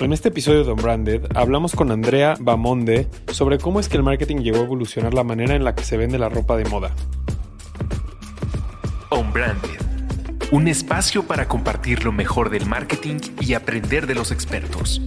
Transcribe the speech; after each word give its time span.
En 0.00 0.14
este 0.14 0.28
episodio 0.28 0.64
de 0.64 0.72
Unbranded 0.72 1.26
hablamos 1.34 1.76
con 1.76 1.90
Andrea 1.90 2.34
Bamonde 2.40 3.06
sobre 3.30 3.58
cómo 3.58 3.80
es 3.80 3.88
que 3.90 3.98
el 3.98 4.02
marketing 4.02 4.38
llegó 4.38 4.60
a 4.60 4.64
evolucionar 4.64 5.12
la 5.12 5.24
manera 5.24 5.54
en 5.54 5.62
la 5.62 5.74
que 5.74 5.84
se 5.84 5.98
vende 5.98 6.18
la 6.18 6.30
ropa 6.30 6.56
de 6.56 6.64
moda. 6.64 6.94
Unbranded, 9.10 9.78
un 10.52 10.68
espacio 10.68 11.24
para 11.24 11.48
compartir 11.48 12.02
lo 12.02 12.12
mejor 12.12 12.48
del 12.48 12.64
marketing 12.64 13.18
y 13.40 13.52
aprender 13.52 14.06
de 14.06 14.14
los 14.14 14.32
expertos. 14.32 15.02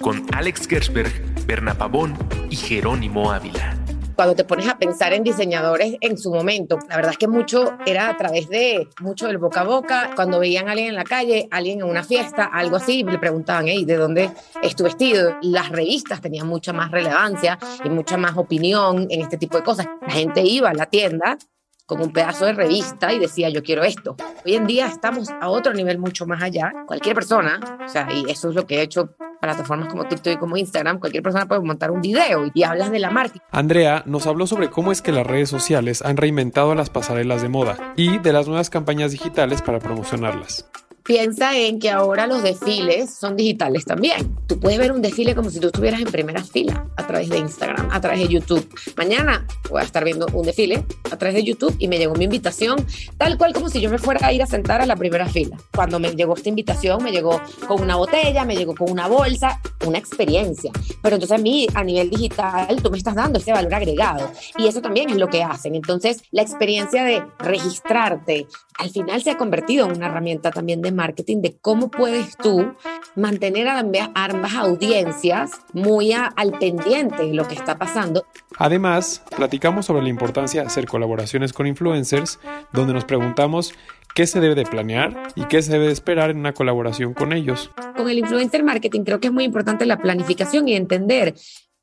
Con 0.00 0.24
Alex 0.32 0.66
Gersberg, 0.66 1.12
Berna 1.46 1.74
Pavón 1.74 2.16
y 2.48 2.56
Jerónimo 2.56 3.32
Ávila 3.32 3.79
cuando 4.20 4.36
te 4.36 4.44
pones 4.44 4.68
a 4.68 4.76
pensar 4.76 5.14
en 5.14 5.22
diseñadores 5.22 5.96
en 6.02 6.18
su 6.18 6.30
momento, 6.30 6.78
la 6.90 6.96
verdad 6.96 7.12
es 7.12 7.16
que 7.16 7.26
mucho 7.26 7.78
era 7.86 8.10
a 8.10 8.18
través 8.18 8.50
de 8.50 8.86
mucho 9.00 9.26
del 9.26 9.38
boca 9.38 9.62
a 9.62 9.64
boca. 9.64 10.10
Cuando 10.14 10.38
veían 10.38 10.68
a 10.68 10.72
alguien 10.72 10.88
en 10.88 10.94
la 10.94 11.04
calle, 11.04 11.48
alguien 11.50 11.78
en 11.80 11.86
una 11.86 12.04
fiesta, 12.04 12.44
algo 12.44 12.76
así, 12.76 13.02
le 13.02 13.18
preguntaban, 13.18 13.66
hey, 13.66 13.86
¿de 13.86 13.96
dónde 13.96 14.30
es 14.62 14.76
tu 14.76 14.84
vestido? 14.84 15.38
Las 15.40 15.70
revistas 15.70 16.20
tenían 16.20 16.46
mucha 16.48 16.74
más 16.74 16.90
relevancia 16.90 17.58
y 17.82 17.88
mucha 17.88 18.18
más 18.18 18.36
opinión 18.36 19.06
en 19.08 19.22
este 19.22 19.38
tipo 19.38 19.56
de 19.56 19.62
cosas. 19.62 19.86
La 20.02 20.12
gente 20.12 20.42
iba 20.42 20.68
a 20.68 20.74
la 20.74 20.84
tienda 20.84 21.38
con 21.86 22.02
un 22.02 22.12
pedazo 22.12 22.44
de 22.44 22.52
revista 22.52 23.14
y 23.14 23.18
decía 23.18 23.48
yo 23.48 23.62
quiero 23.62 23.84
esto. 23.84 24.16
Hoy 24.44 24.54
en 24.54 24.66
día 24.66 24.86
estamos 24.88 25.30
a 25.30 25.48
otro 25.48 25.72
nivel 25.72 25.98
mucho 25.98 26.26
más 26.26 26.42
allá. 26.42 26.74
Cualquier 26.86 27.14
persona, 27.14 27.58
o 27.86 27.88
sea, 27.88 28.06
y 28.12 28.30
eso 28.30 28.50
es 28.50 28.54
lo 28.54 28.66
que 28.66 28.80
he 28.80 28.82
hecho 28.82 29.16
plataformas 29.40 29.88
como 29.88 30.06
TikTok 30.06 30.34
y 30.34 30.36
como 30.36 30.56
Instagram, 30.56 30.98
cualquier 30.98 31.22
persona 31.22 31.46
puede 31.46 31.60
montar 31.62 31.90
un 31.90 32.00
video 32.00 32.50
y 32.52 32.62
hablas 32.62 32.90
de 32.90 32.98
la 32.98 33.10
marca. 33.10 33.40
Andrea 33.50 34.02
nos 34.06 34.26
habló 34.26 34.46
sobre 34.46 34.70
cómo 34.70 34.92
es 34.92 35.02
que 35.02 35.12
las 35.12 35.26
redes 35.26 35.48
sociales 35.48 36.02
han 36.02 36.16
reinventado 36.16 36.74
las 36.74 36.90
pasarelas 36.90 37.42
de 37.42 37.48
moda 37.48 37.94
y 37.96 38.18
de 38.18 38.32
las 38.32 38.46
nuevas 38.46 38.70
campañas 38.70 39.12
digitales 39.12 39.62
para 39.62 39.78
promocionarlas 39.78 40.68
piensa 41.02 41.56
en 41.56 41.78
que 41.78 41.90
ahora 41.90 42.26
los 42.26 42.42
desfiles 42.42 43.14
son 43.14 43.36
digitales 43.36 43.84
también. 43.84 44.36
Tú 44.46 44.58
puedes 44.58 44.78
ver 44.78 44.92
un 44.92 45.02
desfile 45.02 45.34
como 45.34 45.50
si 45.50 45.60
tú 45.60 45.68
estuvieras 45.68 46.00
en 46.00 46.08
primera 46.08 46.42
fila 46.42 46.86
a 46.96 47.06
través 47.06 47.28
de 47.28 47.38
Instagram, 47.38 47.88
a 47.90 48.00
través 48.00 48.20
de 48.20 48.28
YouTube. 48.28 48.66
Mañana 48.96 49.46
voy 49.68 49.80
a 49.80 49.84
estar 49.84 50.04
viendo 50.04 50.26
un 50.32 50.44
desfile 50.44 50.84
a 51.10 51.16
través 51.16 51.34
de 51.34 51.44
YouTube 51.44 51.74
y 51.78 51.88
me 51.88 51.98
llegó 51.98 52.14
mi 52.14 52.24
invitación, 52.24 52.84
tal 53.16 53.38
cual 53.38 53.52
como 53.52 53.68
si 53.68 53.80
yo 53.80 53.90
me 53.90 53.98
fuera 53.98 54.26
a 54.26 54.32
ir 54.32 54.42
a 54.42 54.46
sentar 54.46 54.80
a 54.80 54.86
la 54.86 54.96
primera 54.96 55.26
fila. 55.26 55.56
Cuando 55.74 55.98
me 55.98 56.14
llegó 56.14 56.34
esta 56.34 56.48
invitación, 56.48 57.02
me 57.02 57.12
llegó 57.12 57.40
con 57.66 57.80
una 57.80 57.96
botella, 57.96 58.44
me 58.44 58.56
llegó 58.56 58.74
con 58.74 58.90
una 58.90 59.08
bolsa, 59.08 59.60
una 59.86 59.98
experiencia. 59.98 60.72
Pero 61.02 61.16
entonces 61.16 61.38
a 61.38 61.42
mí, 61.42 61.66
a 61.74 61.84
nivel 61.84 62.10
digital, 62.10 62.80
tú 62.82 62.90
me 62.90 62.98
estás 62.98 63.14
dando 63.14 63.38
ese 63.38 63.52
valor 63.52 63.74
agregado. 63.74 64.30
Y 64.56 64.66
eso 64.66 64.80
también 64.80 65.10
es 65.10 65.16
lo 65.16 65.28
que 65.28 65.42
hacen. 65.42 65.74
Entonces, 65.74 66.22
la 66.30 66.42
experiencia 66.42 67.04
de 67.04 67.22
registrarte, 67.38 68.46
al 68.80 68.90
final 68.90 69.22
se 69.22 69.30
ha 69.30 69.36
convertido 69.36 69.86
en 69.86 69.96
una 69.96 70.06
herramienta 70.06 70.50
también 70.50 70.80
de 70.80 70.90
marketing 70.90 71.42
de 71.42 71.56
cómo 71.60 71.90
puedes 71.90 72.36
tú 72.38 72.74
mantener 73.14 73.68
a 73.68 73.78
ambas 73.78 74.54
audiencias 74.54 75.52
muy 75.74 76.12
al 76.12 76.52
pendiente 76.58 77.24
de 77.24 77.34
lo 77.34 77.46
que 77.46 77.54
está 77.54 77.76
pasando. 77.76 78.24
Además, 78.56 79.22
platicamos 79.36 79.86
sobre 79.86 80.02
la 80.02 80.08
importancia 80.08 80.62
de 80.62 80.66
hacer 80.66 80.86
colaboraciones 80.86 81.52
con 81.52 81.66
influencers, 81.66 82.40
donde 82.72 82.94
nos 82.94 83.04
preguntamos 83.04 83.74
qué 84.14 84.26
se 84.26 84.40
debe 84.40 84.54
de 84.54 84.64
planear 84.64 85.28
y 85.34 85.44
qué 85.44 85.60
se 85.60 85.72
debe 85.72 85.86
de 85.86 85.92
esperar 85.92 86.30
en 86.30 86.38
una 86.38 86.54
colaboración 86.54 87.12
con 87.12 87.34
ellos. 87.34 87.70
Con 87.96 88.08
el 88.08 88.18
influencer 88.18 88.64
marketing 88.64 89.02
creo 89.04 89.20
que 89.20 89.28
es 89.28 89.32
muy 89.32 89.44
importante 89.44 89.84
la 89.84 89.98
planificación 89.98 90.66
y 90.68 90.74
entender 90.74 91.34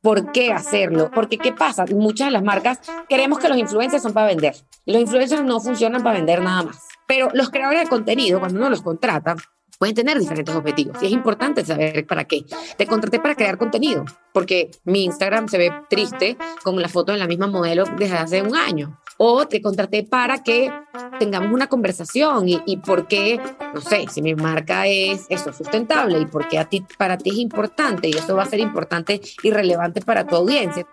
por 0.01 0.31
qué 0.31 0.51
hacerlo. 0.51 1.11
Porque, 1.13 1.37
¿qué 1.37 1.51
pasa? 1.51 1.85
Muchas 1.93 2.27
de 2.27 2.31
las 2.31 2.43
marcas 2.43 2.79
queremos 3.07 3.39
que 3.39 3.49
los 3.49 3.57
influencers 3.57 4.01
son 4.01 4.13
para 4.13 4.27
vender. 4.27 4.55
Los 4.85 5.01
influencers 5.01 5.43
no 5.43 5.59
funcionan 5.59 6.01
para 6.01 6.17
vender 6.17 6.41
nada 6.41 6.63
más. 6.63 6.86
Pero 7.07 7.29
los 7.33 7.49
creadores 7.49 7.83
de 7.83 7.89
contenido, 7.89 8.39
cuando 8.39 8.59
uno 8.59 8.69
los 8.69 8.81
contrata, 8.81 9.35
pueden 9.79 9.95
tener 9.95 10.19
diferentes 10.19 10.55
objetivos 10.55 11.01
y 11.01 11.07
es 11.07 11.11
importante 11.11 11.63
saber 11.65 12.05
para 12.05 12.25
qué. 12.25 12.45
Te 12.77 12.85
contraté 12.85 13.19
para 13.19 13.35
crear 13.35 13.57
contenido, 13.57 14.05
porque 14.33 14.71
mi 14.83 15.05
Instagram 15.05 15.47
se 15.47 15.57
ve 15.57 15.71
triste 15.89 16.37
con 16.63 16.81
la 16.81 16.89
foto 16.89 17.11
de 17.11 17.17
la 17.17 17.27
misma 17.27 17.47
modelo 17.47 17.85
desde 17.97 18.17
hace 18.17 18.41
un 18.41 18.55
año. 18.55 18.99
O 19.19 19.47
te 19.47 19.61
contraté 19.61 20.03
para 20.03 20.43
que 20.43 20.71
tengamos 21.17 21.51
una 21.51 21.67
conversación 21.67 22.47
y, 22.47 22.61
y 22.67 22.77
por 22.77 23.07
qué, 23.07 23.39
no 23.73 23.81
sé, 23.81 24.05
si 24.11 24.21
mi 24.21 24.35
marca 24.35 24.85
es 24.85 25.25
eso, 25.29 25.51
sustentable 25.53 26.19
y 26.19 26.25
por 26.27 26.47
qué 26.47 26.59
a 26.59 26.65
ti, 26.65 26.85
para 26.97 27.17
ti 27.17 27.31
es 27.31 27.37
importante 27.37 28.09
y 28.09 28.11
eso 28.11 28.35
va 28.35 28.43
a 28.43 28.47
ser 28.47 28.59
importante 28.59 29.19
y 29.41 29.49
relevante 29.49 30.01
para 30.01 30.27
tu 30.27 30.35
audiencia. 30.35 30.85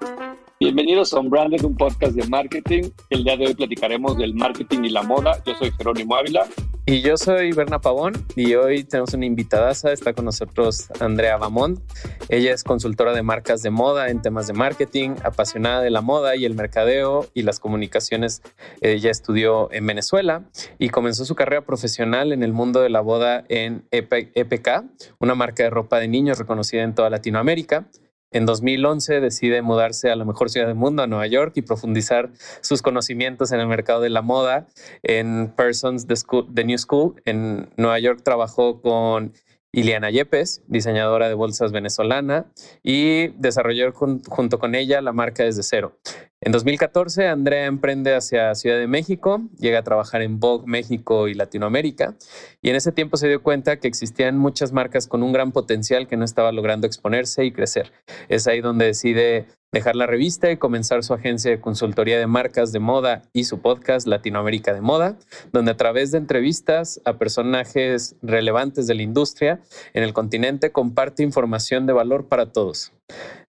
Bienvenidos 0.61 1.13
a 1.13 1.19
Unbranded, 1.19 1.65
un 1.65 1.77
podcast 1.77 2.15
de 2.15 2.29
marketing. 2.29 2.85
El 3.11 3.25
día 3.25 3.37
de 3.37 3.49
hoy 3.49 3.55
platicaremos 3.55 4.17
del 4.17 4.35
marketing 4.35 4.85
y 4.85 4.91
la 4.91 5.03
moda. 5.03 5.43
Yo 5.45 5.53
soy 5.57 5.73
Jerónimo 5.73 6.15
Ávila. 6.15 6.47
Y 6.87 7.01
yo 7.01 7.17
soy 7.17 7.51
Berna 7.51 7.81
Pavón 7.81 8.13
y 8.37 8.55
hoy 8.55 8.85
tenemos 8.85 9.13
una 9.15 9.27
invitada. 9.27 9.73
Está 9.73 10.13
con 10.13 10.27
nosotros 10.27 10.91
Andrea 11.01 11.39
Bamont. 11.39 11.81
Ella 12.29 12.55
es 12.55 12.63
consultora 12.63 13.13
de 13.15 13.25
marcas 13.25 13.63
de 13.63 13.71
moda 13.71 14.11
en 14.11 14.23
temas 14.23 14.47
de 14.47 14.53
marketing, 14.53 15.17
apasionada 15.25 15.83
de 15.83 15.91
la 15.91 16.03
moda 16.03 16.37
y 16.37 16.45
el 16.45 16.55
mercadeo 16.55 17.27
y 17.35 17.43
las 17.43 17.59
comunicaciones. 17.59 18.41
Ella 18.81 19.11
estudió 19.11 19.73
en 19.73 19.87
Venezuela 19.87 20.45
y 20.79 20.91
comenzó 20.91 21.25
su 21.25 21.35
carrera 21.35 21.67
profesional 21.67 22.33
en 22.33 22.45
el 22.45 22.53
mundo 22.53 22.81
de 22.81 22.91
la 22.91 23.01
boda 23.01 23.45
en 23.49 23.89
EPK, 23.91 24.85
una 25.19 25.35
marca 25.35 25.65
de 25.65 25.71
ropa 25.71 25.99
de 25.99 26.07
niños 26.07 26.39
reconocida 26.39 26.85
en 26.85 26.95
toda 26.95 27.11
Latinoamérica. 27.11 27.89
En 28.35 28.47
2011 28.47 29.21
decide 29.21 29.63
mudarse 29.63 30.11
a 30.11 30.17
la 30.17 30.25
mejor 30.25 30.51
ciudad 30.51 30.67
del 30.67 30.75
mundo, 30.75 31.05
a 31.05 31.07
Nueva 31.07 31.29
York, 31.29 31.53
y 31.55 31.63
profundizar 31.63 32.33
sus 32.63 32.83
conocimientos 32.83 33.53
en 33.53 33.61
el 33.61 33.69
mercado 33.69 34.01
de 34.01 34.11
la 34.11 34.23
moda 34.23 34.67
en 35.05 35.53
Persons 35.57 36.09
The, 36.09 36.65
New 36.65 36.79
School. 36.79 37.23
En 37.27 37.71
Nueva 37.77 38.01
York 38.01 38.23
trabajó 38.25 38.83
con 38.83 39.35
Iliana 39.71 40.11
Yepes, 40.11 40.65
diseñadora 40.67 41.29
de 41.29 41.35
bolsas 41.35 41.71
venezolana, 41.71 42.47
y 42.83 43.29
desarrolló 43.39 43.93
junto 43.93 44.59
con 44.59 44.75
ella 44.75 45.01
la 45.01 45.13
marca 45.13 45.45
desde 45.45 45.63
cero. 45.63 45.97
En 46.45 46.53
2014, 46.53 47.27
Andrea 47.27 47.65
emprende 47.65 48.15
hacia 48.15 48.55
Ciudad 48.55 48.77
de 48.77 48.87
México, 48.87 49.41
llega 49.59 49.79
a 49.79 49.83
trabajar 49.83 50.21
en 50.21 50.41
Vogue 50.41 50.67
México 50.67 51.27
y 51.27 51.33
Latinoamérica, 51.33 52.17
y 52.61 52.69
en 52.69 52.77
ese 52.77 52.93
tiempo 52.93 53.17
se 53.17 53.29
dio 53.29 53.43
cuenta 53.43 53.79
que 53.79 53.89
existían 53.89 54.37
muchas 54.37 54.71
marcas 54.71 55.07
con 55.07 55.23
un 55.23 55.33
gran 55.33 55.53
potencial 55.53 56.07
que 56.07 56.19
no 56.19 56.25
estaba 56.27 56.53
logrando 56.53 56.87
exponerse 56.87 57.47
y 57.47 57.53
crecer. 57.53 57.93
Es 58.29 58.47
ahí 58.47 58.61
donde 58.61 58.85
decide 58.85 59.47
dejar 59.73 59.97
la 59.97 60.07
revista 60.07 60.51
y 60.51 60.59
comenzar 60.59 61.03
su 61.03 61.15
agencia 61.15 61.51
de 61.51 61.63
consultoría 61.63 62.19
de 62.19 62.27
marcas 62.27 62.73
de 62.73 62.79
moda 62.79 63.23
y 63.33 63.45
su 63.45 63.63
podcast 63.63 64.07
Latinoamérica 64.07 64.75
de 64.75 64.83
Moda, 64.83 65.17
donde 65.51 65.71
a 65.71 65.79
través 65.79 66.11
de 66.11 66.19
entrevistas 66.19 67.01
a 67.07 67.15
personajes 67.15 68.17
relevantes 68.21 68.87
de 68.87 68.95
la 68.95 69.03
industria 69.03 69.61
en 69.95 70.03
el 70.03 70.13
continente 70.13 70.73
comparte 70.73 71.23
información 71.23 71.87
de 71.87 71.95
valor 71.95 72.29
para 72.29 72.53
todos. 72.53 72.93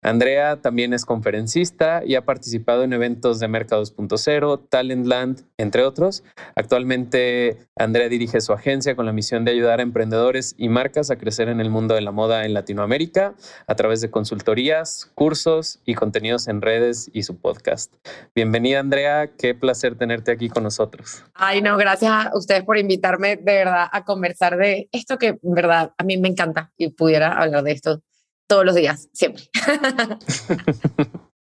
Andrea 0.06 0.62
también 0.62 0.94
es 0.94 1.04
conferencista 1.04 2.04
y 2.06 2.14
ha 2.14 2.26
participado 2.26 2.84
en 2.84 2.94
eventos 2.94 3.40
de 3.40 3.48
Mercados 3.48 3.96
2.0, 3.98 4.68
Talentland, 4.70 5.42
entre 5.58 5.84
otros. 5.84 6.24
Actualmente, 6.56 7.58
Andrea 7.76 8.08
dirige 8.08 8.40
su 8.40 8.54
agencia 8.54 8.96
con 8.96 9.08
la 9.08 9.14
misión 9.14 9.46
de 9.46 9.52
ayudar 9.52 9.80
a 9.80 9.84
emprendedores 9.84 10.54
y 10.60 10.70
marcas 10.70 11.10
a 11.10 11.16
crecer 11.16 11.50
en 11.50 11.60
el 11.60 11.72
mundo 11.72 11.96
de 11.96 12.02
la 12.02 12.12
moda 12.12 12.46
en 12.46 12.54
Latinoamérica 12.54 13.34
a 13.66 13.76
través 13.76 14.00
de 14.02 14.12
consultorías, 14.12 15.12
cursos 15.16 15.80
y 15.86 15.96
contenidos 15.96 16.48
en 16.48 16.62
redes 16.62 17.10
y 17.12 17.24
su 17.24 17.38
podcast. 17.38 17.92
Bienvenida, 18.36 18.82
Andrea. 18.82 19.32
Qué 19.36 19.56
placer 19.56 19.98
tenerte 19.98 20.32
aquí 20.32 20.50
con 20.50 20.62
nosotros. 20.62 21.24
Ay, 21.34 21.64
no, 21.64 21.78
gracias 21.78 22.12
a 22.12 22.32
ustedes 22.36 22.64
por 22.64 22.78
invitarme 22.78 23.38
de 23.38 23.54
verdad 23.54 23.88
a 23.92 24.04
conversar 24.04 24.58
de 24.58 24.88
esto 24.92 25.18
que, 25.18 25.30
en 25.30 25.54
verdad, 25.56 25.94
a 25.98 26.04
mí 26.04 26.18
me 26.18 26.28
encanta 26.28 26.72
y 26.78 26.90
pudiera 26.90 27.42
hablar 27.42 27.64
de 27.64 27.72
esto 27.72 28.02
todos 28.48 28.66
los 28.66 28.76
días, 28.76 29.10
siempre. 29.14 29.44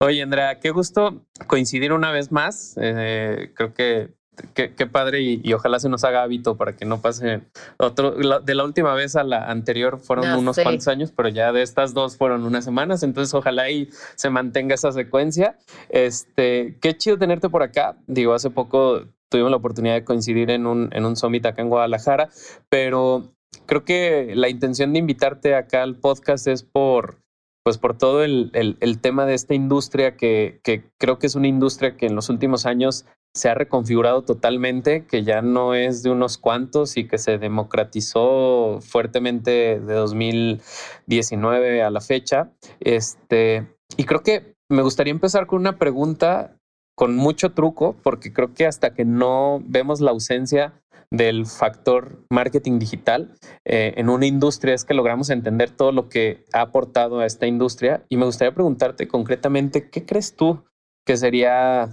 Oye, 0.01 0.23
Andrea, 0.23 0.59
qué 0.59 0.71
gusto 0.71 1.25
coincidir 1.47 1.93
una 1.93 2.11
vez 2.11 2.33
más. 2.33 2.75
Eh, 2.81 3.53
creo 3.55 3.73
que 3.73 4.15
qué, 4.55 4.87
padre 4.87 5.21
y, 5.21 5.53
ojalá 5.53 5.79
se 5.79 5.89
nos 5.89 6.05
haga 6.05 6.23
hábito 6.23 6.57
para 6.57 6.75
que 6.75 6.85
no 6.85 7.01
pase 7.01 7.43
otro. 7.77 8.13
de 8.13 8.55
la 8.55 8.65
última 8.65 8.95
vez 8.95 9.17
a 9.17 9.25
la 9.25 9.51
anterior 9.51 9.99
fueron 9.99 10.33
unos 10.33 10.59
cuantos 10.59 10.89
años, 10.89 11.13
pero 11.15 11.29
ya 11.29 11.53
de 11.53 11.63
estas 11.63 11.95
dos 11.95 12.17
fueron 12.17 12.45
unas 12.45 12.65
semanas. 12.65 13.03
Entonces, 13.03 13.35
ojalá 13.35 13.71
y 13.71 13.91
se 14.15 14.31
mantenga 14.31 14.75
esa 14.75 14.93
secuencia. 14.93 15.59
Este, 15.89 16.79
qué 16.81 16.97
chido 16.97 17.19
tenerte 17.19 17.49
por 17.49 17.63
acá. 17.63 17.97
Digo, 18.07 18.35
hace 18.35 18.51
poco 18.51 19.03
tuvimos 19.29 19.51
la 19.51 19.57
oportunidad 19.59 19.95
de 19.95 20.05
coincidir 20.05 20.51
en 20.51 20.67
un, 20.67 20.91
en 20.93 21.05
un 21.05 21.17
summit 21.17 21.47
acá 21.47 21.63
en 21.63 21.69
Guadalajara, 21.69 22.29
pero 22.69 23.33
creo 23.67 23.85
que 23.85 24.33
la 24.35 24.49
intención 24.49 24.93
de 24.93 24.99
invitarte 24.99 25.55
acá 25.55 25.83
al 25.83 25.97
podcast 25.97 26.47
es 26.47 26.63
por, 26.63 27.19
pues 27.65 27.79
por 27.79 27.97
todo 27.97 28.25
el, 28.25 28.51
el, 28.53 29.01
tema 29.01 29.27
de 29.27 29.35
esta 29.35 29.55
industria 29.55 30.17
que, 30.17 30.61
que, 30.63 30.85
creo 30.99 31.19
que 31.19 31.27
es 31.27 31.35
una 31.35 31.49
industria 31.49 31.97
que 31.97 32.07
en 32.07 32.15
los 32.15 32.29
últimos 32.29 32.67
años 32.67 33.07
se 33.35 33.49
ha 33.49 33.55
reconfigurado 33.55 34.23
totalmente, 34.23 35.07
que 35.07 35.23
ya 35.23 35.41
no 35.41 35.75
es 35.75 36.03
de 36.03 36.11
unos 36.11 36.37
cuantos 36.37 36.97
y 36.97 37.09
que 37.09 37.19
se 37.19 37.39
democratizó 37.39 38.81
fuertemente 38.83 39.81
de 39.81 39.95
2019 39.95 41.83
a 41.83 41.91
la 41.91 42.01
fecha. 42.01 42.53
Este, 42.81 43.67
y 43.97 44.05
creo 44.05 44.23
que 44.23 44.55
me 44.69 44.83
gustaría 44.83 45.13
empezar 45.13 45.47
con 45.47 45.61
una 45.61 45.79
pregunta 45.79 46.57
con 46.95 47.17
mucho 47.17 47.53
truco, 47.53 47.97
porque 48.03 48.33
creo 48.33 48.53
que 48.53 48.67
hasta 48.67 48.93
que 48.93 49.05
no 49.07 49.63
vemos 49.65 50.01
la 50.01 50.11
ausencia 50.11 50.82
del 51.13 51.45
factor 51.45 52.25
marketing 52.31 52.79
digital 52.79 53.35
eh, 53.67 53.93
en 53.97 54.09
una 54.09 54.25
industria 54.25 54.75
es 54.75 54.85
que 54.85 54.95
logramos 54.95 55.29
entender 55.29 55.71
todo 55.71 55.93
lo 55.93 56.09
que 56.09 56.47
ha 56.55 56.63
aportado 56.63 57.21
a 57.21 57.27
esta 57.27 57.47
industria 57.47 58.05
y 58.09 58.17
me 58.17 58.25
gustaría 58.25 58.55
preguntarte 58.55 59.07
concretamente, 59.07 59.91
¿qué 59.91 60.07
crees 60.07 60.35
tú 60.35 60.65
que 61.05 61.19
sería 61.19 61.91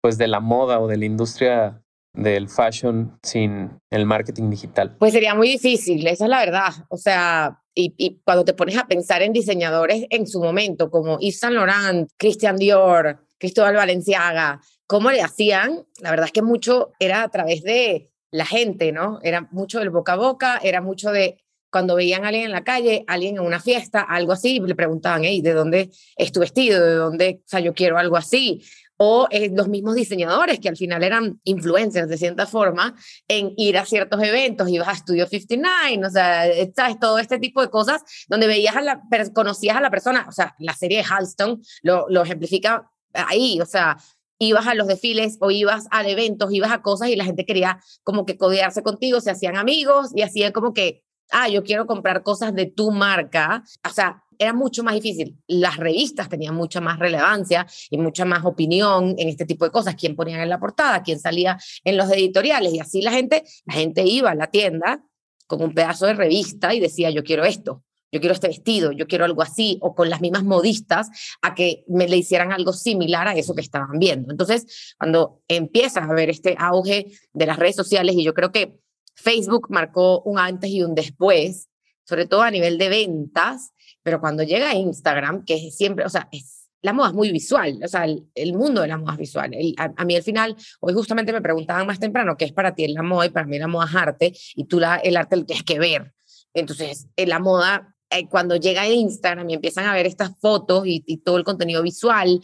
pues 0.00 0.16
de 0.16 0.26
la 0.26 0.40
moda 0.40 0.80
o 0.80 0.88
de 0.88 0.96
la 0.96 1.04
industria 1.04 1.82
del 2.14 2.48
fashion 2.48 3.18
sin 3.22 3.78
el 3.90 4.06
marketing 4.06 4.48
digital? 4.48 4.96
Pues 4.98 5.12
sería 5.12 5.34
muy 5.34 5.48
difícil, 5.50 6.06
esa 6.06 6.24
es 6.24 6.30
la 6.30 6.38
verdad. 6.38 6.72
O 6.88 6.96
sea, 6.96 7.62
y, 7.74 7.92
y, 7.98 8.22
cuando 8.24 8.46
te 8.46 8.54
pones 8.54 8.78
a 8.78 8.86
pensar 8.86 9.20
en 9.20 9.34
diseñadores 9.34 10.06
en 10.08 10.26
su 10.26 10.40
momento, 10.40 10.90
como 10.90 11.18
Yves 11.18 11.40
Saint 11.40 11.56
Laurent, 11.56 12.08
Christian 12.16 12.56
Dior, 12.56 13.18
Cristóbal 13.38 13.76
Valenciaga, 13.76 14.62
cómo 14.86 15.10
le 15.10 15.20
hacían, 15.20 15.84
la 16.00 16.10
verdad 16.10 16.26
es 16.26 16.32
que 16.32 16.40
mucho 16.40 16.92
era 16.98 17.22
a 17.22 17.28
través 17.28 17.62
de 17.62 18.10
la 18.36 18.46
gente, 18.46 18.92
¿no? 18.92 19.18
Era 19.22 19.48
mucho 19.50 19.78
del 19.78 19.90
boca 19.90 20.12
a 20.12 20.16
boca, 20.16 20.60
era 20.62 20.80
mucho 20.80 21.10
de 21.10 21.42
cuando 21.70 21.96
veían 21.96 22.24
a 22.24 22.28
alguien 22.28 22.46
en 22.46 22.52
la 22.52 22.64
calle, 22.64 23.04
alguien 23.06 23.36
en 23.36 23.42
una 23.42 23.60
fiesta, 23.60 24.00
algo 24.00 24.32
así, 24.32 24.60
le 24.60 24.74
preguntaban, 24.74 25.24
hey, 25.24 25.42
¿de 25.42 25.52
dónde 25.52 25.90
es 26.16 26.32
tu 26.32 26.40
vestido? 26.40 26.84
¿De 26.84 26.94
dónde? 26.94 27.40
O 27.44 27.48
sea, 27.48 27.60
yo 27.60 27.74
quiero 27.74 27.98
algo 27.98 28.16
así 28.16 28.62
o 28.96 29.28
eh, 29.30 29.50
los 29.54 29.68
mismos 29.68 29.94
diseñadores 29.94 30.58
que 30.58 30.68
al 30.68 30.76
final 30.76 31.02
eran 31.02 31.40
influencers 31.44 32.08
de 32.08 32.16
cierta 32.16 32.46
forma 32.46 32.94
en 33.28 33.52
ir 33.56 33.76
a 33.78 33.84
ciertos 33.84 34.22
eventos, 34.22 34.68
ibas 34.68 34.88
a 34.88 34.94
Studio 34.94 35.26
59, 35.26 36.06
o 36.06 36.10
sea, 36.10 36.44
¿sabes? 36.74 36.98
todo 36.98 37.18
este 37.18 37.38
tipo 37.38 37.60
de 37.60 37.70
cosas 37.70 38.02
donde 38.28 38.46
veías 38.46 38.76
a 38.76 38.82
la, 38.82 39.02
conocías 39.34 39.76
a 39.76 39.80
la 39.80 39.90
persona, 39.90 40.26
o 40.28 40.32
sea, 40.32 40.54
la 40.58 40.74
serie 40.74 40.98
de 40.98 41.04
Halston 41.04 41.60
lo, 41.82 42.06
lo 42.08 42.22
ejemplifica 42.22 42.90
ahí, 43.12 43.60
o 43.60 43.66
sea, 43.66 43.96
ibas 44.38 44.66
a 44.66 44.74
los 44.74 44.86
desfiles 44.86 45.36
o 45.40 45.50
ibas 45.50 45.86
a 45.90 46.06
eventos, 46.06 46.52
ibas 46.52 46.72
a 46.72 46.82
cosas 46.82 47.08
y 47.08 47.16
la 47.16 47.24
gente 47.24 47.44
quería 47.44 47.80
como 48.02 48.26
que 48.26 48.36
codearse 48.36 48.82
contigo, 48.82 49.20
se 49.20 49.30
hacían 49.30 49.56
amigos 49.56 50.10
y 50.14 50.22
hacían 50.22 50.52
como 50.52 50.72
que, 50.72 51.02
ah, 51.30 51.48
yo 51.48 51.64
quiero 51.64 51.86
comprar 51.86 52.22
cosas 52.22 52.54
de 52.54 52.66
tu 52.66 52.90
marca, 52.90 53.62
o 53.84 53.92
sea, 53.92 54.22
era 54.38 54.52
mucho 54.52 54.82
más 54.82 54.94
difícil. 54.94 55.38
Las 55.46 55.76
revistas 55.76 56.28
tenían 56.28 56.54
mucha 56.54 56.80
más 56.80 56.98
relevancia 56.98 57.66
y 57.90 57.98
mucha 57.98 58.24
más 58.24 58.44
opinión 58.44 59.14
en 59.18 59.28
este 59.28 59.46
tipo 59.46 59.64
de 59.64 59.70
cosas. 59.70 59.94
¿Quién 59.94 60.14
ponía 60.14 60.42
en 60.42 60.48
la 60.48 60.60
portada? 60.60 61.02
¿Quién 61.02 61.18
salía 61.18 61.58
en 61.84 61.96
los 61.96 62.10
editoriales? 62.10 62.74
Y 62.74 62.80
así 62.80 63.00
la 63.02 63.12
gente, 63.12 63.44
la 63.64 63.74
gente 63.74 64.04
iba 64.04 64.30
a 64.30 64.34
la 64.34 64.48
tienda 64.48 65.02
con 65.46 65.62
un 65.62 65.72
pedazo 65.72 66.06
de 66.06 66.14
revista 66.14 66.74
y 66.74 66.80
decía, 66.80 67.10
yo 67.10 67.22
quiero 67.22 67.44
esto, 67.44 67.84
yo 68.16 68.20
quiero 68.20 68.34
este 68.34 68.48
vestido, 68.48 68.92
yo 68.92 69.06
quiero 69.06 69.24
algo 69.24 69.42
así, 69.42 69.78
o 69.82 69.94
con 69.94 70.08
las 70.08 70.20
mismas 70.20 70.42
modistas 70.42 71.10
a 71.42 71.54
que 71.54 71.84
me 71.86 72.08
le 72.08 72.16
hicieran 72.16 72.50
algo 72.50 72.72
similar 72.72 73.28
a 73.28 73.34
eso 73.34 73.54
que 73.54 73.60
estaban 73.60 73.98
viendo. 73.98 74.30
Entonces, 74.30 74.94
cuando 74.98 75.42
empiezas 75.48 76.08
a 76.08 76.12
ver 76.14 76.30
este 76.30 76.56
auge 76.58 77.12
de 77.32 77.46
las 77.46 77.58
redes 77.58 77.76
sociales, 77.76 78.16
y 78.16 78.24
yo 78.24 78.32
creo 78.32 78.52
que 78.52 78.80
Facebook 79.14 79.66
marcó 79.70 80.22
un 80.22 80.38
antes 80.38 80.70
y 80.70 80.82
un 80.82 80.94
después, 80.94 81.68
sobre 82.04 82.26
todo 82.26 82.42
a 82.42 82.50
nivel 82.50 82.78
de 82.78 82.88
ventas, 82.88 83.72
pero 84.02 84.20
cuando 84.20 84.42
llega 84.42 84.70
a 84.70 84.74
Instagram, 84.74 85.44
que 85.44 85.54
es 85.54 85.76
siempre, 85.76 86.04
o 86.04 86.08
sea, 86.08 86.28
es, 86.32 86.68
la 86.82 86.92
moda 86.92 87.08
es 87.08 87.14
muy 87.14 87.32
visual, 87.32 87.80
o 87.84 87.88
sea, 87.88 88.04
el, 88.04 88.52
mundo 88.54 88.80
de 88.80 88.88
la 88.88 88.96
moda 88.96 89.12
es 89.12 89.18
visual. 89.18 89.50
a, 89.76 90.04
mí 90.04 90.16
al 90.16 90.22
final, 90.22 90.56
hoy 90.80 90.94
justamente 90.94 91.32
me 91.32 91.42
preguntaban 91.42 91.86
más 91.86 91.98
temprano 91.98 92.36
qué 92.36 92.46
es 92.46 92.52
para 92.52 92.74
ti 92.74 92.86
la 92.88 93.02
moda 93.02 93.26
y 93.26 93.30
para 93.30 93.46
mí 93.46 93.58
la 93.58 93.66
moda 93.66 93.86
es 93.86 93.94
arte 93.94 94.32
y 94.54 94.64
tú 94.64 94.80
la, 94.80 94.96
el 94.96 95.16
arte 95.16 95.36
lo 95.36 95.44
tienes 95.44 95.64
que 95.64 95.78
ver. 95.78 96.14
Entonces, 96.54 97.08
en 97.16 97.28
la 97.28 97.38
moda, 97.38 97.95
eh, 98.10 98.28
cuando 98.28 98.56
llega 98.56 98.88
Instagram 98.88 99.50
y 99.50 99.54
empiezan 99.54 99.86
a 99.86 99.94
ver 99.94 100.06
estas 100.06 100.38
fotos 100.40 100.86
y, 100.86 101.02
y 101.06 101.18
todo 101.18 101.36
el 101.36 101.44
contenido 101.44 101.82
visual, 101.82 102.40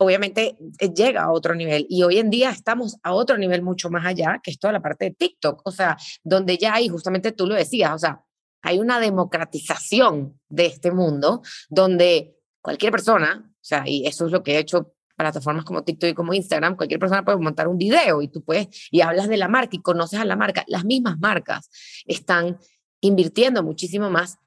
obviamente 0.00 0.56
eh, 0.78 0.94
llega 0.94 1.24
a 1.24 1.32
otro 1.32 1.54
nivel. 1.54 1.86
Y 1.88 2.02
hoy 2.02 2.18
en 2.18 2.30
día 2.30 2.50
estamos 2.50 2.96
a 3.02 3.12
otro 3.12 3.36
nivel 3.36 3.62
mucho 3.62 3.90
más 3.90 4.06
allá, 4.06 4.40
que 4.42 4.50
es 4.50 4.58
toda 4.58 4.72
la 4.72 4.80
parte 4.80 5.06
de 5.06 5.10
TikTok, 5.12 5.60
o 5.64 5.70
sea, 5.70 5.96
donde 6.24 6.56
ya 6.56 6.74
hay, 6.74 6.88
justamente 6.88 7.32
tú 7.32 7.46
lo 7.46 7.54
decías, 7.54 7.92
o 7.92 7.98
sea, 7.98 8.24
hay 8.62 8.78
una 8.78 8.98
democratización 8.98 10.40
de 10.48 10.66
este 10.66 10.90
mundo 10.90 11.42
donde 11.68 12.36
cualquier 12.62 12.92
persona, 12.92 13.44
o 13.46 13.64
sea, 13.64 13.84
y 13.86 14.06
eso 14.06 14.26
es 14.26 14.32
lo 14.32 14.42
que 14.42 14.54
he 14.54 14.58
hecho 14.58 14.94
plataformas 15.16 15.66
como 15.66 15.84
TikTok 15.84 16.10
y 16.10 16.14
como 16.14 16.32
Instagram, 16.32 16.76
cualquier 16.76 16.98
persona 16.98 17.22
puede 17.22 17.36
montar 17.36 17.68
un 17.68 17.76
video 17.76 18.22
y 18.22 18.28
tú 18.28 18.42
puedes, 18.42 18.68
y 18.90 19.02
hablas 19.02 19.28
de 19.28 19.36
la 19.36 19.48
marca 19.48 19.76
y 19.76 19.82
conoces 19.82 20.18
a 20.18 20.24
la 20.24 20.34
marca. 20.34 20.64
Las 20.66 20.86
mismas 20.86 21.18
marcas 21.18 21.68
están 22.06 22.58
invirtiendo 23.02 23.62
muchísimo 23.62 24.08
más 24.08 24.38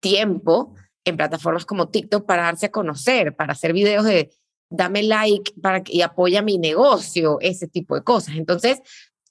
tiempo 0.00 0.74
en 1.04 1.16
plataformas 1.16 1.64
como 1.64 1.88
TikTok 1.88 2.26
para 2.26 2.42
darse 2.42 2.66
a 2.66 2.70
conocer, 2.70 3.36
para 3.36 3.52
hacer 3.52 3.72
videos 3.72 4.04
de 4.04 4.30
dame 4.70 5.02
like 5.02 5.52
para 5.60 5.82
y 5.86 6.02
apoya 6.02 6.42
mi 6.42 6.58
negocio, 6.58 7.38
ese 7.40 7.66
tipo 7.66 7.94
de 7.94 8.02
cosas. 8.02 8.36
Entonces, 8.36 8.80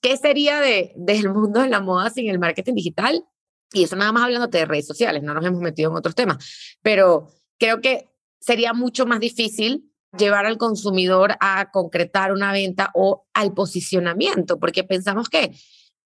¿qué 0.00 0.16
sería 0.16 0.60
de, 0.60 0.92
del 0.96 1.32
mundo 1.32 1.60
de 1.60 1.68
la 1.68 1.80
moda 1.80 2.10
sin 2.10 2.28
el 2.28 2.38
marketing 2.38 2.74
digital? 2.74 3.24
Y 3.72 3.84
eso 3.84 3.96
nada 3.96 4.12
más 4.12 4.24
hablando 4.24 4.48
de 4.48 4.64
redes 4.64 4.86
sociales, 4.86 5.22
no 5.22 5.32
nos 5.32 5.44
hemos 5.44 5.60
metido 5.60 5.90
en 5.90 5.96
otros 5.96 6.14
temas, 6.14 6.76
pero 6.82 7.28
creo 7.58 7.80
que 7.80 8.08
sería 8.40 8.72
mucho 8.72 9.06
más 9.06 9.20
difícil 9.20 9.90
llevar 10.18 10.44
al 10.44 10.58
consumidor 10.58 11.36
a 11.38 11.70
concretar 11.70 12.32
una 12.32 12.52
venta 12.52 12.90
o 12.94 13.26
al 13.32 13.54
posicionamiento, 13.54 14.58
porque 14.58 14.82
pensamos 14.82 15.28
que 15.28 15.52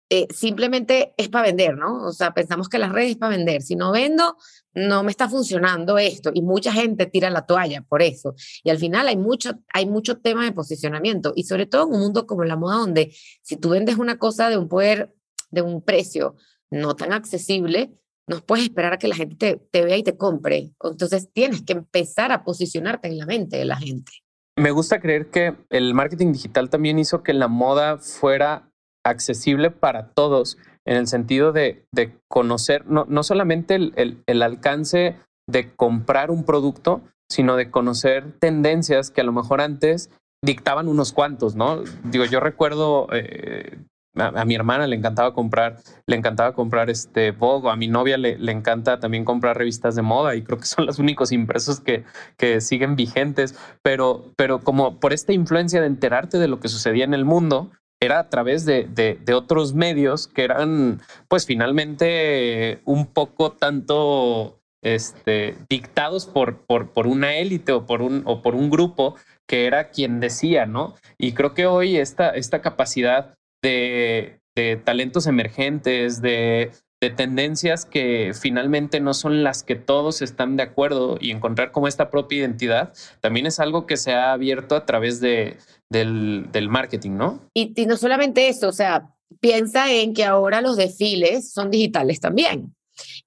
eh, 0.09 0.27
simplemente 0.33 1.13
es 1.17 1.29
para 1.29 1.47
vender, 1.47 1.77
¿no? 1.77 2.05
O 2.05 2.13
sea, 2.13 2.33
pensamos 2.33 2.69
que 2.69 2.77
las 2.77 2.91
redes 2.91 3.11
es 3.11 3.17
para 3.17 3.35
vender. 3.35 3.63
Si 3.63 3.75
no 3.75 3.91
vendo, 3.91 4.37
no 4.73 5.03
me 5.03 5.09
está 5.09 5.27
funcionando 5.27 5.97
esto. 5.97 6.31
Y 6.33 6.41
mucha 6.41 6.71
gente 6.71 7.07
tira 7.07 7.29
la 7.29 7.45
toalla 7.45 7.81
por 7.81 8.01
eso. 8.01 8.35
Y 8.63 8.69
al 8.69 8.77
final 8.77 9.07
hay 9.07 9.17
mucho, 9.17 9.51
hay 9.73 9.87
mucho 9.87 10.17
tema 10.19 10.43
de 10.43 10.51
posicionamiento. 10.51 11.33
Y 11.35 11.45
sobre 11.45 11.65
todo 11.65 11.87
en 11.87 11.93
un 11.93 11.99
mundo 12.01 12.27
como 12.27 12.43
la 12.43 12.55
moda, 12.55 12.77
donde 12.77 13.15
si 13.41 13.57
tú 13.57 13.69
vendes 13.69 13.97
una 13.97 14.19
cosa 14.19 14.49
de 14.49 14.57
un 14.57 14.67
poder, 14.67 15.15
de 15.49 15.63
un 15.63 15.81
precio 15.81 16.35
no 16.69 16.95
tan 16.95 17.11
accesible, 17.11 17.91
no 18.27 18.41
puedes 18.41 18.65
esperar 18.65 18.93
a 18.93 18.97
que 18.97 19.07
la 19.07 19.15
gente 19.15 19.35
te, 19.35 19.57
te, 19.71 19.83
vea 19.83 19.97
y 19.97 20.03
te 20.03 20.17
compre. 20.17 20.71
Entonces 20.83 21.31
tienes 21.33 21.63
que 21.63 21.73
empezar 21.73 22.31
a 22.31 22.43
posicionarte 22.43 23.07
en 23.07 23.17
la 23.17 23.25
mente 23.25 23.57
de 23.57 23.65
la 23.65 23.77
gente. 23.77 24.11
Me 24.57 24.71
gusta 24.71 24.99
creer 25.01 25.29
que 25.31 25.55
el 25.69 25.93
marketing 25.93 26.31
digital 26.31 26.69
también 26.69 26.97
hizo 26.97 27.23
que 27.23 27.33
la 27.33 27.47
moda 27.47 27.97
fuera 27.97 28.71
accesible 29.05 29.71
para 29.71 30.09
todos 30.09 30.57
en 30.85 30.97
el 30.97 31.07
sentido 31.07 31.51
de, 31.51 31.85
de 31.91 32.17
conocer 32.27 32.85
no, 32.87 33.05
no 33.07 33.23
solamente 33.23 33.75
el, 33.75 33.93
el, 33.95 34.23
el, 34.27 34.41
alcance 34.41 35.15
de 35.47 35.73
comprar 35.75 36.31
un 36.31 36.43
producto, 36.43 37.01
sino 37.29 37.55
de 37.55 37.71
conocer 37.71 38.33
tendencias 38.39 39.11
que 39.11 39.21
a 39.21 39.23
lo 39.23 39.31
mejor 39.31 39.61
antes 39.61 40.09
dictaban 40.43 40.87
unos 40.87 41.13
cuantos, 41.13 41.55
¿no? 41.55 41.81
Digo, 42.03 42.25
yo 42.25 42.39
recuerdo 42.39 43.07
eh, 43.13 43.77
a, 44.15 44.45
mi 44.45 44.55
hermana 44.55 44.87
le 44.87 44.95
encantaba 44.95 45.33
comprar, 45.33 45.77
le 46.07 46.15
encantaba 46.15 46.53
comprar 46.53 46.89
este 46.89 47.31
Vogue, 47.31 47.69
a 47.69 47.75
mi 47.75 47.87
novia 47.87 48.17
le, 48.17 48.37
le, 48.37 48.51
encanta 48.51 48.99
también 48.99 49.25
comprar 49.25 49.57
revistas 49.57 49.95
de 49.95 50.01
moda 50.01 50.35
y 50.35 50.43
creo 50.43 50.59
que 50.59 50.65
son 50.65 50.85
los 50.85 50.99
únicos 50.99 51.31
impresos 51.31 51.79
que, 51.79 52.03
que 52.37 52.61
siguen 52.61 52.95
vigentes, 52.95 53.55
pero, 53.81 54.31
pero 54.37 54.59
como 54.59 54.99
por 54.99 55.13
esta 55.13 55.33
influencia 55.33 55.81
de 55.81 55.87
enterarte 55.87 56.37
de 56.37 56.47
lo 56.47 56.59
que 56.59 56.69
sucedía 56.69 57.05
en 57.05 57.13
el 57.13 57.25
mundo, 57.25 57.71
era 58.05 58.19
a 58.19 58.29
través 58.29 58.65
de, 58.65 58.85
de, 58.85 59.19
de 59.23 59.33
otros 59.33 59.73
medios 59.73 60.27
que 60.27 60.43
eran 60.43 61.01
pues 61.27 61.45
finalmente 61.45 62.79
un 62.85 63.07
poco 63.07 63.51
tanto 63.51 64.59
este, 64.85 65.55
dictados 65.67 66.27
por, 66.27 66.59
por, 66.65 66.91
por 66.91 67.07
una 67.07 67.37
élite 67.37 67.71
o 67.71 67.85
por 67.87 68.03
un, 68.03 68.21
o 68.25 68.43
por 68.43 68.53
un 68.53 68.69
grupo 68.69 69.15
que 69.47 69.65
era 69.65 69.89
quien 69.89 70.19
decía, 70.19 70.65
¿no? 70.65 70.95
Y 71.17 71.33
creo 71.33 71.53
que 71.53 71.65
hoy 71.65 71.97
esta, 71.97 72.29
esta 72.29 72.61
capacidad 72.61 73.35
de, 73.63 74.39
talentos 74.83 75.27
emergentes, 75.27 76.21
de, 76.21 76.71
tendencias 77.09 77.85
que 77.85 78.33
finalmente 78.39 78.99
no 78.99 79.13
son 79.13 79.43
las 79.43 79.63
que 79.63 79.75
todos 79.75 80.21
están 80.21 80.57
de 80.57 80.63
acuerdo 80.63 81.17
y 81.19 81.31
encontrar 81.31 81.71
como 81.71 81.87
esta 81.87 82.09
propia 82.09 82.39
identidad, 82.39 82.93
también 83.21 83.45
es 83.45 83.59
algo 83.59 83.85
que 83.85 83.97
se 83.97 84.13
ha 84.13 84.31
abierto 84.31 84.75
a 84.75 84.85
través 84.85 85.19
de, 85.19 85.57
del, 85.89 86.67
marketing, 86.69 87.11
¿no? 87.11 87.41
Y, 87.53 87.73
y 87.75 87.85
no 87.85 87.97
solamente 87.97 88.47
eso, 88.47 88.69
o 88.69 88.73
sea, 88.73 89.13
piensa 89.39 89.91
en 89.91 90.13
que 90.13 90.23
ahora 90.23 90.61
los 90.61 90.77
desfiles 90.77 91.51
son 91.51 91.71
digitales 91.71 92.19
también. 92.19 92.75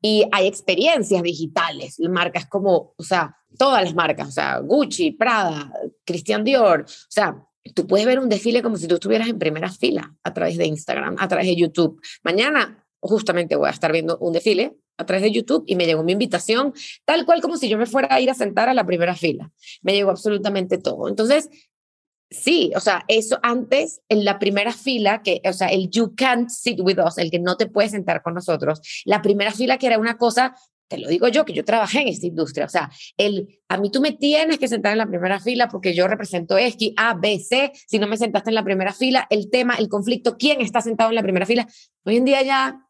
Y 0.00 0.24
hay 0.32 0.46
experiencias 0.46 1.22
digitales, 1.22 1.98
marcas 2.00 2.46
como, 2.46 2.94
o 2.96 3.02
sea, 3.02 3.36
todas 3.58 3.82
las 3.82 3.94
marcas, 3.94 4.28
o 4.28 4.32
sea, 4.32 4.58
Gucci, 4.60 5.10
Prada, 5.10 5.72
Christian 6.04 6.44
Dior, 6.44 6.82
o 6.82 7.10
sea, 7.10 7.44
Tú 7.74 7.86
puedes 7.86 8.06
ver 8.06 8.18
un 8.18 8.28
desfile 8.28 8.62
como 8.62 8.76
si 8.76 8.86
tú 8.86 8.94
estuvieras 8.94 9.28
en 9.28 9.38
primera 9.38 9.70
fila 9.70 10.14
a 10.22 10.32
través 10.32 10.56
de 10.56 10.66
Instagram, 10.66 11.16
a 11.18 11.28
través 11.28 11.46
de 11.46 11.56
YouTube. 11.56 12.00
Mañana 12.22 12.84
justamente 13.00 13.56
voy 13.56 13.68
a 13.68 13.72
estar 13.72 13.92
viendo 13.92 14.18
un 14.18 14.32
desfile 14.32 14.76
a 14.96 15.06
través 15.06 15.22
de 15.22 15.30
YouTube 15.30 15.64
y 15.66 15.76
me 15.76 15.86
llegó 15.86 16.02
mi 16.02 16.12
invitación, 16.12 16.72
tal 17.04 17.24
cual 17.24 17.40
como 17.40 17.56
si 17.56 17.68
yo 17.68 17.78
me 17.78 17.86
fuera 17.86 18.08
a 18.10 18.20
ir 18.20 18.30
a 18.30 18.34
sentar 18.34 18.68
a 18.68 18.74
la 18.74 18.84
primera 18.84 19.14
fila. 19.14 19.50
Me 19.82 19.92
llegó 19.92 20.10
absolutamente 20.10 20.78
todo. 20.78 21.08
Entonces, 21.08 21.48
sí, 22.30 22.72
o 22.74 22.80
sea, 22.80 23.04
eso 23.08 23.38
antes, 23.42 24.00
en 24.08 24.24
la 24.24 24.38
primera 24.38 24.72
fila, 24.72 25.22
que, 25.22 25.40
o 25.44 25.52
sea, 25.52 25.68
el 25.68 25.88
you 25.90 26.14
can't 26.16 26.50
sit 26.50 26.80
with 26.80 26.98
us, 26.98 27.18
el 27.18 27.30
que 27.30 27.38
no 27.38 27.56
te 27.56 27.66
puedes 27.66 27.92
sentar 27.92 28.22
con 28.22 28.34
nosotros, 28.34 28.80
la 29.04 29.22
primera 29.22 29.52
fila 29.52 29.78
que 29.78 29.86
era 29.86 29.98
una 29.98 30.18
cosa 30.18 30.54
te 30.88 30.98
lo 30.98 31.08
digo 31.08 31.28
yo, 31.28 31.44
que 31.44 31.52
yo 31.52 31.64
trabajé 31.64 32.00
en 32.00 32.08
esta 32.08 32.26
industria. 32.26 32.64
O 32.64 32.68
sea, 32.68 32.90
el, 33.18 33.60
a 33.68 33.76
mí 33.76 33.90
tú 33.90 34.00
me 34.00 34.12
tienes 34.12 34.58
que 34.58 34.68
sentar 34.68 34.92
en 34.92 34.98
la 34.98 35.06
primera 35.06 35.38
fila 35.38 35.68
porque 35.68 35.94
yo 35.94 36.08
represento 36.08 36.56
X, 36.56 36.94
A, 36.96 37.14
B, 37.14 37.38
C. 37.38 37.72
Si 37.86 37.98
no 37.98 38.08
me 38.08 38.16
sentaste 38.16 38.50
en 38.50 38.54
la 38.54 38.64
primera 38.64 38.92
fila, 38.94 39.26
el 39.28 39.50
tema, 39.50 39.74
el 39.74 39.88
conflicto, 39.88 40.36
¿quién 40.38 40.60
está 40.62 40.80
sentado 40.80 41.10
en 41.10 41.16
la 41.16 41.22
primera 41.22 41.44
fila? 41.44 41.68
Hoy 42.04 42.16
en 42.16 42.24
día 42.24 42.42
ya 42.42 42.87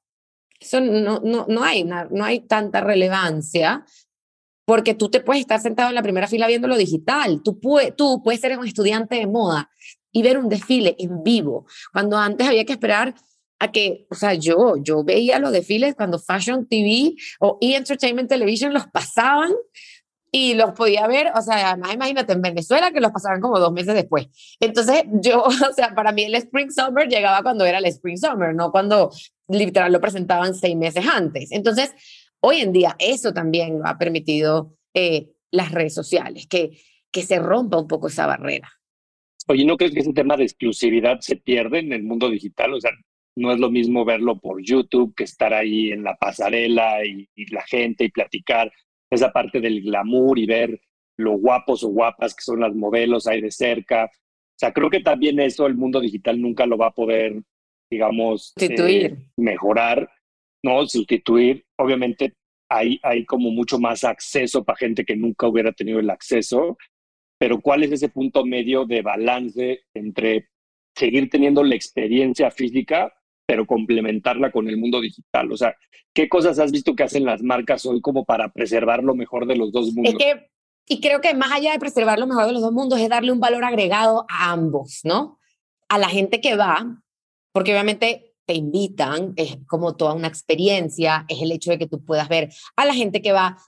eso 0.61 0.81
no, 0.81 1.21
no, 1.21 1.47
no, 1.49 1.63
hay, 1.63 1.85
no 1.85 2.25
hay 2.25 2.41
tanta 2.41 2.81
relevancia 2.81 3.85
porque 4.65 4.95
tú 4.95 5.09
te 5.09 5.21
puedes 5.21 5.41
estar 5.41 5.61
sentado 5.61 5.89
en 5.89 5.95
la 5.95 6.03
primera 6.03 6.29
fila 6.29 6.47
viendo 6.47 6.69
lo 6.69 6.77
digital. 6.77 7.41
Tú, 7.43 7.59
puedes, 7.59 7.97
tú 7.97 8.23
puedes 8.23 8.41
ser 8.41 8.59
un 8.59 8.67
estudiante 8.67 9.17
de 9.17 9.27
moda 9.27 9.71
y 10.13 10.23
ver 10.23 10.37
un 10.37 10.51
desfile 10.51 10.95
en 10.99 11.23
vivo, 11.23 11.67
cuando 11.93 12.19
antes 12.19 12.47
había 12.47 12.65
que 12.65 12.73
esperar 12.73 13.15
a 13.59 13.73
que, 13.73 14.07
o 14.11 14.15
sea, 14.15 14.35
yo, 14.35 14.77
yo 14.77 15.05
veía 15.05 15.39
los 15.39 15.53
desfiles 15.53 15.95
cuando 15.95 16.19
Fashion 16.19 16.67
TV 16.69 17.15
o 17.41 17.59
E! 17.61 17.77
Entertainment 17.77 18.29
Television 18.29 18.73
los 18.73 18.87
pasaban 18.89 19.53
y 20.31 20.55
los 20.55 20.73
podía 20.73 21.07
ver, 21.07 21.33
o 21.35 21.41
sea, 21.41 21.71
además 21.71 21.95
imagínate 21.95 22.35
en 22.35 22.43
Venezuela 22.43 22.91
que 22.91 23.01
los 23.01 23.11
pasaban 23.11 23.41
como 23.41 23.59
dos 23.59 23.73
meses 23.73 23.95
después. 23.95 24.27
Entonces 24.61 25.05
yo, 25.13 25.43
o 25.45 25.73
sea, 25.75 25.95
para 25.95 26.13
mí 26.13 26.25
el 26.25 26.35
Spring 26.35 26.71
Summer 26.71 27.09
llegaba 27.09 27.43
cuando 27.43 27.65
era 27.65 27.79
el 27.79 27.87
Spring 27.87 28.19
Summer, 28.19 28.55
no 28.55 28.71
cuando 28.71 29.11
literal 29.49 29.93
lo 29.93 30.01
presentaban 30.01 30.55
seis 30.55 30.77
meses 30.77 31.05
antes. 31.07 31.53
Entonces, 31.53 31.95
hoy 32.41 32.59
en 32.59 32.73
día 32.73 32.97
eso 32.99 33.33
también 33.33 33.81
ha 33.85 33.99
permitido 33.99 34.77
eh, 34.95 35.31
las 35.51 35.73
redes 35.73 35.95
sociales, 35.95 36.47
que, 36.47 36.79
que 37.11 37.23
se 37.23 37.39
rompa 37.39 37.79
un 37.79 37.89
poco 37.89 38.09
esa 38.09 38.27
barrera. 38.27 38.71
Oye, 39.47 39.65
¿no 39.65 39.77
crees 39.77 39.95
que 39.95 40.01
ese 40.01 40.13
tema 40.13 40.37
de 40.37 40.45
exclusividad 40.45 41.21
se 41.21 41.37
pierde 41.37 41.79
en 41.79 41.93
el 41.93 42.03
mundo 42.03 42.29
digital? 42.29 42.75
O 42.75 42.81
sea, 42.81 42.91
no 43.39 43.53
es 43.53 43.59
lo 43.59 43.71
mismo 43.71 44.05
verlo 44.05 44.39
por 44.39 44.63
YouTube 44.63 45.15
que 45.15 45.25
estar 45.25 45.55
ahí 45.55 45.91
en 45.91 46.03
la 46.03 46.17
pasarela 46.17 47.05
y, 47.05 47.29
la 47.51 47.63
gente 47.63 48.05
y 48.05 48.11
platicar 48.11 48.71
esa 49.11 49.33
parte 49.33 49.61
del 49.61 49.81
glamour 49.83 50.39
y 50.39 50.47
ver 50.47 50.81
lo 51.17 51.39
guapos 51.39 51.83
o 51.83 51.89
guapas 51.89 52.35
que 52.35 52.43
son 52.43 52.61
las 52.61 52.75
modelos 52.75 53.27
ahí 53.27 53.41
de 53.41 53.51
cerca. 53.51 54.05
O 54.05 54.59
sea, 54.59 54.73
creo 54.73 54.91
que 54.91 55.01
también 55.01 55.41
eso 55.41 55.67
el 55.67 55.77
mundo 55.77 56.01
digital 56.01 56.41
nunca 56.41 56.67
lo 56.67 56.77
va 56.77 56.89
a 56.89 56.95
poder, 56.95 57.41
digamos, 57.91 58.53
sustituir. 58.57 59.07
Eh, 59.07 59.17
mejorar, 59.37 60.11
no 60.63 60.87
sustituir. 60.87 61.65
Obviamente 61.77 62.35
hay, 62.69 63.01
hay 63.03 63.25
como 63.25 63.51
mucho 63.51 63.79
más 63.79 64.05
acceso 64.05 64.65
para 64.65 64.79
gente 64.79 65.05
que 65.05 65.17
nunca 65.17 65.47
hubiera 65.47 65.73
tenido 65.73 66.01
el 66.01 66.11
acceso, 66.11 66.77
pero 67.39 67.61
¿cuál 67.61 67.85
es 67.85 67.93
ese 67.93 68.09
punto 68.09 68.45
medio 68.45 68.85
de 68.85 69.03
balance 69.03 69.81
entre 69.95 70.49
seguir 70.95 71.31
teniendo 71.31 71.63
la 71.63 71.77
experiencia 71.77 72.51
física, 72.51 73.15
pero 73.47 73.67
complementarla 73.67 74.51
con 74.51 74.69
el 74.69 74.77
mundo 74.77 75.01
digital? 75.01 75.53
O 75.53 75.57
sea, 75.57 75.75
¿qué 76.13 76.29
cosas 76.29 76.59
has 76.59 76.73
visto 76.73 76.95
que 76.95 77.05
hacen 77.05 77.25
las 77.25 77.43
marcas 77.43 77.87
hoy 77.87 78.01
como 78.01 78.25
para 78.25 78.53
preservar 78.53 79.03
lo 79.05 79.15
mejor 79.15 79.47
de 79.47 79.57
los 79.57 79.73
dos 79.73 79.95
mundos? 79.95 80.15
Es 80.15 80.19
que, 80.19 80.51
y 80.89 81.01
creo 81.01 81.21
que 81.21 81.33
más 81.35 81.53
allá 81.53 81.73
de 81.73 81.79
preservar 81.79 82.19
lo 82.19 82.27
mejor 82.27 82.47
de 82.47 82.53
los 82.53 82.63
dos 82.63 82.73
mundos, 82.73 83.01
es 83.01 83.09
darle 83.09 83.33
un 83.33 83.41
valor 83.41 83.65
agregado 83.65 84.27
a 84.29 84.51
ambos, 84.51 85.01
¿no? 85.05 85.39
A 85.89 85.99
la 85.99 86.09
gente 86.09 86.41
que 86.41 86.57
va, 86.57 87.03
porque 87.53 87.73
obviamente 87.73 88.35
te 88.47 88.55
invitan, 88.55 89.35
es 89.37 89.59
como 89.67 89.95
toda 89.97 90.15
una 90.15 90.29
experiencia, 90.29 91.27
es 91.29 91.43
el 91.43 91.53
hecho 91.53 91.71
de 91.71 91.79
que 91.79 91.87
tú 91.87 92.05
puedas 92.05 92.29
ver 92.29 92.51
a 92.77 92.85
la 92.87 92.95
gente 92.95 93.21
que 93.21 93.33
va 93.33 93.59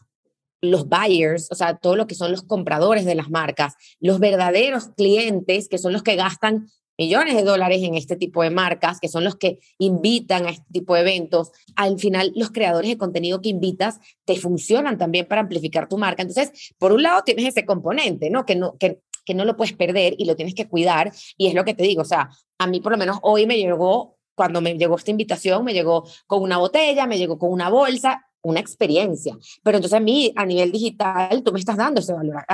los 0.62 0.88
buyers, 0.88 1.48
o 1.50 1.54
sea, 1.54 1.78
todo 1.78 1.96
lo 1.96 2.06
que 2.06 2.14
son 2.14 2.30
los 2.30 2.42
compradores 2.42 3.04
de 3.04 3.14
las 3.14 3.30
marcas, 3.30 3.74
los 3.98 4.18
verdaderos 4.18 4.88
clientes, 4.96 5.68
que 5.68 5.78
son 5.78 5.92
los 5.92 6.02
que 6.02 6.16
gastan 6.16 6.68
millones 7.00 7.34
de 7.34 7.44
dólares 7.44 7.82
en 7.82 7.94
este 7.94 8.14
tipo 8.14 8.42
de 8.42 8.50
marcas, 8.50 9.00
que 9.00 9.08
son 9.08 9.24
los 9.24 9.36
que 9.36 9.58
invitan 9.78 10.44
a 10.44 10.50
este 10.50 10.66
tipo 10.70 10.94
de 10.94 11.00
eventos. 11.00 11.50
Al 11.74 11.98
final, 11.98 12.30
los 12.36 12.50
creadores 12.50 12.90
de 12.90 12.98
contenido 12.98 13.40
que 13.40 13.48
invitas 13.48 13.98
te 14.26 14.36
funcionan 14.36 14.98
también 14.98 15.26
para 15.26 15.40
amplificar 15.40 15.88
tu 15.88 15.96
marca. 15.96 16.20
Entonces, 16.20 16.74
por 16.78 16.92
un 16.92 17.02
lado, 17.02 17.22
tienes 17.24 17.46
ese 17.46 17.64
componente, 17.64 18.28
¿no? 18.28 18.44
Que 18.44 18.54
no, 18.54 18.76
que, 18.76 19.00
que 19.30 19.34
no 19.34 19.44
lo 19.44 19.56
puedes 19.56 19.74
perder 19.74 20.16
y 20.18 20.24
lo 20.24 20.34
tienes 20.34 20.56
que 20.56 20.66
cuidar. 20.66 21.12
Y 21.36 21.46
es 21.46 21.54
lo 21.54 21.64
que 21.64 21.72
te 21.72 21.84
digo, 21.84 22.02
o 22.02 22.04
sea, 22.04 22.28
a 22.58 22.66
mí 22.66 22.80
por 22.80 22.90
lo 22.90 22.98
menos 22.98 23.18
hoy 23.22 23.46
me 23.46 23.56
llegó, 23.56 24.18
cuando 24.34 24.60
me 24.60 24.74
llegó 24.74 24.96
esta 24.96 25.12
invitación, 25.12 25.62
me 25.64 25.72
llegó 25.72 26.04
con 26.26 26.42
una 26.42 26.58
botella, 26.58 27.06
me 27.06 27.16
llegó 27.16 27.38
con 27.38 27.52
una 27.52 27.70
bolsa, 27.70 28.26
una 28.42 28.58
experiencia. 28.58 29.36
Pero 29.62 29.78
entonces 29.78 29.96
a 29.96 30.00
mí, 30.00 30.32
a 30.34 30.44
nivel 30.44 30.72
digital, 30.72 31.44
tú 31.44 31.52
me 31.52 31.60
estás 31.60 31.76
dando 31.76 32.00
ese 32.00 32.12
valor, 32.12 32.44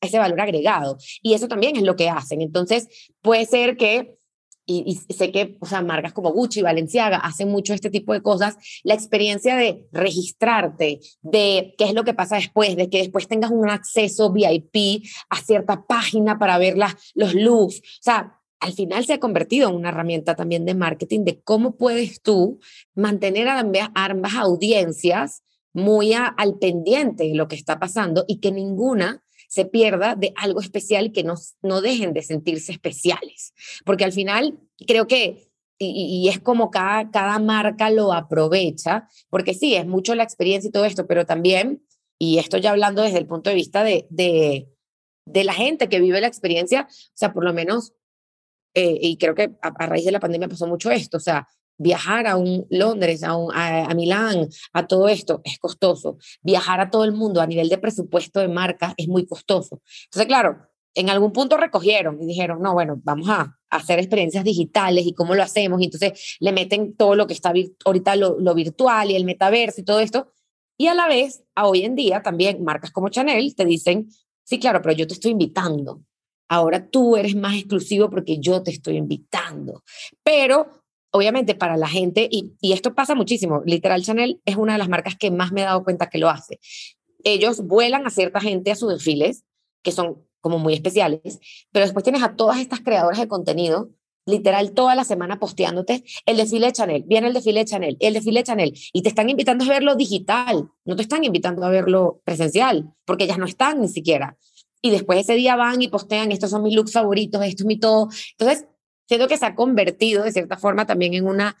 ese 0.00 0.18
valor 0.18 0.40
agregado. 0.40 0.96
Y 1.22 1.34
eso 1.34 1.46
también 1.46 1.76
es 1.76 1.84
lo 1.84 1.94
que 1.94 2.08
hacen. 2.08 2.40
Entonces, 2.40 2.88
puede 3.22 3.46
ser 3.46 3.76
que, 3.76 4.16
y, 4.66 4.94
sé 4.94 5.30
que, 5.30 5.56
o 5.60 5.66
sea, 5.66 5.82
marcas 5.82 6.12
como 6.12 6.32
Gucci, 6.32 6.62
Valenciaga 6.62 7.18
hacen 7.18 7.50
mucho 7.50 7.74
este 7.74 7.90
tipo 7.90 8.12
de 8.12 8.22
cosas, 8.22 8.56
la 8.82 8.94
experiencia 8.94 9.56
de 9.56 9.86
registrarte, 9.92 11.00
de 11.22 11.74
qué 11.76 11.84
es 11.84 11.94
lo 11.94 12.04
que 12.04 12.14
pasa 12.14 12.36
después, 12.36 12.76
de 12.76 12.88
que 12.88 12.98
después 12.98 13.28
tengas 13.28 13.50
un 13.50 13.68
acceso 13.68 14.32
VIP 14.32 15.04
a 15.28 15.36
cierta 15.36 15.84
página 15.86 16.38
para 16.38 16.58
ver 16.58 16.76
los 17.14 17.34
looks. 17.34 17.78
O 17.78 18.02
sea, 18.02 18.40
al 18.60 18.72
final 18.72 19.04
se 19.04 19.12
ha 19.12 19.20
convertido 19.20 19.68
en 19.68 19.76
una 19.76 19.90
herramienta 19.90 20.34
también 20.34 20.64
de 20.64 20.74
marketing 20.74 21.24
de 21.24 21.42
cómo 21.42 21.76
puedes 21.76 22.22
tú 22.22 22.60
mantener 22.94 23.48
a 23.48 23.58
ambas 23.58 24.34
audiencias 24.34 25.42
muy 25.74 26.14
al 26.14 26.58
pendiente 26.58 27.24
de 27.24 27.34
lo 27.34 27.48
que 27.48 27.56
está 27.56 27.78
pasando 27.78 28.24
y 28.28 28.38
que 28.38 28.52
ninguna 28.52 29.23
se 29.54 29.64
pierda 29.64 30.16
de 30.16 30.32
algo 30.34 30.58
especial 30.60 31.12
que 31.12 31.22
no, 31.22 31.34
no 31.62 31.80
dejen 31.80 32.12
de 32.12 32.22
sentirse 32.22 32.72
especiales. 32.72 33.54
Porque 33.84 34.02
al 34.02 34.10
final 34.10 34.58
creo 34.84 35.06
que, 35.06 35.48
y, 35.78 36.28
es 36.28 36.40
como 36.40 36.72
cada, 36.72 37.12
cada 37.12 37.38
marca 37.38 37.88
lo 37.88 38.12
aprovecha, 38.12 39.08
porque 39.30 39.54
sí, 39.54 39.76
es 39.76 39.86
mucho 39.86 40.16
la 40.16 40.24
experiencia 40.24 40.68
y 40.68 40.72
todo 40.72 40.84
esto, 40.84 41.06
pero 41.06 41.24
también, 41.24 41.86
y 42.18 42.38
esto 42.38 42.58
ya 42.58 42.72
hablando 42.72 43.02
desde 43.02 43.18
el 43.18 43.28
punto 43.28 43.48
de 43.48 43.54
vista 43.54 43.84
de, 43.84 44.08
de, 44.10 45.44
la 45.44 45.54
gente 45.54 45.88
que 45.88 46.00
vive 46.00 46.20
la 46.20 46.26
experiencia, 46.26 46.88
o 46.90 47.12
sea, 47.14 47.32
por 47.32 47.44
lo 47.44 47.52
menos 47.52 47.92
eh, 48.74 48.98
y 49.00 49.18
creo 49.18 49.36
que 49.36 49.52
a, 49.62 49.86
raíz 49.86 50.04
de 50.04 50.10
la 50.10 50.18
pandemia 50.18 50.48
pasó 50.48 50.66
mucho 50.66 50.90
esto, 50.90 51.18
o 51.18 51.20
sea, 51.20 51.46
viajar 51.78 52.26
a 52.26 52.36
un 52.36 52.66
Londres, 52.70 53.22
a, 53.22 53.36
un, 53.36 53.52
a, 53.54 53.92
Milán, 53.94 54.48
a 54.72 54.86
todo 54.86 55.08
esto 55.08 55.40
es 55.44 55.58
costoso. 55.58 56.18
Viajar 56.42 56.80
a 56.80 56.90
todo 56.90 57.04
el 57.04 57.12
mundo 57.12 57.40
a 57.40 57.46
nivel 57.46 57.68
de 57.68 57.78
presupuesto 57.78 58.40
de 58.40 58.48
marca 58.48 58.94
es 58.96 59.08
muy 59.08 59.26
costoso. 59.26 59.80
Entonces, 60.04 60.26
claro, 60.26 60.68
en 60.94 61.10
algún 61.10 61.32
punto 61.32 61.56
recogieron 61.56 62.22
y 62.22 62.26
dijeron, 62.26 62.62
no, 62.62 62.74
bueno, 62.74 63.00
vamos 63.02 63.28
a, 63.28 63.58
hacer 63.70 63.98
experiencias 63.98 64.44
digitales 64.44 65.04
y 65.04 65.14
cómo 65.14 65.34
lo 65.34 65.42
hacemos. 65.42 65.82
Entonces 65.82 66.36
le 66.38 66.52
meten 66.52 66.96
todo 66.96 67.16
lo 67.16 67.26
que 67.26 67.34
está 67.34 67.52
ahorita 67.84 68.14
lo, 68.14 68.38
lo 68.38 68.54
virtual 68.54 69.10
y 69.10 69.16
el 69.16 69.24
metaverso 69.24 69.80
y 69.80 69.84
todo 69.84 69.98
esto. 69.98 70.32
Y 70.78 70.86
a 70.86 70.94
la 70.94 71.08
vez, 71.08 71.42
a 71.56 71.66
hoy 71.66 71.84
en 71.84 71.96
día 71.96 72.22
también 72.22 72.62
marcas 72.62 72.92
como 72.92 73.08
Chanel 73.08 73.56
te 73.56 73.64
dicen, 73.64 74.08
sí, 74.44 74.60
claro, 74.60 74.80
pero 74.80 74.94
yo 74.94 75.08
te 75.08 75.14
estoy 75.14 75.32
invitando 75.32 76.02
ahora 76.48 76.88
tú 76.88 77.16
eres 77.16 77.34
más 77.34 77.54
exclusivo 77.54 78.10
porque 78.10 78.38
yo 78.38 78.62
te 78.62 78.70
estoy 78.70 78.96
invitando. 78.96 79.82
Pero 80.22 80.83
obviamente 81.14 81.54
para 81.54 81.76
la 81.76 81.86
gente, 81.86 82.28
y, 82.28 82.72
esto 82.72 82.92
pasa 82.92 83.14
muchísimo, 83.14 83.62
literal 83.64 84.02
Chanel 84.02 84.40
es 84.44 84.56
una 84.56 84.72
de 84.72 84.80
las 84.80 84.88
marcas 84.88 85.14
que 85.16 85.30
más 85.30 85.52
me 85.52 85.62
he 85.62 85.64
dado 85.64 85.84
cuenta 85.84 86.10
que 86.10 86.18
lo 86.18 86.28
hace. 86.28 86.58
Ellos 87.22 87.60
vuelan 87.60 88.04
a 88.04 88.10
cierta 88.10 88.40
gente 88.40 88.72
a 88.72 88.74
sus 88.74 88.90
desfiles, 88.90 89.44
que 89.84 89.92
son 89.92 90.24
como 90.40 90.58
muy 90.58 90.74
especiales, 90.74 91.38
pero 91.70 91.84
después 91.84 92.02
tienes 92.02 92.24
a 92.24 92.34
todas 92.34 92.58
estas 92.58 92.80
creadoras 92.80 93.20
de 93.20 93.28
contenido 93.28 93.90
literal 94.26 94.72
toda 94.72 94.96
la 94.96 95.04
semana 95.04 95.38
posteándote 95.38 96.02
el 96.26 96.36
desfile 96.36 96.66
de 96.66 96.72
Chanel, 96.72 97.04
viene 97.06 97.28
el 97.28 97.34
desfile 97.34 97.60
de 97.60 97.66
Chanel, 97.66 97.96
el 98.00 98.14
desfile 98.14 98.40
de 98.40 98.44
Chanel, 98.44 98.72
y 98.92 99.02
te 99.02 99.08
están 99.10 99.30
invitando 99.30 99.64
a 99.64 99.68
verlo 99.68 99.94
digital, 99.94 100.68
no 100.84 100.96
te 100.96 101.02
están 101.02 101.22
invitando 101.22 101.64
a 101.64 101.68
verlo 101.68 102.22
presencial, 102.24 102.92
porque 103.04 103.24
ellas 103.24 103.38
no 103.38 103.44
están 103.44 103.80
ni 103.80 103.88
siquiera 103.88 104.36
y 104.84 104.90
después 104.90 105.18
ese 105.18 105.34
día 105.34 105.56
van 105.56 105.80
y 105.80 105.88
postean, 105.88 106.30
estos 106.30 106.50
son 106.50 106.62
mis 106.62 106.74
looks 106.74 106.92
favoritos, 106.92 107.42
esto 107.42 107.62
es 107.62 107.66
mi 107.66 107.78
todo. 107.78 108.10
Entonces, 108.38 108.66
siento 109.06 109.28
que 109.28 109.36
se 109.36 109.46
ha 109.46 109.54
convertido 109.54 110.24
de 110.24 110.32
cierta 110.32 110.56
forma 110.56 110.86
también 110.86 111.14
en 111.14 111.26
una, 111.26 111.56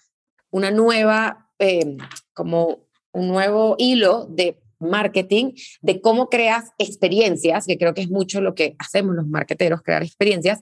una 0.50 0.70
nueva, 0.70 1.50
em, 1.58 1.98
como 2.32 2.88
un 3.12 3.28
nuevo 3.28 3.76
hilo 3.78 4.26
de 4.26 4.60
marketing, 4.80 5.52
de 5.80 6.00
cómo 6.00 6.28
creas 6.28 6.72
experiencias, 6.78 7.66
que 7.66 7.78
creo 7.78 7.94
que 7.94 8.02
es 8.02 8.10
mucho 8.10 8.40
lo 8.40 8.54
que 8.54 8.76
hacemos 8.78 9.14
los 9.14 9.26
marketeros, 9.26 9.82
crear 9.82 10.02
experiencias, 10.02 10.60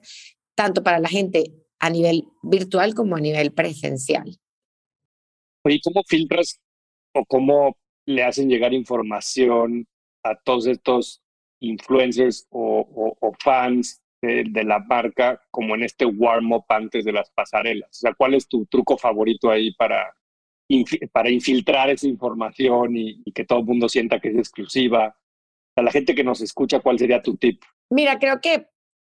tanto 0.55 0.83
para 0.83 0.99
la 0.99 1.09
gente 1.09 1.53
a 1.79 1.89
nivel 1.89 2.27
virtual 2.41 2.93
como 2.93 3.15
a 3.15 3.19
nivel 3.19 3.51
presencial. 3.51 4.37
¿Y 5.65 5.81
cómo 5.81 6.03
filtras 6.07 6.59
o 7.13 7.25
cómo 7.25 7.77
le 8.05 8.23
hacen 8.23 8.49
llegar 8.49 8.73
información 8.73 9.87
a 10.23 10.35
todos 10.35 10.67
estos 10.67 11.21
influencers 11.59 12.45
o, 12.49 13.33
fans 13.39 14.01
de, 14.27 14.63
la 14.63 14.79
marca 14.79 15.41
como 15.51 15.75
en 15.75 15.83
este 15.83 16.05
warm-up 16.05 16.65
antes 16.69 17.05
de 17.05 17.11
las 17.11 17.29
pasarelas? 17.31 17.89
O 17.89 17.99
sea, 17.99 18.13
¿cuál 18.13 18.33
es 18.33 18.47
tu 18.47 18.65
truco 18.65 18.97
favorito 18.97 19.49
ahí 19.49 19.73
para, 19.73 20.15
para 21.11 21.29
infiltrar 21.29 21.89
esa 21.89 22.07
información 22.07 22.95
y, 22.95 23.23
que 23.33 23.45
todo 23.45 23.59
el 23.59 23.65
mundo 23.65 23.89
sienta 23.89 24.19
que 24.19 24.29
es 24.29 24.37
exclusiva? 24.37 25.15
A 25.75 25.81
la 25.81 25.91
gente 25.91 26.15
que 26.15 26.23
nos 26.23 26.41
escucha, 26.41 26.79
¿cuál 26.79 26.99
sería 26.99 27.21
tu 27.21 27.35
tip? 27.35 27.61
Mira, 27.89 28.19
creo 28.19 28.39
que 28.41 28.67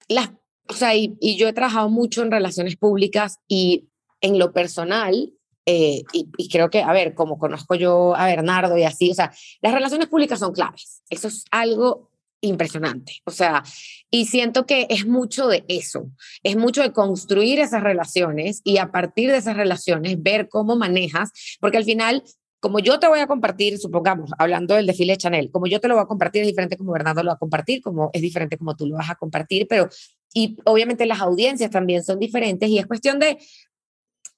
las, 0.09 0.31
o 0.69 0.75
sea, 0.75 0.95
y, 0.95 1.17
y 1.21 1.37
yo 1.37 1.49
he 1.49 1.53
trabajado 1.53 1.89
mucho 1.89 2.23
en 2.23 2.31
relaciones 2.31 2.77
públicas 2.77 3.39
y 3.49 3.89
en 4.21 4.39
lo 4.39 4.53
personal, 4.53 5.33
eh, 5.67 6.03
y, 6.13 6.49
creo 6.49 6.69
que, 6.69 6.83
a 6.83 6.93
ver, 6.93 7.15
como 7.15 7.39
conozco 7.39 7.75
yo 7.75 8.17
a 8.17 8.27
Bernardo 8.27 8.77
y 8.77 8.83
así, 8.83 9.11
o 9.11 9.15
sea, 9.15 9.33
las 9.61 9.73
relaciones 9.73 10.09
públicas 10.09 10.39
son 10.39 10.53
claves. 10.53 11.03
Eso 11.11 11.29
es 11.29 11.45
algo 11.51 12.10
impresionante. 12.41 13.21
O 13.25 13.31
sea, 13.31 13.63
y 14.11 14.27
siento 14.27 14.67
que 14.67 14.87
es 14.91 15.07
mucho 15.07 15.47
de 15.49 15.65
eso, 15.69 16.11
es 16.43 16.57
mucho 16.57 16.83
de 16.83 16.93
construir 16.93 17.61
esas 17.61 17.83
relaciones 17.83 18.61
y 18.65 18.79
a 18.79 18.91
partir 18.91 19.31
de 19.31 19.39
esas 19.39 19.57
relaciones 19.57 20.23
ver 20.23 20.49
cómo 20.49 20.77
manejas, 20.77 21.31
porque 21.61 21.77
al 21.77 21.85
final 21.85 22.23
como 22.61 22.79
yo 22.79 23.01
te 23.01 23.09
voy 23.09 23.21
a 23.21 23.27
compartir, 23.27 23.79
supongamos, 23.79 24.31
hablando 24.39 24.75
del 24.75 24.87
desfile 24.87 25.15
de 25.15 25.17
Chanel, 25.17 25.51
como 25.51 25.67
yo 25.67 25.81
te 25.81 25.89
lo 25.89 25.95
voy 25.95 26.05
a 26.05 26.07
compartir 26.07 26.43
es 26.43 26.49
diferente 26.49 26.77
como 26.77 26.93
Bernardo 26.93 27.23
lo 27.23 27.29
va 27.29 27.35
a 27.35 27.39
compartir, 27.39 27.81
como 27.81 28.11
es 28.13 28.21
diferente 28.21 28.59
como 28.59 28.77
tú 28.77 28.87
lo 28.87 28.97
vas 28.97 29.09
a 29.09 29.15
compartir, 29.15 29.67
pero 29.67 29.89
y 30.35 30.59
obviamente 30.65 31.07
las 31.07 31.21
audiencias 31.21 31.71
también 31.71 32.05
son 32.05 32.19
diferentes 32.19 32.69
y 32.69 32.79
es 32.79 32.87
cuestión 32.87 33.19
de 33.19 33.39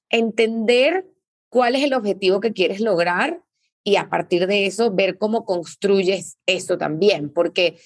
entender 0.09 1.05
cuál 1.49 1.75
es 1.75 1.83
el 1.83 1.95
objetivo 1.95 2.41
que 2.41 2.53
quieres 2.53 2.81
lograr 2.81 3.43
y 3.85 3.97
a 3.97 4.09
partir 4.09 4.47
de 4.47 4.67
eso 4.67 4.93
ver 4.93 5.19
cómo 5.19 5.45
construyes 5.45 6.39
eso 6.47 6.79
también, 6.79 7.31
porque 7.31 7.79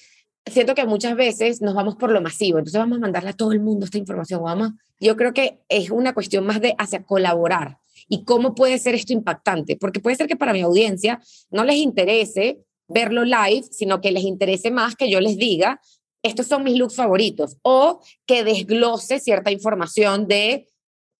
siento 0.45 0.75
que 0.75 0.85
muchas 0.85 1.15
veces 1.15 1.61
nos 1.61 1.73
vamos 1.73 1.95
por 1.95 2.11
lo 2.11 2.21
masivo, 2.21 2.59
entonces 2.59 2.79
vamos 2.79 2.97
a 2.97 3.01
mandarle 3.01 3.31
a 3.31 3.33
todo 3.33 3.51
el 3.51 3.59
mundo 3.59 3.85
esta 3.85 3.97
información, 3.97 4.43
vamos, 4.43 4.71
yo 4.99 5.15
creo 5.15 5.33
que 5.33 5.59
es 5.69 5.89
una 5.89 6.13
cuestión 6.13 6.45
más 6.45 6.61
de 6.61 6.75
hacia 6.77 7.03
colaborar 7.03 7.77
y 8.07 8.23
cómo 8.23 8.55
puede 8.55 8.79
ser 8.79 8.95
esto 8.95 9.13
impactante, 9.13 9.75
porque 9.75 9.99
puede 9.99 10.15
ser 10.15 10.27
que 10.27 10.35
para 10.35 10.53
mi 10.53 10.61
audiencia 10.61 11.19
no 11.49 11.63
les 11.63 11.77
interese 11.77 12.59
verlo 12.87 13.25
live, 13.25 13.63
sino 13.71 13.99
que 13.99 14.11
les 14.11 14.23
interese 14.23 14.71
más 14.71 14.95
que 14.95 15.09
yo 15.09 15.19
les 15.19 15.37
diga, 15.37 15.81
estos 16.23 16.47
son 16.47 16.63
mis 16.63 16.77
looks 16.77 16.95
favoritos, 16.95 17.57
o 17.61 18.01
que 18.25 18.43
desglose 18.43 19.19
cierta 19.19 19.51
información 19.51 20.27
de, 20.27 20.67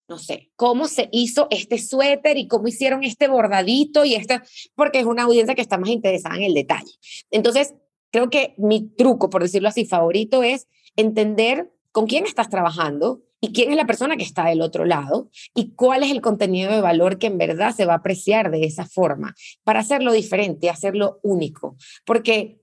no 0.08 0.18
sé, 0.18 0.50
cómo 0.56 0.88
se 0.88 1.08
hizo 1.12 1.48
este 1.50 1.78
suéter 1.78 2.38
y 2.38 2.48
cómo 2.48 2.68
hicieron 2.68 3.04
este 3.04 3.28
bordadito 3.28 4.04
y 4.04 4.14
este, 4.14 4.40
porque 4.74 5.00
es 5.00 5.06
una 5.06 5.24
audiencia 5.24 5.54
que 5.54 5.62
está 5.62 5.78
más 5.78 5.90
interesada 5.90 6.36
en 6.36 6.44
el 6.44 6.54
detalle. 6.54 6.92
Entonces, 7.30 7.74
creo 8.10 8.30
que 8.30 8.54
mi 8.56 8.88
truco, 8.88 9.28
por 9.28 9.42
decirlo 9.42 9.68
así, 9.68 9.84
favorito 9.84 10.42
es 10.42 10.66
entender 10.96 11.70
con 11.92 12.06
quién 12.06 12.24
estás 12.24 12.48
trabajando, 12.48 13.22
y 13.40 13.52
quién 13.52 13.70
es 13.70 13.76
la 13.76 13.86
persona 13.86 14.16
que 14.16 14.24
está 14.24 14.46
del 14.46 14.60
otro 14.60 14.84
lado 14.84 15.30
y 15.54 15.74
cuál 15.74 16.02
es 16.02 16.10
el 16.10 16.20
contenido 16.20 16.72
de 16.72 16.80
valor 16.80 17.18
que 17.18 17.28
en 17.28 17.38
verdad 17.38 17.74
se 17.74 17.84
va 17.84 17.94
a 17.94 17.98
apreciar 17.98 18.50
de 18.50 18.64
esa 18.64 18.84
forma 18.86 19.34
para 19.64 19.80
hacerlo 19.80 20.12
diferente, 20.12 20.70
hacerlo 20.70 21.20
único. 21.22 21.76
Porque 22.04 22.60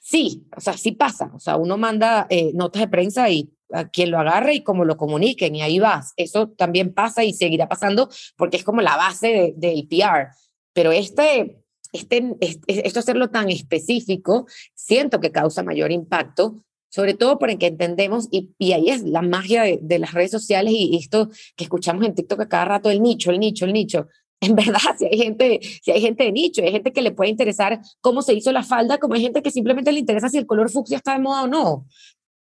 sí, 0.00 0.46
o 0.56 0.60
sea, 0.60 0.74
sí 0.74 0.92
pasa, 0.92 1.30
o 1.34 1.40
sea, 1.40 1.56
uno 1.56 1.76
manda 1.76 2.26
eh, 2.30 2.52
notas 2.54 2.82
de 2.82 2.88
prensa 2.88 3.28
y 3.30 3.50
a 3.72 3.88
quien 3.88 4.10
lo 4.10 4.18
agarre 4.18 4.54
y 4.54 4.62
como 4.62 4.84
lo 4.84 4.96
comuniquen 4.96 5.54
y 5.54 5.62
ahí 5.62 5.78
vas. 5.78 6.12
Eso 6.16 6.48
también 6.48 6.92
pasa 6.92 7.24
y 7.24 7.32
seguirá 7.32 7.68
pasando 7.68 8.08
porque 8.36 8.56
es 8.56 8.64
como 8.64 8.80
la 8.80 8.96
base 8.96 9.54
del 9.56 9.86
PR. 9.88 10.28
Pero 10.72 10.92
este, 10.92 11.62
este, 11.92 12.36
este, 12.40 12.86
esto 12.86 13.00
hacerlo 13.00 13.30
tan 13.30 13.50
específico, 13.50 14.46
siento 14.74 15.20
que 15.20 15.32
causa 15.32 15.62
mayor 15.62 15.92
impacto 15.92 16.64
sobre 16.94 17.14
todo 17.14 17.40
porque 17.40 17.66
entendemos, 17.66 18.28
y, 18.30 18.54
y 18.56 18.70
ahí 18.70 18.88
es 18.88 19.02
la 19.02 19.20
magia 19.20 19.64
de, 19.64 19.98
las 19.98 20.12
redes 20.12 20.30
sociales 20.30 20.72
y, 20.76 20.96
esto 20.96 21.28
que 21.56 21.64
escuchamos 21.64 22.04
en 22.04 22.14
TikTok 22.14 22.42
a 22.42 22.48
cada 22.48 22.66
rato, 22.66 22.88
el 22.88 23.02
nicho, 23.02 23.32
el 23.32 23.40
nicho, 23.40 23.64
el 23.64 23.72
nicho. 23.72 24.06
En 24.40 24.54
verdad, 24.54 24.78
si 24.96 25.06
hay 25.06 25.18
gente, 25.18 25.58
si 25.82 25.90
hay 25.90 26.00
gente 26.00 26.24
de 26.24 26.30
nicho, 26.30 26.62
hay 26.62 26.70
gente 26.70 26.92
que 26.92 27.02
le 27.02 27.10
puede 27.10 27.30
interesar 27.30 27.80
cómo 28.00 28.22
se 28.22 28.34
hizo 28.34 28.52
la 28.52 28.62
falda, 28.62 28.98
como 28.98 29.14
hay 29.14 29.22
gente 29.22 29.42
que 29.42 29.50
simplemente 29.50 29.90
le 29.90 29.98
interesa 29.98 30.28
si 30.28 30.38
el 30.38 30.46
color 30.46 30.70
fucsia 30.70 30.98
está 30.98 31.14
de 31.14 31.20
moda 31.20 31.42
o 31.42 31.46
no. 31.48 31.86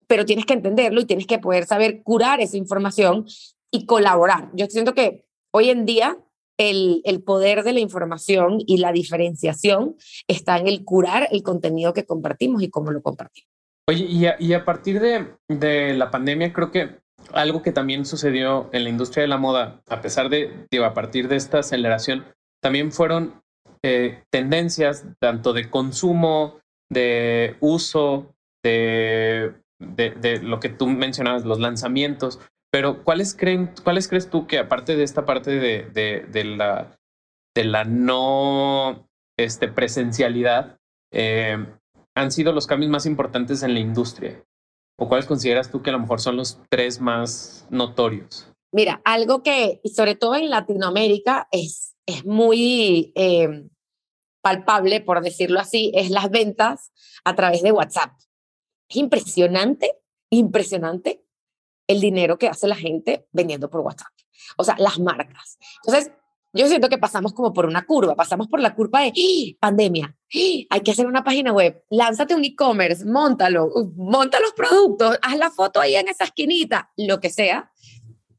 Pero 0.08 0.26
tienes 0.26 0.46
que 0.46 0.54
entenderlo 0.54 1.02
y 1.02 1.06
tienes 1.06 1.28
que 1.28 1.40
poder 1.40 1.66
saber 1.66 2.02
curar 2.04 2.42
esa 2.42 2.58
información 2.58 3.26
y 3.72 3.86
colaborar. 3.86 4.50
Yo 4.54 4.66
siento 4.68 4.94
que 4.94 5.26
hoy 5.52 5.70
en 5.70 5.86
día 5.86 6.18
el, 6.58 7.02
el, 7.04 7.22
poder 7.22 7.64
de 7.64 7.74
la 7.74 7.80
información 7.80 8.60
y 8.66 8.78
la 8.78 8.92
diferenciación 8.92 9.96
está 10.28 10.58
en 10.58 10.68
el 10.68 10.84
curar 10.84 11.28
el 11.32 11.44
contenido 11.44 11.94
que 11.94 12.06
compartimos 12.06 12.64
y 12.64 12.70
cómo 12.70 12.92
lo 12.92 13.02
compartimos. 13.04 13.58
Oye, 13.90 14.36
y 14.38 14.54
a, 14.54 14.66
partir 14.66 15.00
de, 15.00 15.94
la 15.94 16.12
pandemia, 16.12 16.52
creo 16.52 16.72
que 16.72 16.98
algo 17.32 17.62
que 17.62 17.72
también 17.72 18.06
sucedió 18.06 18.70
en 18.74 18.84
la 18.84 18.90
industria 18.90 19.22
de 19.22 19.30
la 19.30 19.38
moda, 19.38 19.82
a 19.88 20.02
pesar 20.02 20.28
de, 20.28 20.68
digo, 20.70 20.84
a 20.84 20.94
partir 20.94 21.30
de 21.30 21.38
esta 21.38 21.60
aceleración, 21.60 22.26
también 22.62 22.92
fueron 22.92 23.42
eh, 23.84 24.24
tendencias 24.30 25.06
tanto 25.20 25.54
de 25.54 25.70
consumo, 25.70 26.60
de 26.90 27.56
uso, 27.62 28.36
de, 28.62 29.54
de, 29.80 30.40
lo 30.42 30.60
que 30.60 30.70
tú 30.70 30.88
mencionabas, 30.88 31.46
los 31.46 31.60
lanzamientos. 31.60 32.40
Pero 32.72 33.04
¿cuáles, 33.04 33.34
creen, 33.34 33.72
¿cuáles 33.84 34.08
crees 34.08 34.30
tú 34.30 34.48
que 34.48 34.60
aparte 34.60 34.96
de 34.96 35.04
esta 35.04 35.26
parte 35.26 35.52
de, 35.52 35.84
de, 36.30 36.44
la, 36.44 36.98
de 37.56 37.64
la 37.64 37.84
no 37.86 39.08
este, 39.38 39.68
presencialidad, 39.68 40.78
eh, 41.12 41.66
han 42.16 42.32
sido 42.32 42.52
los 42.52 42.68
cambios 42.68 42.92
más 42.92 43.06
importantes 43.06 43.64
en 43.64 43.74
la 43.74 43.80
industria? 43.80 44.44
¿O 45.00 45.08
cuáles 45.08 45.28
consideras 45.28 45.72
tú 45.72 45.82
que 45.82 45.92
a 45.92 45.94
lo 45.94 46.00
mejor 46.00 46.20
son 46.20 46.38
los 46.38 46.60
tres 46.70 47.00
más 47.00 47.68
notorios? 47.70 48.52
Mira, 48.74 49.02
algo 49.06 49.44
que, 49.44 49.80
y 49.84 49.90
sobre 49.90 50.16
todo 50.16 50.36
en 50.36 50.50
Latinoamérica, 50.50 51.48
es, 51.52 51.96
es 52.06 52.26
muy 52.26 53.14
em, 53.16 53.70
palpable, 54.42 55.02
por 55.02 55.22
decirlo 55.22 55.60
así, 55.60 55.92
es 55.94 56.10
las 56.10 56.30
ventas 56.30 56.92
a 57.24 57.36
través 57.36 57.62
de 57.62 57.72
WhatsApp. 57.72 58.12
Es 58.90 58.96
impresionante, 58.96 59.92
impresionante 60.30 61.24
el 61.88 62.02
dinero 62.02 62.38
que 62.38 62.48
hace 62.48 62.68
la 62.68 62.76
gente 62.76 63.28
vendiendo 63.32 63.70
por 63.70 63.82
WhatsApp. 63.82 64.12
O 64.58 64.64
sea, 64.64 64.76
las 64.78 65.00
marcas. 65.00 65.58
Entonces, 65.86 66.12
yo 66.54 66.68
siento 66.68 66.90
que 66.90 66.98
pasamos 66.98 67.34
como 67.34 67.54
por 67.54 67.66
una 67.66 67.86
curva, 67.86 68.16
pasamos 68.16 68.48
por 68.48 68.60
la 68.60 68.74
curva 68.74 69.02
de 69.02 69.10
¡Ah! 69.10 69.58
pandemia, 69.60 70.08
¡Ah! 70.08 70.66
hay 70.70 70.82
que 70.84 70.92
hacer 70.92 71.06
una 71.06 71.24
página 71.24 71.52
web, 71.52 71.84
lánzate 71.90 72.36
un 72.36 72.44
e-commerce, 72.44 73.06
montalo, 73.06 73.70
monta 73.96 74.40
los 74.40 74.54
productos, 74.54 75.20
haz 75.22 75.38
la 75.38 75.52
foto 75.52 75.80
ahí 75.80 75.96
en 75.96 76.08
esa 76.08 76.24
esquinita, 76.24 76.92
lo 76.98 77.20
que 77.20 77.30
sea, 77.30 77.72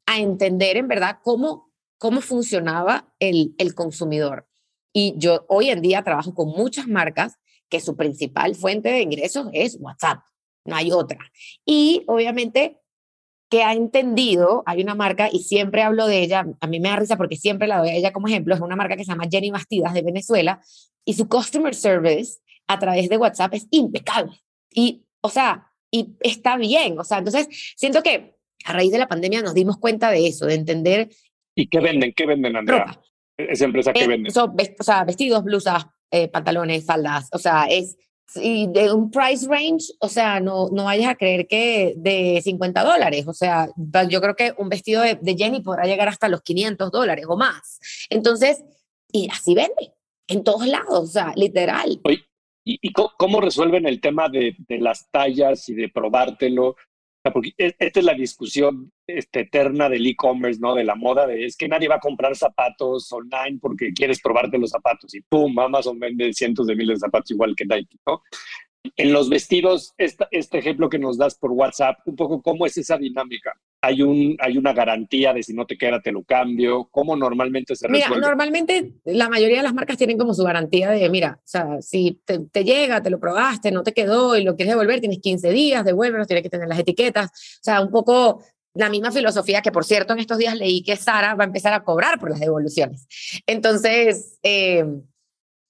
a 0.06 0.18
entender 0.18 0.76
en 0.76 0.88
verdad 0.88 1.18
cómo, 1.22 1.70
cómo 1.98 2.20
funcionaba 2.20 3.12
el, 3.18 3.54
el 3.58 3.74
consumidor. 3.74 4.48
Y 4.92 5.14
yo 5.18 5.44
hoy 5.48 5.70
en 5.70 5.82
día 5.82 6.02
trabajo 6.02 6.34
con 6.34 6.48
muchas 6.48 6.88
marcas 6.88 7.38
que 7.68 7.80
su 7.80 7.94
principal 7.94 8.54
fuente 8.54 8.88
de 8.88 9.02
ingresos 9.02 9.48
es 9.52 9.76
WhatsApp, 9.78 10.22
no 10.68 10.76
hay 10.76 10.92
otra. 10.92 11.18
Y 11.64 12.04
obviamente 12.06 12.78
que 13.50 13.62
ha 13.62 13.72
entendido, 13.72 14.62
hay 14.66 14.82
una 14.82 14.94
marca 14.94 15.28
y 15.32 15.40
siempre 15.40 15.82
hablo 15.82 16.06
de 16.06 16.20
ella, 16.22 16.46
a 16.60 16.66
mí 16.66 16.80
me 16.80 16.90
da 16.90 16.96
risa 16.96 17.16
porque 17.16 17.36
siempre 17.36 17.66
la 17.66 17.78
doy 17.78 17.88
a 17.88 17.94
ella 17.94 18.12
como 18.12 18.28
ejemplo, 18.28 18.54
es 18.54 18.60
una 18.60 18.76
marca 18.76 18.96
que 18.96 19.04
se 19.04 19.10
llama 19.10 19.28
Jenny 19.30 19.50
Bastidas 19.50 19.94
de 19.94 20.02
Venezuela 20.02 20.60
y 21.04 21.14
su 21.14 21.28
customer 21.28 21.74
service 21.74 22.40
a 22.66 22.78
través 22.78 23.08
de 23.08 23.16
WhatsApp 23.16 23.54
es 23.54 23.66
impecable. 23.70 24.42
Y, 24.70 25.06
o 25.22 25.30
sea, 25.30 25.72
y 25.90 26.16
está 26.20 26.58
bien, 26.58 26.98
o 26.98 27.04
sea, 27.04 27.18
entonces 27.18 27.48
siento 27.76 28.02
que 28.02 28.36
a 28.64 28.72
raíz 28.74 28.92
de 28.92 28.98
la 28.98 29.08
pandemia 29.08 29.40
nos 29.40 29.54
dimos 29.54 29.78
cuenta 29.78 30.10
de 30.10 30.26
eso, 30.26 30.44
de 30.44 30.54
entender... 30.54 31.08
¿Y 31.54 31.68
qué 31.68 31.80
venden? 31.80 32.12
¿Qué 32.14 32.26
venden, 32.26 32.56
Andrea? 32.56 33.00
Esa 33.38 33.64
empresa 33.64 33.92
que 33.92 34.04
eh, 34.04 34.08
vende. 34.08 34.30
o 34.30 34.82
sea, 34.82 35.04
vestidos, 35.04 35.42
blusas, 35.42 35.86
eh, 36.10 36.28
pantalones, 36.28 36.84
faldas, 36.84 37.30
o 37.32 37.38
sea, 37.38 37.64
es 37.64 37.96
y 38.36 38.66
de 38.68 38.92
un 38.92 39.10
price 39.10 39.46
range, 39.48 39.92
o 40.00 40.08
sea, 40.08 40.40
no, 40.40 40.68
no 40.70 40.84
vayas 40.84 41.10
a 41.10 41.14
creer 41.14 41.46
que 41.46 41.94
de 41.96 42.40
50 42.42 42.84
dólares, 42.84 43.26
o 43.26 43.32
sea, 43.32 43.68
yo 44.08 44.20
creo 44.20 44.36
que 44.36 44.54
un 44.58 44.68
vestido 44.68 45.02
de, 45.02 45.18
Jenny 45.36 45.60
podrá 45.60 45.84
llegar 45.84 46.08
hasta 46.08 46.28
los 46.28 46.42
500 46.42 46.90
dólares 46.90 47.26
o 47.28 47.36
más. 47.36 47.78
Entonces, 48.10 48.64
y 49.12 49.28
así 49.30 49.54
vende, 49.54 49.94
en 50.26 50.44
todos 50.44 50.66
lados, 50.66 51.00
o 51.00 51.06
sea, 51.06 51.32
literal. 51.36 52.00
¿y, 52.64 52.78
y 52.82 52.92
cómo 52.92 53.40
resuelven 53.40 53.86
el 53.86 54.00
tema 54.00 54.28
de, 54.28 54.54
de 54.68 54.78
las 54.78 55.10
tallas 55.10 55.68
y 55.68 55.74
de 55.74 55.88
probártelo? 55.88 56.76
Porque 57.32 57.52
e, 57.56 57.74
esta 57.78 58.00
es 58.00 58.04
la 58.04 58.14
discusión 58.14 58.92
este, 59.06 59.40
eterna 59.40 59.88
del 59.88 60.06
e-commerce, 60.06 60.60
¿no? 60.60 60.74
De 60.74 60.84
la 60.84 60.94
moda, 60.94 61.26
de 61.26 61.44
es 61.44 61.56
que 61.56 61.68
nadie 61.68 61.88
va 61.88 61.96
a 61.96 62.00
comprar 62.00 62.36
zapatos 62.36 63.10
online 63.12 63.58
porque 63.60 63.92
quieres 63.92 64.20
probarte 64.20 64.58
los 64.58 64.70
zapatos 64.70 65.14
y 65.14 65.20
pum, 65.22 65.58
Amazon 65.58 65.98
vende 65.98 66.32
cientos 66.32 66.66
de 66.66 66.76
miles 66.76 66.96
de 67.00 67.06
zapatos 67.06 67.30
igual 67.30 67.54
que 67.56 67.64
Nike, 67.64 67.96
¿no? 68.06 68.22
En 68.96 69.12
los 69.12 69.28
vestidos, 69.28 69.94
este 69.98 70.58
ejemplo 70.58 70.88
que 70.88 70.98
nos 70.98 71.18
das 71.18 71.34
por 71.36 71.52
WhatsApp, 71.52 71.98
un 72.06 72.16
poco 72.16 72.42
cómo 72.42 72.66
es 72.66 72.76
esa 72.76 72.96
dinámica. 72.96 73.52
Hay, 73.80 74.02
un, 74.02 74.36
hay 74.40 74.56
una 74.56 74.72
garantía 74.72 75.32
de 75.32 75.42
si 75.42 75.54
no 75.54 75.66
te 75.66 75.76
queda, 75.76 76.00
te 76.00 76.10
lo 76.10 76.24
cambio. 76.24 76.88
¿Cómo 76.90 77.16
normalmente 77.16 77.76
se 77.76 77.86
resuelve? 77.86 78.16
Mira, 78.16 78.28
normalmente 78.28 78.92
la 79.04 79.28
mayoría 79.28 79.58
de 79.58 79.62
las 79.62 79.74
marcas 79.74 79.98
tienen 79.98 80.18
como 80.18 80.34
su 80.34 80.42
garantía 80.42 80.90
de, 80.90 81.08
mira, 81.10 81.38
o 81.38 81.46
sea, 81.46 81.80
si 81.80 82.20
te, 82.24 82.40
te, 82.40 82.64
llega, 82.64 83.02
te 83.02 83.10
lo 83.10 83.20
probaste, 83.20 83.70
no 83.70 83.82
te 83.82 83.92
quedó 83.92 84.36
y 84.36 84.42
lo 84.42 84.56
quieres 84.56 84.74
devolver, 84.74 85.00
tienes 85.00 85.20
15 85.20 85.50
días, 85.50 85.84
devuélvelo, 85.84 86.26
tienes 86.26 86.42
que 86.42 86.50
tener 86.50 86.68
las 86.68 86.78
etiquetas. 86.78 87.26
O 87.26 87.62
sea, 87.62 87.80
un 87.80 87.90
poco 87.90 88.42
la 88.74 88.88
misma 88.88 89.10
filosofía 89.10 89.60
que, 89.60 89.72
por 89.72 89.84
cierto, 89.84 90.12
en 90.12 90.20
estos 90.20 90.38
días 90.38 90.56
leí 90.56 90.82
que 90.82 90.96
Sara 90.96 91.34
va 91.34 91.44
a 91.44 91.46
empezar 91.46 91.72
a 91.72 91.82
cobrar 91.82 92.18
por 92.20 92.30
las 92.30 92.40
devoluciones. 92.40 93.06
Entonces, 93.46 94.38
eh, 94.42 94.84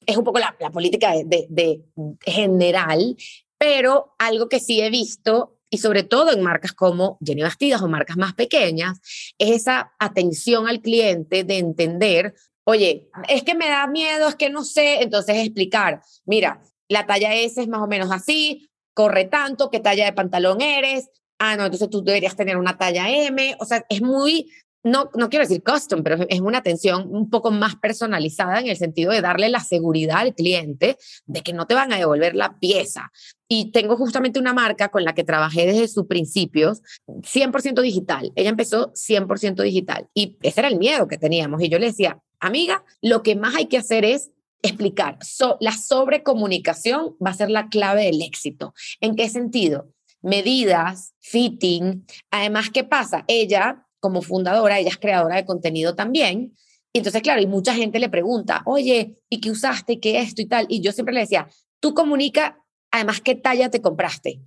es 0.08 0.16
un 0.16 0.24
poco 0.24 0.38
la, 0.38 0.56
política 0.72 1.12
de, 1.22 1.84
general, 2.22 3.14
pero 3.58 4.14
algo 4.18 4.48
que 4.48 4.58
sí 4.58 4.80
he 4.80 4.88
visto 4.88 5.58
y 5.68 5.78
sobre 5.78 6.02
todo 6.02 6.32
en 6.32 6.42
marcas 6.42 6.72
como 6.72 7.18
Jenny 7.22 7.42
Bastidas 7.42 7.82
o 7.82 7.88
marcas 7.88 8.16
más 8.16 8.32
pequeñas, 8.32 9.00
es 9.36 9.50
esa 9.50 9.92
atención 9.98 10.66
al 10.66 10.80
cliente 10.80 11.44
de 11.44 11.58
entender, 11.58 12.34
oye, 12.64 13.10
es 13.28 13.42
que 13.42 13.54
me 13.54 13.68
da 13.68 13.86
miedo, 13.86 14.28
es 14.28 14.36
que 14.36 14.48
no 14.48 14.64
sé, 14.64 15.02
entonces 15.02 15.36
explicar, 15.36 16.00
mira, 16.24 16.62
la 16.88 17.06
talla 17.06 17.34
S 17.34 17.60
es 17.60 17.68
más 17.68 17.82
o 17.82 17.86
menos 17.86 18.10
así, 18.10 18.70
corre 18.94 19.26
tanto, 19.26 19.70
qué 19.70 19.78
talla 19.78 20.06
de 20.06 20.14
pantalón 20.14 20.62
eres, 20.62 21.10
ah, 21.38 21.54
no, 21.56 21.66
entonces 21.66 21.90
tú 21.90 22.02
deberías 22.02 22.34
tener 22.34 22.56
una 22.56 22.78
talla 22.78 23.10
M, 23.10 23.56
o 23.60 23.66
sea, 23.66 23.84
es 23.90 24.00
muy 24.00 24.50
no, 24.90 25.10
no 25.14 25.28
quiero 25.28 25.44
decir 25.44 25.62
custom, 25.62 26.02
pero 26.02 26.24
es 26.28 26.40
una 26.40 26.58
atención 26.58 27.08
un 27.14 27.30
poco 27.30 27.50
más 27.50 27.76
personalizada 27.76 28.60
en 28.60 28.68
el 28.68 28.76
sentido 28.76 29.12
de 29.12 29.20
darle 29.20 29.48
la 29.48 29.60
seguridad 29.60 30.18
al 30.18 30.34
cliente 30.34 30.96
de 31.26 31.42
que 31.42 31.52
no 31.52 31.66
te 31.66 31.74
van 31.74 31.92
a 31.92 31.98
devolver 31.98 32.34
la 32.34 32.58
pieza. 32.58 33.10
Y 33.48 33.70
tengo 33.72 33.96
justamente 33.96 34.38
una 34.38 34.52
marca 34.52 34.88
con 34.88 35.04
la 35.04 35.14
que 35.14 35.24
trabajé 35.24 35.66
desde 35.66 35.88
sus 35.88 36.06
principios, 36.06 36.82
100% 37.06 37.80
digital. 37.80 38.32
Ella 38.36 38.50
empezó 38.50 38.92
100% 38.92 39.62
digital 39.62 40.08
y 40.14 40.36
ese 40.42 40.60
era 40.60 40.68
el 40.68 40.78
miedo 40.78 41.08
que 41.08 41.18
teníamos. 41.18 41.62
Y 41.62 41.68
yo 41.68 41.78
le 41.78 41.86
decía, 41.86 42.20
amiga, 42.40 42.84
lo 43.00 43.22
que 43.22 43.36
más 43.36 43.54
hay 43.54 43.66
que 43.66 43.78
hacer 43.78 44.04
es 44.04 44.30
explicar. 44.62 45.18
la 45.60 45.72
sobrecomunicación 45.72 47.16
va 47.24 47.30
a 47.30 47.34
ser 47.34 47.50
la 47.50 47.68
clave 47.68 48.04
del 48.04 48.22
éxito. 48.22 48.74
¿En 49.00 49.16
qué 49.16 49.28
sentido? 49.28 49.92
Medidas, 50.20 51.14
fitting. 51.20 52.04
Además, 52.30 52.70
¿qué 52.70 52.84
pasa? 52.84 53.24
Ella 53.28 53.86
como 54.00 54.22
fundadora, 54.22 54.78
ella 54.78 54.90
es 54.90 54.98
creadora 54.98 55.36
de 55.36 55.44
contenido 55.44 55.94
también. 55.94 56.56
Y 56.92 56.98
entonces, 56.98 57.22
claro, 57.22 57.40
y 57.40 57.46
mucha 57.46 57.74
gente 57.74 57.98
le 57.98 58.08
pregunta, 58.08 58.62
oye, 58.64 59.16
¿y 59.28 59.40
qué 59.40 59.50
usaste? 59.50 60.00
¿Qué 60.00 60.20
esto 60.20 60.42
y 60.42 60.46
tal? 60.46 60.66
Y 60.68 60.80
yo 60.80 60.92
siempre 60.92 61.14
le 61.14 61.20
decía, 61.20 61.48
tú 61.80 61.94
comunica, 61.94 62.64
además, 62.90 63.20
qué 63.20 63.34
talla 63.34 63.70
te 63.70 63.82
compraste. 63.82 64.40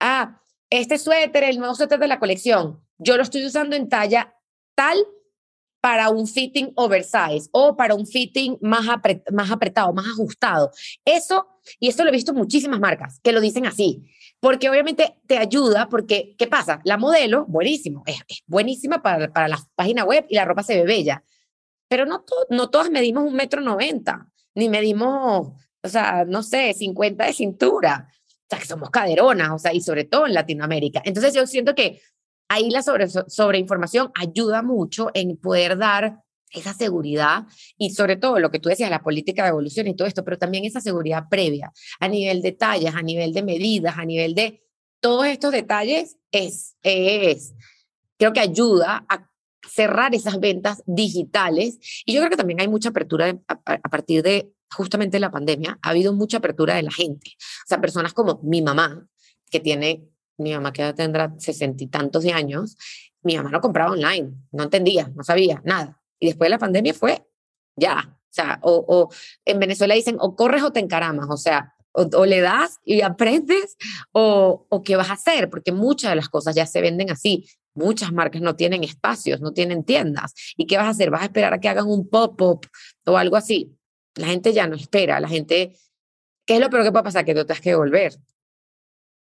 Ah, 0.00 0.42
este 0.70 0.98
suéter, 0.98 1.44
el 1.44 1.58
nuevo 1.58 1.74
suéter 1.74 1.98
de 1.98 2.08
la 2.08 2.18
colección, 2.18 2.80
yo 2.98 3.16
lo 3.16 3.22
estoy 3.22 3.44
usando 3.46 3.76
en 3.76 3.88
talla 3.88 4.34
tal 4.74 4.98
para 5.80 6.10
un 6.10 6.26
fitting 6.26 6.72
oversize 6.74 7.48
o 7.52 7.76
para 7.76 7.94
un 7.94 8.06
fitting 8.06 8.58
más, 8.60 8.86
más 9.32 9.50
apretado, 9.50 9.92
más 9.92 10.06
ajustado. 10.06 10.72
Eso, 11.04 11.46
y 11.78 11.88
esto 11.88 12.02
lo 12.02 12.10
he 12.10 12.12
visto 12.12 12.32
en 12.32 12.38
muchísimas 12.38 12.80
marcas 12.80 13.20
que 13.22 13.32
lo 13.32 13.40
dicen 13.40 13.66
así 13.66 14.10
porque 14.46 14.70
obviamente 14.70 15.18
te 15.26 15.38
ayuda, 15.38 15.88
porque 15.88 16.36
¿qué 16.38 16.46
pasa? 16.46 16.80
La 16.84 16.96
modelo, 16.96 17.46
buenísimo, 17.46 18.04
es, 18.06 18.20
buenísima 18.46 19.02
para, 19.02 19.32
para 19.32 19.48
la 19.48 19.58
página 19.74 20.04
web 20.04 20.24
y 20.28 20.36
la 20.36 20.44
ropa 20.44 20.62
se 20.62 20.76
ve 20.76 20.84
bella, 20.84 21.24
pero 21.88 22.06
no, 22.06 22.24
no 22.50 22.70
todas 22.70 22.88
medimos 22.88 23.24
un 23.24 23.34
metro 23.34 23.60
noventa, 23.60 24.30
ni 24.54 24.68
medimos, 24.68 25.48
o 25.82 25.88
sea, 25.88 26.24
no 26.24 26.44
sé, 26.44 26.72
50 26.74 27.26
de 27.26 27.32
cintura, 27.32 28.08
o 28.08 28.46
sea, 28.48 28.60
que 28.60 28.66
somos 28.66 28.90
caderonas, 28.90 29.50
o 29.50 29.58
sea, 29.58 29.74
y 29.74 29.80
sobre 29.80 30.04
todo 30.04 30.28
en 30.28 30.34
Latinoamérica. 30.34 31.02
Entonces 31.04 31.34
yo 31.34 31.44
siento 31.48 31.74
que 31.74 32.00
ahí 32.48 32.70
la 32.70 32.82
sobre, 32.82 33.08
sobreinformación 33.08 34.12
ayuda 34.14 34.62
mucho 34.62 35.10
en 35.14 35.36
poder 35.38 35.76
dar 35.76 36.20
esa 36.50 36.72
seguridad 36.72 37.44
y 37.76 37.90
sobre 37.90 38.16
todo 38.16 38.38
lo 38.38 38.50
que 38.50 38.58
tú 38.58 38.68
decías, 38.68 38.90
la 38.90 39.02
política 39.02 39.42
de 39.42 39.50
evolución 39.50 39.86
y 39.88 39.96
todo 39.96 40.08
esto, 40.08 40.24
pero 40.24 40.38
también 40.38 40.64
esa 40.64 40.80
seguridad 40.80 41.24
previa 41.28 41.72
a 42.00 42.08
nivel 42.08 42.42
de 42.42 42.52
tallas, 42.52 42.94
a 42.94 43.02
nivel 43.02 43.32
de 43.32 43.42
medidas, 43.42 43.98
a 43.98 44.04
nivel 44.04 44.34
de 44.34 44.62
todos 45.00 45.26
estos 45.26 45.52
detalles, 45.52 46.16
es, 46.30 46.76
es 46.82 47.54
creo 48.16 48.32
que 48.32 48.40
ayuda 48.40 49.04
a 49.08 49.28
cerrar 49.68 50.14
esas 50.14 50.40
ventas 50.40 50.82
digitales. 50.86 51.78
Y 52.04 52.14
yo 52.14 52.20
creo 52.20 52.30
que 52.30 52.36
también 52.36 52.60
hay 52.60 52.68
mucha 52.68 52.90
apertura 52.90 53.38
a, 53.48 53.88
partir 53.88 54.22
de 54.22 54.52
justamente 54.70 55.20
la 55.20 55.30
pandemia, 55.30 55.78
ha 55.82 55.90
habido 55.90 56.12
mucha 56.12 56.38
apertura 56.38 56.74
de 56.74 56.82
la 56.82 56.90
gente. 56.90 57.32
O 57.38 57.68
sea, 57.68 57.80
personas 57.80 58.12
como 58.12 58.40
mi 58.42 58.62
mamá, 58.62 59.06
que 59.50 59.60
tiene, 59.60 60.08
mi 60.38 60.52
mamá 60.52 60.72
que 60.72 60.82
ya 60.82 60.94
tendrá 60.94 61.34
sesenta 61.38 61.84
y 61.84 61.86
tantos 61.86 62.24
de 62.24 62.32
años, 62.32 62.76
mi 63.22 63.36
mamá 63.36 63.50
no 63.50 63.60
compraba 63.60 63.92
online, 63.92 64.32
no 64.52 64.64
entendía, 64.64 65.10
no 65.14 65.22
sabía 65.22 65.62
nada. 65.64 66.00
Y 66.20 66.26
después 66.26 66.46
de 66.46 66.50
la 66.50 66.58
pandemia 66.58 66.94
fue 66.94 67.26
ya. 67.76 68.08
O 68.10 68.34
sea, 68.36 68.58
o, 68.62 69.10
en 69.44 69.58
Venezuela 69.58 69.94
dicen 69.94 70.16
o 70.20 70.36
corres 70.36 70.62
o 70.62 70.72
te 70.72 70.80
encaramas. 70.80 71.28
O 71.30 71.36
sea, 71.36 71.74
o, 71.92 72.26
le 72.26 72.40
das 72.40 72.78
y 72.84 73.00
aprendes 73.00 73.76
o, 74.12 74.66
o 74.68 74.82
qué 74.82 74.96
vas 74.96 75.10
a 75.10 75.14
hacer, 75.14 75.48
porque 75.48 75.72
muchas 75.72 76.10
de 76.10 76.16
las 76.16 76.28
cosas 76.28 76.54
ya 76.54 76.66
se 76.66 76.80
venden 76.80 77.10
así. 77.10 77.48
Muchas 77.74 78.12
marcas 78.12 78.42
no 78.42 78.56
tienen 78.56 78.84
espacios, 78.84 79.40
no 79.40 79.52
tienen 79.52 79.84
tiendas. 79.84 80.34
¿Y 80.56 80.66
qué 80.66 80.76
vas 80.76 80.86
a 80.86 80.90
hacer? 80.90 81.10
¿Vas 81.10 81.22
a 81.22 81.26
esperar 81.26 81.52
a 81.54 81.60
que 81.60 81.68
hagan 81.68 81.86
un 81.86 82.08
pop-up 82.08 82.66
o 83.04 83.16
algo 83.16 83.36
así? 83.36 83.76
La 84.14 84.28
gente 84.28 84.52
ya 84.52 84.66
no 84.66 84.76
espera, 84.76 85.20
la 85.20 85.28
gente, 85.28 85.76
¿qué 86.46 86.54
es 86.54 86.60
lo 86.60 86.70
peor 86.70 86.84
que 86.84 86.92
puede 86.92 87.04
pasar? 87.04 87.24
Que 87.24 87.34
tú 87.34 87.44
tengas 87.44 87.60
que 87.60 87.74
volver. 87.74 88.14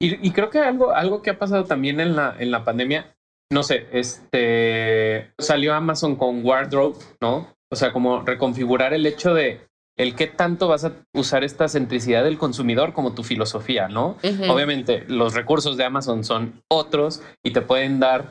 Y, 0.00 0.26
y, 0.26 0.32
creo 0.32 0.50
que 0.50 0.58
algo, 0.58 0.92
algo 0.92 1.22
que 1.22 1.30
ha 1.30 1.38
pasado 1.38 1.64
también 1.64 2.00
en 2.00 2.14
la, 2.16 2.36
en 2.38 2.50
la 2.50 2.64
pandemia 2.64 3.16
no 3.52 3.62
sé, 3.62 3.86
este 3.92 5.32
salió 5.38 5.74
Amazon 5.74 6.16
con 6.16 6.44
Wardrobe, 6.44 6.98
¿no? 7.20 7.54
O 7.72 7.76
sea, 7.76 7.92
como 7.92 8.22
reconfigurar 8.22 8.94
el 8.94 9.06
hecho 9.06 9.34
de 9.34 9.66
el 9.96 10.16
qué 10.16 10.26
tanto 10.26 10.68
vas 10.68 10.84
a 10.84 10.92
usar 11.14 11.44
esta 11.44 11.68
centricidad 11.68 12.24
del 12.24 12.38
consumidor 12.38 12.92
como 12.92 13.14
tu 13.14 13.22
filosofía, 13.22 13.88
¿no? 13.88 14.16
Obviamente, 14.48 15.04
los 15.08 15.34
recursos 15.34 15.76
de 15.76 15.84
Amazon 15.84 16.24
son 16.24 16.62
otros 16.68 17.22
y 17.44 17.52
te 17.52 17.62
pueden 17.62 18.00
dar 18.00 18.30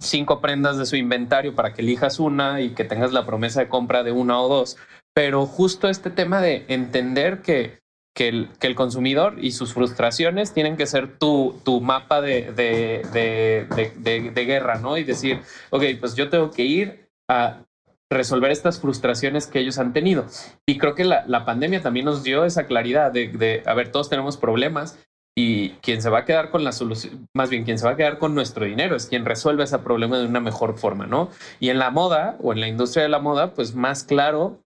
cinco 0.00 0.40
prendas 0.40 0.76
de 0.78 0.86
su 0.86 0.96
inventario 0.96 1.54
para 1.54 1.72
que 1.72 1.82
elijas 1.82 2.20
una 2.20 2.60
y 2.60 2.70
que 2.70 2.84
tengas 2.84 3.12
la 3.12 3.26
promesa 3.26 3.60
de 3.60 3.68
compra 3.68 4.02
de 4.02 4.12
una 4.12 4.40
o 4.40 4.48
dos. 4.48 4.76
Pero 5.14 5.46
justo 5.46 5.88
este 5.88 6.10
tema 6.10 6.40
de 6.40 6.64
entender 6.68 7.40
que 7.40 7.78
que 8.18 8.26
el, 8.26 8.48
que 8.58 8.66
el 8.66 8.74
consumidor 8.74 9.36
y 9.38 9.52
sus 9.52 9.74
frustraciones 9.74 10.52
tienen 10.52 10.76
que 10.76 10.86
ser 10.86 11.20
tu, 11.20 11.54
tu 11.64 11.80
mapa 11.80 12.20
de, 12.20 12.50
de, 12.50 13.06
de, 13.12 14.30
de, 14.32 14.44
guerra, 14.44 14.80
¿no? 14.80 14.96
Y 14.96 15.04
decir, 15.04 15.38
ok, 15.70 15.84
pues 16.00 16.16
yo 16.16 16.28
tengo 16.28 16.50
que 16.50 16.64
ir 16.64 17.08
a 17.30 17.62
resolver 18.10 18.50
estas 18.50 18.80
frustraciones 18.80 19.46
que 19.46 19.60
ellos 19.60 19.78
han 19.78 19.92
tenido. 19.92 20.26
Y 20.66 20.78
creo 20.78 20.96
que 20.96 21.04
la, 21.04 21.24
la 21.28 21.44
pandemia 21.44 21.80
también 21.80 22.06
nos 22.06 22.24
dio 22.24 22.44
esa 22.44 22.66
claridad 22.66 23.12
de, 23.12 23.62
a 23.64 23.74
ver, 23.74 23.92
todos 23.92 24.10
tenemos 24.10 24.36
problemas 24.36 24.98
y 25.36 25.70
quien 25.74 26.02
se 26.02 26.10
va 26.10 26.18
a 26.18 26.24
quedar 26.24 26.50
con 26.50 26.64
la 26.64 26.72
solución, 26.72 27.28
más 27.36 27.50
bien 27.50 27.62
quien 27.62 27.78
se 27.78 27.86
va 27.86 27.92
a 27.92 27.96
quedar 27.96 28.18
con 28.18 28.34
nuestro 28.34 28.64
dinero 28.64 28.96
es 28.96 29.06
quien 29.06 29.26
resuelve 29.26 29.62
ese 29.62 29.78
problema 29.78 30.18
de 30.18 30.26
una 30.26 30.40
mejor 30.40 30.76
forma, 30.76 31.06
¿no? 31.06 31.30
Y 31.60 31.68
en 31.68 31.78
la 31.78 31.92
moda 31.92 32.36
o 32.42 32.52
en 32.52 32.58
la 32.58 32.66
industria 32.66 33.04
de 33.04 33.10
la 33.10 33.20
moda, 33.20 33.54
pues 33.54 33.76
más 33.76 34.02
claro, 34.02 34.60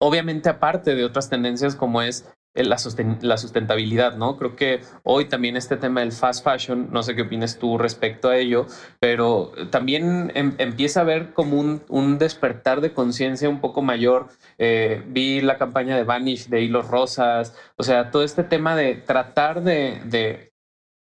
obviamente 0.00 0.48
aparte 0.48 0.94
de 0.94 1.04
otras 1.04 1.28
tendencias 1.28 1.76
como 1.76 2.00
es 2.00 2.26
la, 2.62 2.76
la, 3.20 3.36
sustentabilidad, 3.36 4.16
¿no? 4.16 4.36
Creo 4.36 4.54
que 4.54 4.80
hoy 5.02 5.24
también 5.24 5.56
este 5.56 5.76
tema 5.76 6.00
del 6.00 6.12
fast 6.12 6.44
fashion, 6.44 6.88
no 6.92 7.02
sé 7.02 7.16
qué 7.16 7.22
opinas 7.22 7.58
tú 7.58 7.78
respecto 7.78 8.28
a 8.28 8.36
ello, 8.36 8.66
pero 9.00 9.52
también 9.70 10.30
em, 10.34 10.54
empieza 10.58 11.00
a 11.00 11.02
haber 11.02 11.32
como 11.32 11.58
un, 11.58 11.82
un 11.88 12.18
despertar 12.18 12.80
de 12.80 12.92
conciencia 12.92 13.48
un 13.48 13.60
poco 13.60 13.82
mayor. 13.82 14.28
Eh, 14.58 15.02
vi 15.08 15.40
la 15.40 15.58
campaña 15.58 15.96
de 15.96 16.04
Vanish 16.04 16.46
de 16.46 16.62
hilos 16.62 16.86
rosas, 16.88 17.56
o 17.76 17.82
sea, 17.82 18.12
todo 18.12 18.22
este 18.22 18.44
tema 18.44 18.76
de 18.76 18.94
tratar 18.94 19.64
de, 19.64 20.00
de, 20.04 20.52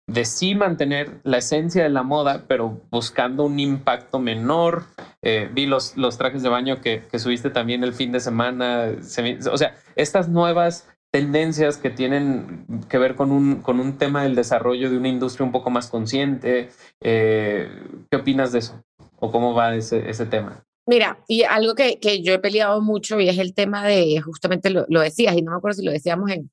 de 0.06 0.24
sí 0.24 0.54
mantener 0.54 1.20
la 1.24 1.38
esencia 1.38 1.82
de 1.82 1.88
la 1.88 2.04
moda, 2.04 2.44
pero 2.46 2.82
buscando 2.90 3.44
un 3.44 3.58
impacto 3.58 4.20
menor. 4.20 4.84
Eh, 5.22 5.48
vi 5.52 5.66
los, 5.66 5.96
los 5.96 6.18
trajes 6.18 6.42
de 6.42 6.48
baño 6.48 6.80
que, 6.80 7.02
que 7.10 7.18
subiste 7.18 7.50
también 7.50 7.82
el 7.82 7.94
fin 7.94 8.12
de 8.12 8.20
semana. 8.20 8.92
o 9.50 9.56
sea, 9.56 9.74
estas 9.96 10.28
nuevas 10.28 10.88
tendencias 11.12 11.76
que 11.76 11.90
tienen 11.90 12.66
que 12.88 12.96
ver 12.96 13.14
con 13.14 13.30
un, 13.30 13.56
con 13.56 13.78
un 13.78 13.98
tema 13.98 14.22
del 14.22 14.34
desarrollo 14.34 14.90
de 14.90 14.96
una 14.96 15.08
industria 15.08 15.44
un 15.44 15.52
poco 15.52 15.68
más 15.68 15.88
consciente. 15.88 16.70
Eh, 17.02 17.68
¿Qué 18.10 18.16
opinas 18.16 18.50
de 18.50 18.60
eso? 18.60 18.82
¿O 19.20 19.30
cómo 19.30 19.52
va 19.54 19.76
ese, 19.76 20.08
ese 20.08 20.24
tema? 20.24 20.64
Mira, 20.86 21.22
y 21.28 21.42
algo 21.42 21.74
que, 21.74 22.00
que, 22.00 22.22
yo 22.22 22.32
he 22.32 22.38
peleado 22.38 22.80
mucho 22.80 23.20
y 23.20 23.28
es 23.28 23.38
el 23.38 23.54
tema 23.54 23.86
de, 23.86 24.20
justamente 24.22 24.70
lo, 24.70 24.86
lo 24.88 25.00
decías, 25.00 25.36
y 25.36 25.42
no 25.42 25.52
me 25.52 25.58
acuerdo 25.58 25.78
si 25.78 25.84
lo 25.84 25.92
decíamos 25.92 26.30
en 26.30 26.50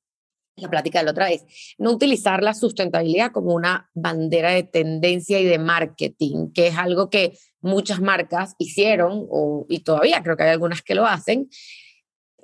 la 0.56 0.68
plática 0.68 0.98
de 0.98 1.06
la 1.06 1.12
otra 1.12 1.26
vez, 1.26 1.44
no 1.78 1.90
utilizar 1.90 2.42
la 2.42 2.52
sustentabilidad 2.52 3.32
como 3.32 3.54
una 3.54 3.90
bandera 3.94 4.50
de 4.50 4.62
tendencia 4.62 5.40
y 5.40 5.46
de 5.46 5.58
marketing, 5.58 6.52
que 6.52 6.66
es 6.66 6.76
algo 6.76 7.08
que 7.08 7.32
muchas 7.60 8.00
marcas 8.00 8.54
hicieron 8.58 9.26
o, 9.30 9.64
y 9.70 9.80
todavía 9.80 10.22
creo 10.22 10.36
que 10.36 10.42
hay 10.44 10.50
algunas 10.50 10.82
que 10.82 10.94
lo 10.94 11.06
hacen, 11.06 11.48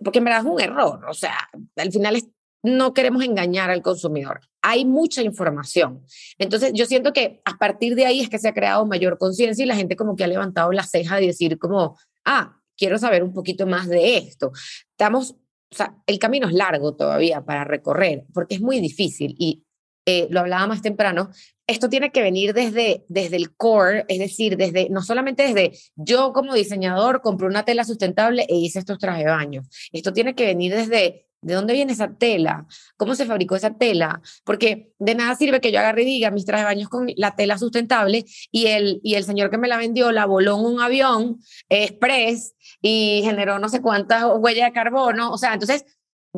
porque 0.02 0.18
en 0.18 0.24
verdad 0.24 0.40
es 0.40 0.46
un 0.46 0.60
error, 0.60 1.04
o 1.08 1.14
sea, 1.14 1.36
al 1.76 1.92
final 1.92 2.16
no 2.62 2.94
queremos 2.94 3.22
engañar 3.22 3.70
al 3.70 3.82
consumidor. 3.82 4.40
Hay 4.62 4.84
mucha 4.84 5.22
información. 5.22 6.04
Entonces, 6.38 6.72
yo 6.74 6.86
siento 6.86 7.12
que 7.12 7.40
a 7.44 7.56
partir 7.58 7.94
de 7.94 8.06
ahí 8.06 8.20
es 8.20 8.28
que 8.28 8.38
se 8.38 8.48
ha 8.48 8.54
creado 8.54 8.84
mayor 8.86 9.18
conciencia 9.18 9.62
y 9.62 9.66
la 9.66 9.76
gente 9.76 9.94
como 9.94 10.16
que 10.16 10.24
ha 10.24 10.28
levantado 10.28 10.72
la 10.72 10.82
ceja 10.82 11.16
de 11.16 11.26
decir 11.26 11.58
como, 11.58 11.96
ah, 12.24 12.56
quiero 12.76 12.98
saber 12.98 13.22
un 13.22 13.32
poquito 13.32 13.66
más 13.66 13.88
de 13.88 14.18
esto. 14.18 14.52
Estamos, 14.90 15.32
o 15.70 15.76
sea, 15.76 15.96
el 16.06 16.18
camino 16.18 16.48
es 16.48 16.54
largo 16.54 16.96
todavía 16.96 17.44
para 17.44 17.64
recorrer 17.64 18.24
porque 18.34 18.56
es 18.56 18.60
muy 18.60 18.80
difícil 18.80 19.36
y 19.38 19.65
eh, 20.06 20.28
lo 20.30 20.40
hablaba 20.40 20.66
más 20.66 20.82
temprano, 20.82 21.30
esto 21.66 21.88
tiene 21.88 22.12
que 22.12 22.22
venir 22.22 22.54
desde, 22.54 23.04
desde 23.08 23.36
el 23.36 23.54
core, 23.56 24.04
es 24.08 24.20
decir, 24.20 24.56
desde, 24.56 24.88
no 24.88 25.02
solamente 25.02 25.42
desde 25.42 25.76
yo 25.96 26.32
como 26.32 26.54
diseñador 26.54 27.22
compré 27.22 27.48
una 27.48 27.64
tela 27.64 27.84
sustentable 27.84 28.46
e 28.48 28.54
hice 28.54 28.78
estos 28.78 28.98
trajes 28.98 29.24
de 29.24 29.30
baño. 29.30 29.62
Esto 29.92 30.12
tiene 30.12 30.34
que 30.34 30.46
venir 30.46 30.74
desde 30.74 31.26
¿De 31.42 31.54
dónde 31.54 31.74
viene 31.74 31.92
esa 31.92 32.12
tela? 32.12 32.66
¿Cómo 32.96 33.14
se 33.14 33.24
fabricó 33.26 33.54
esa 33.54 33.74
tela? 33.74 34.20
Porque 34.42 34.90
de 34.98 35.14
nada 35.14 35.36
sirve 35.36 35.60
que 35.60 35.70
yo 35.70 35.78
agarre 35.78 36.02
y 36.02 36.06
diga 36.06 36.32
mis 36.32 36.44
trajes 36.44 36.62
de 36.62 36.74
baños 36.74 36.88
con 36.88 37.08
la 37.16 37.36
tela 37.36 37.56
sustentable 37.56 38.24
y 38.50 38.66
el, 38.66 39.00
y 39.04 39.14
el 39.14 39.22
señor 39.22 39.50
que 39.50 39.58
me 39.58 39.68
la 39.68 39.76
vendió 39.76 40.10
la 40.10 40.26
voló 40.26 40.56
en 40.58 40.64
un 40.64 40.80
avión 40.80 41.38
express 41.68 42.54
y 42.82 43.20
generó 43.22 43.58
no 43.58 43.68
sé 43.68 43.80
cuántas 43.80 44.24
huellas 44.36 44.66
de 44.66 44.72
carbono. 44.72 45.30
O 45.30 45.38
sea, 45.38 45.52
entonces 45.52 45.84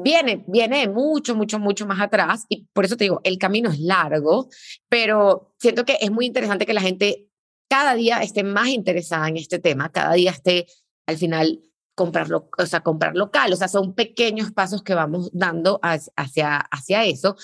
viene, 0.03 0.45
viene 0.47 0.89
mucho, 0.89 1.35
mucho, 1.35 1.59
mucho 1.59 1.87
más 1.87 2.01
atrás 2.01 2.45
y 2.49 2.67
por 2.73 2.85
eso 2.85 2.97
te 2.97 3.05
digo, 3.05 3.21
el 3.25 3.39
camino 3.39 3.71
es 3.71 3.79
largo, 3.79 4.49
pero 4.89 5.55
siento 5.59 5.85
que 5.85 5.99
es 6.01 6.11
muy 6.11 6.27
interesante 6.27 6.67
que 6.67 6.75
la 6.75 6.81
gente 6.81 7.29
cada 7.69 7.95
día 7.95 8.23
esté 8.23 8.45
más 8.45 8.69
interesada 8.69 9.29
en 9.29 9.37
este 9.37 9.59
tema, 9.59 9.91
cada 9.91 10.15
día 10.15 10.31
esté 10.31 10.67
al 11.07 11.17
final 11.17 11.61
comprar, 11.99 12.29
o 12.33 12.67
sea, 12.67 12.81
comprar 12.81 13.17
local. 13.17 13.53
O 13.53 13.57
sea, 13.57 13.67
son 13.69 13.95
pequeños 13.95 14.53
pasos 14.53 14.83
que 14.83 14.95
vamos 14.95 15.31
dando 15.33 15.81
hacia, 15.83 16.57
hacia 16.57 17.05
eso. 17.05 17.37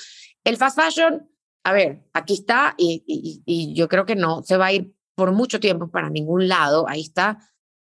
El 0.44 0.56
fast 0.56 0.78
fashion, 0.80 1.28
a 1.64 1.72
ver, 1.72 2.04
aquí 2.12 2.34
está 2.34 2.74
y, 2.78 3.74
yo 3.74 3.88
creo 3.88 4.06
que 4.06 4.14
no 4.14 4.42
se 4.44 4.56
va 4.56 4.66
a 4.66 4.72
ir 4.72 4.94
por 5.16 5.32
mucho 5.32 5.58
tiempo 5.58 5.90
para 5.90 6.08
ningún 6.08 6.46
lado. 6.48 6.88
Ahí 6.88 7.00
está 7.00 7.38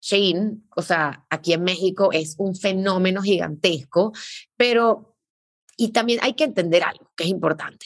Shane, 0.03 0.63
o 0.75 0.81
sea, 0.81 1.25
aquí 1.29 1.53
en 1.53 1.63
México 1.63 2.11
es 2.11 2.35
un 2.37 2.55
fenómeno 2.55 3.21
gigantesco, 3.21 4.11
pero, 4.57 5.15
y 5.77 5.89
también 5.89 6.19
hay 6.21 6.33
que 6.33 6.43
entender 6.43 6.83
algo 6.83 7.09
que 7.15 7.23
es 7.23 7.29
importante. 7.29 7.85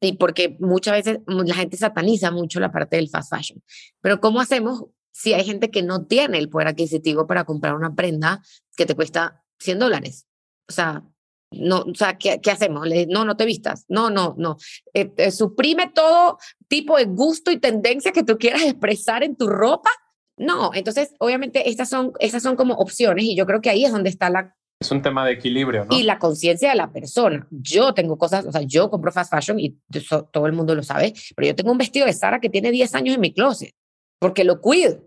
Y 0.00 0.14
porque 0.14 0.56
muchas 0.58 0.94
veces 0.94 1.18
la 1.26 1.54
gente 1.54 1.76
sataniza 1.76 2.30
mucho 2.30 2.60
la 2.60 2.72
parte 2.72 2.96
del 2.96 3.10
fast 3.10 3.30
fashion. 3.30 3.62
Pero 4.00 4.18
¿cómo 4.18 4.40
hacemos 4.40 4.86
si 5.12 5.34
hay 5.34 5.44
gente 5.44 5.70
que 5.70 5.82
no 5.82 6.06
tiene 6.06 6.38
el 6.38 6.48
poder 6.48 6.68
adquisitivo 6.68 7.26
para 7.26 7.44
comprar 7.44 7.74
una 7.74 7.94
prenda 7.94 8.42
que 8.74 8.86
te 8.86 8.94
cuesta 8.94 9.44
100 9.58 9.78
dólares. 9.78 10.26
O 10.66 10.72
sea, 10.72 11.04
no, 11.50 11.80
o 11.80 11.94
sea, 11.94 12.16
¿qué, 12.16 12.40
qué 12.40 12.50
hacemos? 12.50 12.88
no, 13.08 13.24
no 13.24 13.36
te 13.36 13.44
vistas. 13.44 13.84
No, 13.88 14.08
no, 14.08 14.34
no. 14.38 14.56
Eh, 14.94 15.12
eh, 15.16 15.30
suprime 15.30 15.90
todo 15.94 16.38
tipo 16.68 16.96
de 16.96 17.04
gusto 17.04 17.50
y 17.50 17.58
tendencia 17.58 18.12
que 18.12 18.22
tú 18.22 18.38
quieras 18.38 18.62
expresar 18.64 19.22
en 19.22 19.36
tu 19.36 19.48
ropa. 19.48 19.90
No, 20.40 20.70
entonces, 20.74 21.14
obviamente, 21.18 21.68
estas 21.68 21.90
son, 21.90 22.12
estas 22.18 22.42
son 22.42 22.56
como 22.56 22.74
opciones 22.74 23.24
y 23.26 23.36
yo 23.36 23.46
creo 23.46 23.60
que 23.60 23.70
ahí 23.70 23.84
es 23.84 23.92
donde 23.92 24.08
está 24.08 24.30
la... 24.30 24.56
Es 24.80 24.90
un 24.90 25.02
tema 25.02 25.26
de 25.26 25.32
equilibrio, 25.32 25.84
¿no? 25.84 25.94
Y 25.94 26.04
la 26.04 26.18
conciencia 26.18 26.70
de 26.70 26.76
la 26.76 26.90
persona. 26.90 27.46
Yo 27.50 27.92
tengo 27.92 28.16
cosas, 28.16 28.46
o 28.46 28.52
sea, 28.52 28.62
yo 28.62 28.88
compro 28.88 29.12
fast 29.12 29.30
fashion 29.30 29.60
y 29.60 29.78
todo 30.32 30.46
el 30.46 30.54
mundo 30.54 30.74
lo 30.74 30.82
sabe, 30.82 31.12
pero 31.36 31.48
yo 31.48 31.54
tengo 31.54 31.70
un 31.70 31.76
vestido 31.76 32.06
de 32.06 32.14
Sara 32.14 32.40
que 32.40 32.48
tiene 32.48 32.70
10 32.70 32.94
años 32.94 33.14
en 33.16 33.20
mi 33.20 33.34
closet 33.34 33.74
porque 34.20 34.44
lo 34.44 34.60
cuido, 34.60 35.02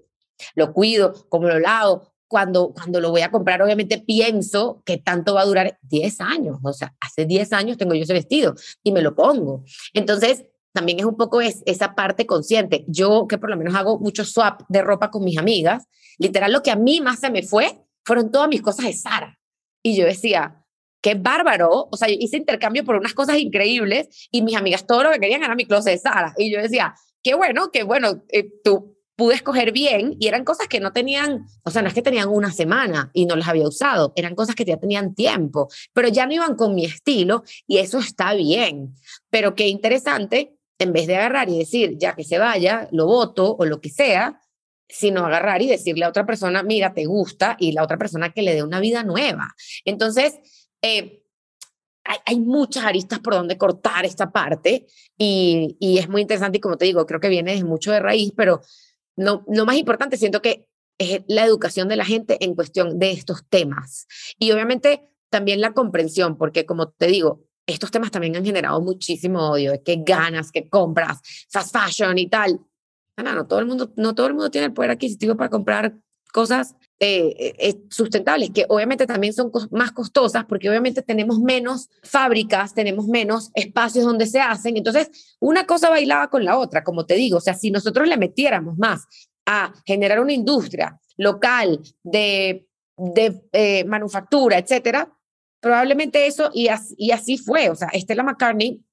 lo 0.55 0.73
cuido, 0.73 1.13
como 1.29 1.47
lo 1.47 1.59
lavo. 1.59 2.11
Cuando, 2.27 2.73
cuando 2.73 2.99
lo 2.99 3.11
voy 3.11 3.21
a 3.21 3.29
comprar, 3.29 3.61
obviamente 3.61 3.99
pienso 3.99 4.81
que 4.85 4.97
tanto 4.97 5.35
va 5.35 5.41
a 5.41 5.45
durar 5.45 5.77
10 5.83 6.19
años. 6.19 6.57
O 6.63 6.73
sea, 6.73 6.95
hace 6.99 7.27
10 7.27 7.53
años 7.53 7.77
tengo 7.77 7.93
yo 7.93 8.01
ese 8.01 8.13
vestido 8.13 8.55
y 8.81 8.91
me 8.91 9.03
lo 9.03 9.13
pongo. 9.13 9.63
Entonces, 9.93 10.43
también 10.73 10.99
es 10.99 11.05
un 11.05 11.15
poco 11.15 11.41
es, 11.41 11.63
esa 11.65 11.95
parte 11.95 12.25
consciente. 12.25 12.83
Yo, 12.87 13.27
que 13.27 13.37
por 13.37 13.49
lo 13.49 13.57
menos 13.57 13.75
hago 13.75 13.99
mucho 13.99 14.25
swap 14.25 14.61
de 14.67 14.81
ropa 14.81 15.09
con 15.11 15.23
mis 15.23 15.37
amigas, 15.37 15.85
literal 16.17 16.51
lo 16.51 16.63
que 16.63 16.71
a 16.71 16.75
mí 16.75 16.99
más 17.01 17.19
se 17.19 17.29
me 17.29 17.43
fue 17.43 17.79
fueron 18.03 18.31
todas 18.31 18.49
mis 18.49 18.61
cosas 18.61 18.85
de 18.85 18.93
Sara. 18.93 19.39
Y 19.81 19.95
yo 19.95 20.05
decía, 20.05 20.63
qué 21.01 21.15
bárbaro. 21.15 21.87
O 21.91 21.97
sea, 21.97 22.07
yo 22.07 22.15
hice 22.19 22.37
intercambio 22.37 22.83
por 22.83 22.95
unas 22.95 23.13
cosas 23.13 23.37
increíbles 23.37 24.27
y 24.31 24.41
mis 24.41 24.55
amigas 24.55 24.87
todo 24.87 25.03
lo 25.03 25.11
que 25.11 25.19
querían 25.19 25.43
era 25.43 25.55
mi 25.55 25.65
closet 25.65 25.93
de 25.93 25.99
Sara. 25.99 26.33
Y 26.37 26.51
yo 26.51 26.61
decía, 26.61 26.95
qué 27.21 27.35
bueno, 27.35 27.69
qué 27.71 27.83
bueno, 27.83 28.23
eh, 28.29 28.49
tú 28.63 28.97
pude 29.15 29.35
escoger 29.35 29.71
bien 29.71 30.15
y 30.19 30.27
eran 30.27 30.43
cosas 30.43 30.67
que 30.67 30.79
no 30.79 30.91
tenían, 30.91 31.45
o 31.63 31.69
sea, 31.69 31.81
no 31.81 31.87
es 31.87 31.93
que 31.93 32.01
tenían 32.01 32.29
una 32.29 32.51
semana 32.51 33.11
y 33.13 33.25
no 33.25 33.35
las 33.35 33.47
había 33.47 33.67
usado, 33.67 34.11
eran 34.15 34.33
cosas 34.33 34.55
que 34.55 34.65
ya 34.65 34.77
tenían 34.77 35.13
tiempo, 35.13 35.69
pero 35.93 36.07
ya 36.07 36.25
no 36.25 36.33
iban 36.33 36.55
con 36.55 36.73
mi 36.73 36.85
estilo 36.85 37.43
y 37.67 37.77
eso 37.77 37.99
está 37.99 38.33
bien. 38.33 38.95
Pero 39.29 39.53
qué 39.53 39.67
interesante, 39.67 40.55
en 40.79 40.93
vez 40.93 41.07
de 41.07 41.15
agarrar 41.15 41.49
y 41.49 41.57
decir, 41.57 41.97
ya 41.97 42.15
que 42.15 42.23
se 42.23 42.37
vaya, 42.37 42.87
lo 42.91 43.05
voto 43.05 43.55
o 43.57 43.65
lo 43.65 43.79
que 43.79 43.89
sea, 43.89 44.41
sino 44.87 45.25
agarrar 45.25 45.61
y 45.61 45.67
decirle 45.67 46.05
a 46.05 46.09
otra 46.09 46.25
persona, 46.25 46.63
mira, 46.63 46.93
te 46.93 47.05
gusta, 47.05 47.55
y 47.59 47.71
la 47.71 47.83
otra 47.83 47.97
persona 47.97 48.31
que 48.31 48.41
le 48.41 48.53
dé 48.53 48.63
una 48.63 48.79
vida 48.79 49.03
nueva. 49.03 49.53
Entonces, 49.85 50.39
eh, 50.81 51.23
hay, 52.03 52.17
hay, 52.25 52.39
muchas 52.39 52.83
aristas 52.83 53.19
por 53.19 53.33
donde 53.33 53.57
cortar 53.57 54.05
esta 54.05 54.31
parte 54.31 54.85
y, 55.17 55.77
y, 55.79 55.99
es 55.99 56.09
muy 56.09 56.21
interesante 56.21 56.57
y 56.57 56.61
como 56.61 56.77
te 56.77 56.85
digo, 56.85 57.05
creo 57.05 57.21
que 57.21 57.29
viene 57.29 57.53
desde 57.53 57.65
mucho 57.65 57.91
de 57.91 58.01
raíz, 58.01 58.33
pero 58.35 58.61
no, 59.15 59.45
lo 59.47 59.65
más 59.65 59.77
importante 59.77 60.17
siento 60.17 60.41
que 60.41 60.67
es 60.97 61.21
la 61.27 61.45
educación 61.45 61.87
de 61.87 61.95
la 61.95 62.05
gente 62.05 62.43
en 62.43 62.55
cuestión 62.55 62.99
de 62.99 63.11
estos 63.11 63.47
temas. 63.47 64.07
Y 64.37 64.51
obviamente 64.51 65.09
también 65.29 65.61
la 65.61 65.73
comprensión, 65.73 66.37
porque 66.37 66.65
como 66.65 66.89
te 66.89 67.07
digo, 67.07 67.43
estos 67.65 67.91
temas 67.91 68.11
también 68.11 68.35
han 68.35 68.45
generado 68.45 68.81
muchísimo 68.81 69.51
odio, 69.51 69.81
que 69.83 69.97
ganas, 70.05 70.51
que 70.51 70.67
compras, 70.67 71.19
fast 71.49 71.75
fashion 71.75 72.17
y 72.17 72.27
tal. 72.27 72.59
No, 73.17 73.35
no, 73.35 73.45
todo 73.45 73.59
el 73.59 73.65
mundo, 73.65 73.93
no 73.95 74.15
todo 74.15 74.27
el 74.27 74.33
mundo 74.33 74.49
tiene 74.49 74.67
el 74.67 74.73
poder 74.73 74.91
adquisitivo 74.91 75.35
para 75.35 75.49
comprar 75.49 75.95
cosas 76.33 76.75
eh, 76.99 77.35
eh, 77.37 77.55
eh, 77.59 77.81
sustentables, 77.89 78.49
que 78.49 78.65
obviamente 78.67 79.05
también 79.05 79.33
son 79.33 79.51
más 79.71 79.91
costosas, 79.91 80.45
porque 80.45 80.67
obviamente 80.67 81.03
tenemos 81.03 81.39
menos 81.39 81.89
fábricas, 82.01 82.73
tenemos 82.73 83.07
menos 83.07 83.51
espacios 83.53 84.05
donde 84.05 84.25
se 84.25 84.41
hacen. 84.41 84.75
Entonces, 84.75 85.35
una 85.39 85.65
cosa 85.67 85.89
bailaba 85.89 86.29
con 86.29 86.43
la 86.43 86.57
otra, 86.57 86.83
como 86.83 87.05
te 87.05 87.13
digo. 87.13 87.37
O 87.37 87.41
sea, 87.41 87.53
si 87.53 87.69
nosotros 87.69 88.07
le 88.07 88.17
metiéramos 88.17 88.77
más 88.77 89.05
a 89.45 89.73
generar 89.85 90.19
una 90.19 90.33
industria 90.33 90.99
local 91.17 91.79
de, 92.01 92.67
de 92.97 93.85
manufactura, 93.87 94.57
etcétera, 94.57 95.13
probablemente 95.63 96.27
eso, 96.27 96.51
y 96.53 96.67
así, 96.67 97.37
fue. 97.37 97.69
O 97.69 97.75
sea, 97.75 97.87
Estela 97.93 98.21
McCartney, 98.21 98.83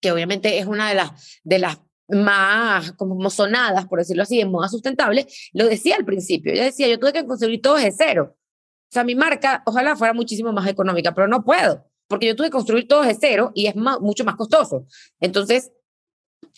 que 0.00 0.10
obviamente 0.10 0.58
es 0.58 0.66
una 0.66 0.88
de 0.88 0.96
las, 0.96 1.40
de 1.44 1.60
las 1.60 1.80
más 2.08 2.92
como 2.92 3.30
sonadas, 3.30 3.86
por 3.86 4.00
decirlo 4.00 4.24
así, 4.24 4.40
en 4.40 4.50
moda 4.50 4.68
sustentable, 4.68 5.28
lo 5.52 5.66
decía 5.66 5.94
al 5.96 6.04
principio. 6.04 6.52
Ella 6.52 6.64
decía, 6.64 6.88
yo 6.88 6.98
tuve 6.98 7.12
que 7.12 7.24
construir 7.24 7.62
todo 7.62 7.76
desde 7.76 7.92
cero. 7.92 8.36
O 8.36 8.92
sea, 8.92 9.04
mi 9.04 9.14
marca, 9.14 9.62
ojalá 9.64 9.94
fuera 9.94 10.12
muchísimo 10.12 10.52
más 10.52 10.68
económica, 10.68 11.14
pero 11.14 11.28
no 11.28 11.44
puedo, 11.44 11.86
porque 12.08 12.26
yo 12.26 12.34
tuve 12.34 12.48
que 12.48 12.52
construir 12.52 12.88
todo 12.88 13.02
desde 13.02 13.18
cero 13.20 13.52
y 13.54 13.66
es 13.66 13.76
mucho 13.76 14.24
más 14.24 14.34
costoso. 14.34 14.86
Entonces, 15.20 15.70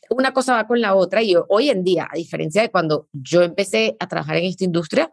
una 0.09 0.33
cosa 0.33 0.55
va 0.55 0.67
con 0.67 0.81
la 0.81 0.95
otra 0.95 1.23
y 1.23 1.35
hoy 1.49 1.69
en 1.69 1.85
día, 1.85 2.09
a 2.11 2.17
diferencia 2.17 2.63
de 2.63 2.71
cuando 2.71 3.09
yo 3.13 3.43
empecé 3.43 3.95
a 4.01 4.09
trabajar 4.09 4.37
en 4.37 4.47
esta 4.47 4.65
industria, 4.65 5.13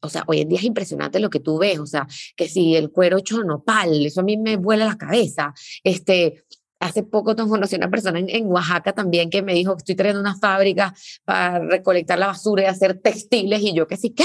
o 0.00 0.08
sea, 0.08 0.24
hoy 0.26 0.40
en 0.40 0.48
día 0.48 0.58
es 0.58 0.64
impresionante 0.64 1.20
lo 1.20 1.30
que 1.30 1.40
tú 1.40 1.58
ves, 1.58 1.78
o 1.78 1.86
sea, 1.86 2.06
que 2.36 2.48
si 2.48 2.76
el 2.76 2.90
cuero 2.90 3.20
chonopal, 3.20 4.06
eso 4.06 4.20
a 4.20 4.24
mí 4.24 4.36
me 4.36 4.56
vuela 4.56 4.84
la 4.84 4.96
cabeza, 4.96 5.54
este, 5.82 6.44
Hace 6.78 7.02
poco 7.02 7.34
conocí 7.34 7.74
a 7.74 7.78
una 7.78 7.90
persona 7.90 8.18
en, 8.18 8.46
Oaxaca 8.48 8.92
también 8.92 9.30
que 9.30 9.40
me 9.40 9.54
dijo 9.54 9.74
que 9.74 9.78
estoy 9.78 9.94
trayendo 9.94 10.20
una 10.20 10.36
fábrica 10.36 10.94
para 11.24 11.58
recolectar 11.58 12.18
la 12.18 12.26
basura 12.26 12.64
y 12.64 12.66
hacer 12.66 13.00
textiles 13.00 13.62
y 13.62 13.72
yo 13.72 13.86
que 13.86 13.96
sí, 13.96 14.10
¿qué? 14.10 14.24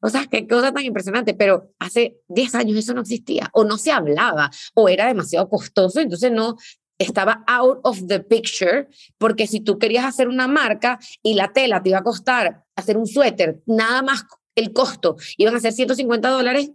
O 0.00 0.08
sea, 0.08 0.26
qué 0.26 0.46
cosa 0.46 0.72
tan 0.72 0.84
impresionante, 0.84 1.34
pero 1.34 1.72
hace 1.78 2.20
10 2.28 2.54
años 2.54 2.78
eso 2.78 2.94
no 2.94 3.02
existía 3.02 3.50
o 3.52 3.64
no 3.64 3.76
se 3.76 3.90
hablaba 3.90 4.50
o 4.74 4.88
era 4.88 5.08
demasiado 5.08 5.48
costoso, 5.48 6.00
entonces 6.00 6.30
no 6.30 6.56
estaba 6.96 7.42
out 7.46 7.80
of 7.82 8.06
the 8.06 8.20
picture, 8.20 8.88
porque 9.18 9.46
si 9.46 9.60
tú 9.60 9.78
querías 9.78 10.04
hacer 10.04 10.28
una 10.28 10.46
marca 10.46 10.98
y 11.22 11.34
la 11.34 11.52
tela 11.52 11.82
te 11.82 11.88
iba 11.88 11.98
a 11.98 12.04
costar 12.04 12.64
hacer 12.76 12.96
un 12.96 13.06
suéter, 13.06 13.62
nada 13.66 14.02
más 14.02 14.24
el 14.60 14.72
costo, 14.72 15.16
iban 15.36 15.54
a 15.56 15.60
ser 15.60 15.72
150 15.72 16.28
dólares, 16.28 16.72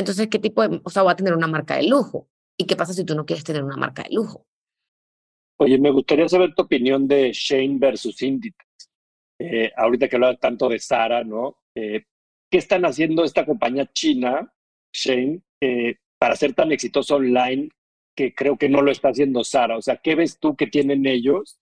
entonces, 0.00 0.28
¿qué 0.28 0.38
tipo 0.38 0.66
de, 0.66 0.80
o 0.82 0.90
sea, 0.90 1.02
va 1.02 1.12
a 1.12 1.16
tener 1.16 1.34
una 1.34 1.46
marca 1.46 1.76
de 1.76 1.86
lujo? 1.86 2.28
¿Y 2.56 2.64
qué 2.64 2.74
pasa 2.74 2.94
si 2.94 3.04
tú 3.04 3.14
no 3.14 3.26
quieres 3.26 3.44
tener 3.44 3.62
una 3.62 3.76
marca 3.76 4.02
de 4.02 4.14
lujo? 4.14 4.46
Oye, 5.58 5.78
me 5.78 5.90
gustaría 5.90 6.26
saber 6.26 6.54
tu 6.54 6.62
opinión 6.62 7.06
de 7.06 7.32
Shane 7.32 7.76
versus 7.78 8.22
Inditex. 8.22 8.66
Eh, 9.38 9.70
ahorita 9.76 10.08
que 10.08 10.16
hablas 10.16 10.40
tanto 10.40 10.70
de 10.70 10.78
Sara, 10.78 11.22
¿no? 11.22 11.58
Eh, 11.74 12.04
¿Qué 12.50 12.58
están 12.58 12.86
haciendo 12.86 13.24
esta 13.24 13.44
compañía 13.44 13.90
china, 13.92 14.50
Shane, 14.92 15.42
eh, 15.60 15.96
para 16.18 16.34
ser 16.34 16.54
tan 16.54 16.72
exitoso 16.72 17.16
online 17.16 17.68
que 18.16 18.34
creo 18.34 18.56
que 18.56 18.70
no 18.70 18.80
lo 18.80 18.90
está 18.90 19.10
haciendo 19.10 19.44
Sara? 19.44 19.76
O 19.76 19.82
sea, 19.82 19.98
¿qué 19.98 20.14
ves 20.14 20.38
tú 20.38 20.56
que 20.56 20.66
tienen 20.66 21.04
ellos? 21.04 21.60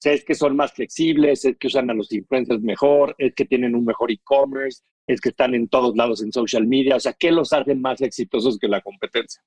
Sea, 0.00 0.14
es 0.14 0.24
que 0.24 0.34
son 0.34 0.56
más 0.56 0.72
flexibles, 0.72 1.44
es 1.44 1.58
que 1.58 1.66
usan 1.66 1.90
a 1.90 1.94
los 1.94 2.10
influencers 2.10 2.62
mejor, 2.62 3.14
es 3.18 3.34
que 3.34 3.44
tienen 3.44 3.74
un 3.74 3.84
mejor 3.84 4.10
e-commerce, 4.10 4.82
es 5.06 5.20
que 5.20 5.28
están 5.28 5.54
en 5.54 5.68
todos 5.68 5.94
lados 5.94 6.22
en 6.22 6.32
social 6.32 6.66
media. 6.66 6.96
O 6.96 7.00
sea, 7.00 7.12
¿qué 7.12 7.30
los 7.30 7.52
hace 7.52 7.74
más 7.74 8.00
exitosos 8.00 8.58
que 8.58 8.68
la 8.68 8.80
competencia? 8.80 9.42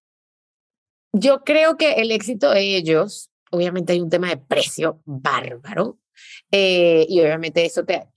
Yo 1.11 1.43
creo 1.43 1.75
que 1.75 1.93
el 1.93 2.11
éxito 2.11 2.51
de 2.51 2.77
ellos, 2.77 3.31
obviamente 3.51 3.93
hay 3.93 4.01
un 4.01 4.09
tema 4.09 4.29
de 4.29 4.37
precio 4.37 5.01
bárbaro, 5.05 5.97
eh, 6.51 7.05
y 7.09 7.19
obviamente 7.21 7.65
eso 7.65 7.83
te, 7.83 8.07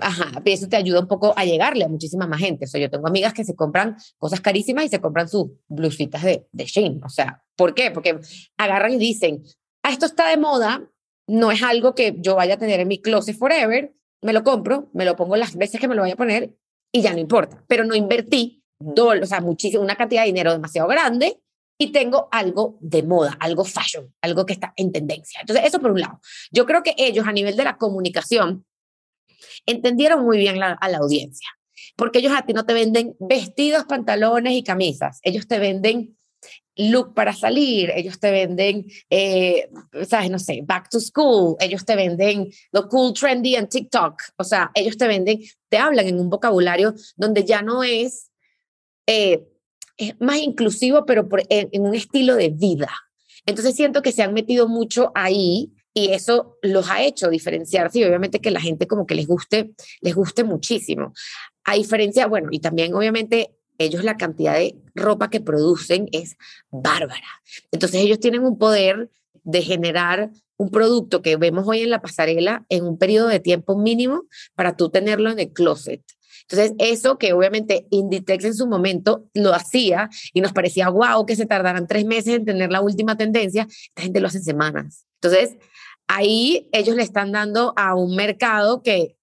ajá, 0.00 0.40
eso 0.44 0.68
te 0.68 0.76
ayuda 0.76 1.00
un 1.00 1.08
poco 1.08 1.34
a 1.36 1.44
llegarle 1.44 1.84
a 1.84 1.88
muchísima 1.88 2.26
más 2.26 2.40
gente. 2.40 2.64
O 2.64 2.68
sea, 2.68 2.80
yo 2.80 2.90
tengo 2.90 3.06
amigas 3.06 3.34
que 3.34 3.44
se 3.44 3.54
compran 3.54 3.96
cosas 4.16 4.40
carísimas 4.40 4.86
y 4.86 4.88
se 4.88 5.00
compran 5.00 5.28
sus 5.28 5.48
blusitas 5.66 6.22
de, 6.22 6.46
de 6.50 6.64
Shein. 6.64 7.02
O 7.04 7.08
sea, 7.08 7.42
¿por 7.56 7.74
qué? 7.74 7.90
Porque 7.90 8.18
agarran 8.56 8.92
y 8.94 8.98
dicen, 8.98 9.42
ah, 9.82 9.90
esto 9.90 10.06
está 10.06 10.28
de 10.28 10.36
moda, 10.36 10.90
no 11.28 11.52
es 11.52 11.62
algo 11.62 11.94
que 11.94 12.16
yo 12.18 12.34
vaya 12.34 12.54
a 12.54 12.58
tener 12.58 12.80
en 12.80 12.88
mi 12.88 13.00
closet 13.00 13.36
forever, 13.36 13.94
me 14.22 14.32
lo 14.32 14.42
compro, 14.42 14.90
me 14.92 15.04
lo 15.04 15.14
pongo 15.14 15.36
las 15.36 15.54
veces 15.54 15.80
que 15.80 15.86
me 15.86 15.94
lo 15.94 16.02
vaya 16.02 16.14
a 16.14 16.16
poner 16.16 16.56
y 16.90 17.02
ya 17.02 17.12
no 17.12 17.18
importa. 17.18 17.62
Pero 17.68 17.84
no 17.84 17.94
invertí 17.94 18.64
o 18.80 19.26
sea, 19.26 19.40
muchísimo, 19.40 19.82
una 19.82 19.96
cantidad 19.96 20.22
de 20.22 20.26
dinero 20.26 20.52
demasiado 20.52 20.88
grande 20.88 21.40
y 21.78 21.92
tengo 21.92 22.28
algo 22.30 22.76
de 22.80 23.02
moda, 23.02 23.36
algo 23.40 23.64
fashion, 23.64 24.12
algo 24.20 24.46
que 24.46 24.52
está 24.52 24.72
en 24.76 24.92
tendencia. 24.92 25.40
Entonces, 25.40 25.66
eso 25.66 25.80
por 25.80 25.92
un 25.92 26.00
lado. 26.00 26.20
Yo 26.50 26.66
creo 26.66 26.82
que 26.82 26.94
ellos 26.96 27.26
a 27.26 27.32
nivel 27.32 27.56
de 27.56 27.64
la 27.64 27.76
comunicación 27.76 28.64
entendieron 29.66 30.24
muy 30.24 30.38
bien 30.38 30.62
a 30.62 30.88
la 30.88 30.98
audiencia, 30.98 31.48
porque 31.96 32.18
ellos 32.18 32.32
a 32.36 32.44
ti 32.44 32.52
no 32.52 32.64
te 32.64 32.74
venden 32.74 33.16
vestidos, 33.20 33.84
pantalones 33.84 34.54
y 34.54 34.64
camisas, 34.64 35.20
ellos 35.22 35.46
te 35.46 35.58
venden 35.58 36.17
look 36.78 37.12
para 37.12 37.34
salir, 37.34 37.90
ellos 37.94 38.18
te 38.18 38.30
venden, 38.30 38.86
eh, 39.10 39.68
¿sabes? 40.08 40.30
No 40.30 40.38
sé, 40.38 40.62
back 40.64 40.88
to 40.88 41.00
school, 41.00 41.56
ellos 41.60 41.84
te 41.84 41.96
venden 41.96 42.48
lo 42.72 42.88
cool, 42.88 43.12
trendy 43.12 43.56
en 43.56 43.68
TikTok, 43.68 44.22
o 44.36 44.44
sea, 44.44 44.70
ellos 44.74 44.96
te 44.96 45.08
venden, 45.08 45.40
te 45.68 45.76
hablan 45.76 46.06
en 46.06 46.20
un 46.20 46.30
vocabulario 46.30 46.94
donde 47.16 47.44
ya 47.44 47.62
no 47.62 47.82
es, 47.82 48.30
eh, 49.06 49.44
es 49.96 50.14
más 50.20 50.38
inclusivo, 50.38 51.04
pero 51.04 51.28
por, 51.28 51.42
en, 51.48 51.68
en 51.72 51.82
un 51.82 51.94
estilo 51.94 52.36
de 52.36 52.50
vida. 52.50 52.90
Entonces 53.44 53.74
siento 53.74 54.00
que 54.00 54.12
se 54.12 54.22
han 54.22 54.32
metido 54.32 54.68
mucho 54.68 55.10
ahí 55.16 55.72
y 55.92 56.12
eso 56.12 56.58
los 56.62 56.88
ha 56.90 57.02
hecho 57.02 57.28
diferenciarse 57.28 57.98
y 57.98 58.04
obviamente 58.04 58.40
que 58.40 58.52
la 58.52 58.60
gente 58.60 58.86
como 58.86 59.04
que 59.04 59.16
les 59.16 59.26
guste, 59.26 59.72
les 60.00 60.14
guste 60.14 60.44
muchísimo. 60.44 61.12
A 61.64 61.74
diferencia, 61.74 62.28
bueno, 62.28 62.48
y 62.52 62.60
también 62.60 62.94
obviamente 62.94 63.57
ellos 63.78 64.04
la 64.04 64.16
cantidad 64.16 64.54
de 64.54 64.76
ropa 64.94 65.30
que 65.30 65.40
producen 65.40 66.08
es 66.12 66.36
bárbara. 66.70 67.42
Entonces 67.70 68.00
ellos 68.02 68.20
tienen 68.20 68.44
un 68.44 68.58
poder 68.58 69.10
de 69.44 69.62
generar 69.62 70.30
un 70.56 70.70
producto 70.70 71.22
que 71.22 71.36
vemos 71.36 71.66
hoy 71.66 71.82
en 71.82 71.90
la 71.90 72.02
pasarela 72.02 72.66
en 72.68 72.84
un 72.84 72.98
periodo 72.98 73.28
de 73.28 73.40
tiempo 73.40 73.78
mínimo 73.78 74.24
para 74.54 74.76
tú 74.76 74.90
tenerlo 74.90 75.30
en 75.30 75.38
el 75.38 75.52
closet. 75.52 76.02
Entonces, 76.50 76.74
eso 76.78 77.18
que 77.18 77.32
obviamente 77.34 77.86
Inditex 77.90 78.44
en 78.44 78.54
su 78.54 78.66
momento 78.66 79.28
lo 79.34 79.54
hacía 79.54 80.08
y 80.32 80.40
nos 80.40 80.52
parecía 80.52 80.88
guau 80.88 81.26
que 81.26 81.36
se 81.36 81.46
tardaran 81.46 81.86
tres 81.86 82.06
meses 82.06 82.34
en 82.34 82.44
tener 82.46 82.70
la 82.70 82.80
última 82.80 83.16
tendencia, 83.16 83.66
esta 83.68 84.02
gente 84.02 84.20
lo 84.20 84.28
hace 84.28 84.38
en 84.38 84.44
semanas. 84.44 85.06
Entonces, 85.20 85.56
ahí 86.06 86.68
ellos 86.72 86.96
le 86.96 87.02
están 87.02 87.32
dando 87.32 87.74
a 87.76 87.94
un 87.94 88.16
mercado 88.16 88.82
que 88.82 89.16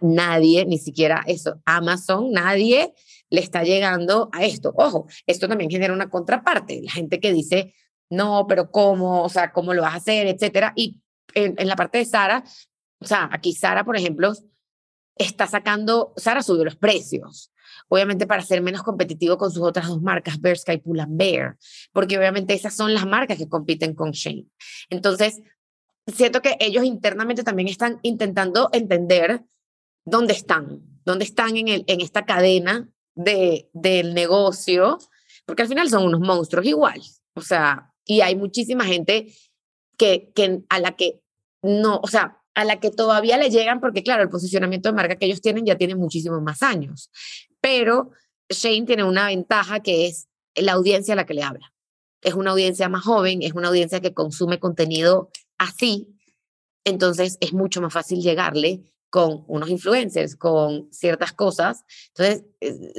nadie, 0.00 0.66
ni 0.66 0.78
siquiera 0.78 1.22
eso, 1.26 1.60
Amazon, 1.64 2.30
nadie 2.30 2.92
le 3.30 3.40
está 3.40 3.62
llegando 3.62 4.28
a 4.32 4.44
esto. 4.44 4.72
Ojo, 4.76 5.06
esto 5.26 5.48
también 5.48 5.70
genera 5.70 5.94
una 5.94 6.10
contraparte. 6.10 6.82
La 6.82 6.90
gente 6.90 7.20
que 7.20 7.32
dice, 7.32 7.74
no, 8.10 8.46
pero 8.48 8.70
¿cómo? 8.70 9.22
O 9.22 9.28
sea, 9.28 9.52
¿cómo 9.52 9.72
lo 9.72 9.82
vas 9.82 9.94
a 9.94 9.98
hacer? 9.98 10.26
Etcétera. 10.26 10.72
Y 10.76 11.00
en, 11.34 11.56
la 11.66 11.76
parte 11.76 11.98
de 11.98 12.04
Sara, 12.04 12.44
o 12.98 13.06
sea, 13.06 13.28
aquí 13.32 13.52
Sara, 13.52 13.84
por 13.84 13.96
ejemplo, 13.96 14.32
está 15.16 15.46
sacando, 15.46 16.12
Sara 16.16 16.42
subió 16.42 16.64
los 16.64 16.76
precios. 16.76 17.52
Obviamente 17.88 18.26
para 18.26 18.42
ser 18.42 18.62
menos 18.62 18.82
competitivo 18.82 19.36
con 19.36 19.50
sus 19.50 19.62
otras 19.62 19.88
dos 19.88 20.00
marcas, 20.00 20.40
Bershka 20.40 20.72
y 20.72 20.78
Pull&Bear, 20.78 21.56
porque 21.92 22.18
obviamente 22.18 22.54
esas 22.54 22.74
son 22.74 22.94
las 22.94 23.06
marcas 23.06 23.36
que 23.36 23.48
compiten 23.48 23.94
con 23.94 24.12
Shane. 24.12 24.46
Entonces, 24.90 25.40
siento 26.06 26.40
que 26.40 26.56
ellos 26.60 26.84
internamente 26.84 27.42
también 27.42 27.68
están 27.68 27.98
intentando 28.02 28.70
entender 28.72 29.42
dónde 30.04 30.34
están, 30.34 30.82
dónde 31.04 31.24
están 31.24 31.56
en, 31.56 31.68
el, 31.68 31.84
en 31.88 32.00
esta 32.00 32.24
cadena 32.24 32.88
de, 33.14 33.68
del 33.72 34.14
negocio, 34.14 34.98
porque 35.46 35.62
al 35.62 35.68
final 35.68 35.88
son 35.88 36.04
unos 36.04 36.20
monstruos 36.20 36.66
igual. 36.66 37.00
O 37.34 37.40
sea, 37.40 37.92
y 38.04 38.20
hay 38.20 38.36
muchísima 38.36 38.84
gente 38.84 39.34
que, 39.96 40.32
que 40.34 40.60
a 40.68 40.80
la 40.80 40.96
que 40.96 41.20
no, 41.62 42.00
o 42.02 42.08
sea, 42.08 42.38
a 42.54 42.64
la 42.64 42.80
que 42.80 42.90
todavía 42.90 43.36
le 43.36 43.50
llegan, 43.50 43.80
porque 43.80 44.02
claro, 44.02 44.22
el 44.22 44.28
posicionamiento 44.28 44.88
de 44.88 44.94
marca 44.94 45.16
que 45.16 45.26
ellos 45.26 45.40
tienen 45.40 45.64
ya 45.64 45.76
tiene 45.76 45.94
muchísimos 45.94 46.42
más 46.42 46.62
años. 46.62 47.10
Pero 47.60 48.10
Shane 48.48 48.86
tiene 48.86 49.04
una 49.04 49.26
ventaja 49.26 49.80
que 49.80 50.06
es 50.06 50.28
la 50.54 50.72
audiencia 50.72 51.14
a 51.14 51.16
la 51.16 51.26
que 51.26 51.34
le 51.34 51.42
habla. 51.42 51.72
Es 52.22 52.34
una 52.34 52.50
audiencia 52.50 52.88
más 52.88 53.04
joven, 53.04 53.42
es 53.42 53.52
una 53.52 53.68
audiencia 53.68 54.00
que 54.00 54.12
consume 54.12 54.58
contenido 54.58 55.30
así, 55.58 56.16
entonces 56.84 57.38
es 57.40 57.52
mucho 57.52 57.80
más 57.80 57.92
fácil 57.92 58.20
llegarle 58.20 58.92
con 59.10 59.44
unos 59.48 59.68
influencers, 59.68 60.36
con 60.36 60.88
ciertas 60.92 61.32
cosas. 61.32 61.84
Entonces, 62.14 62.44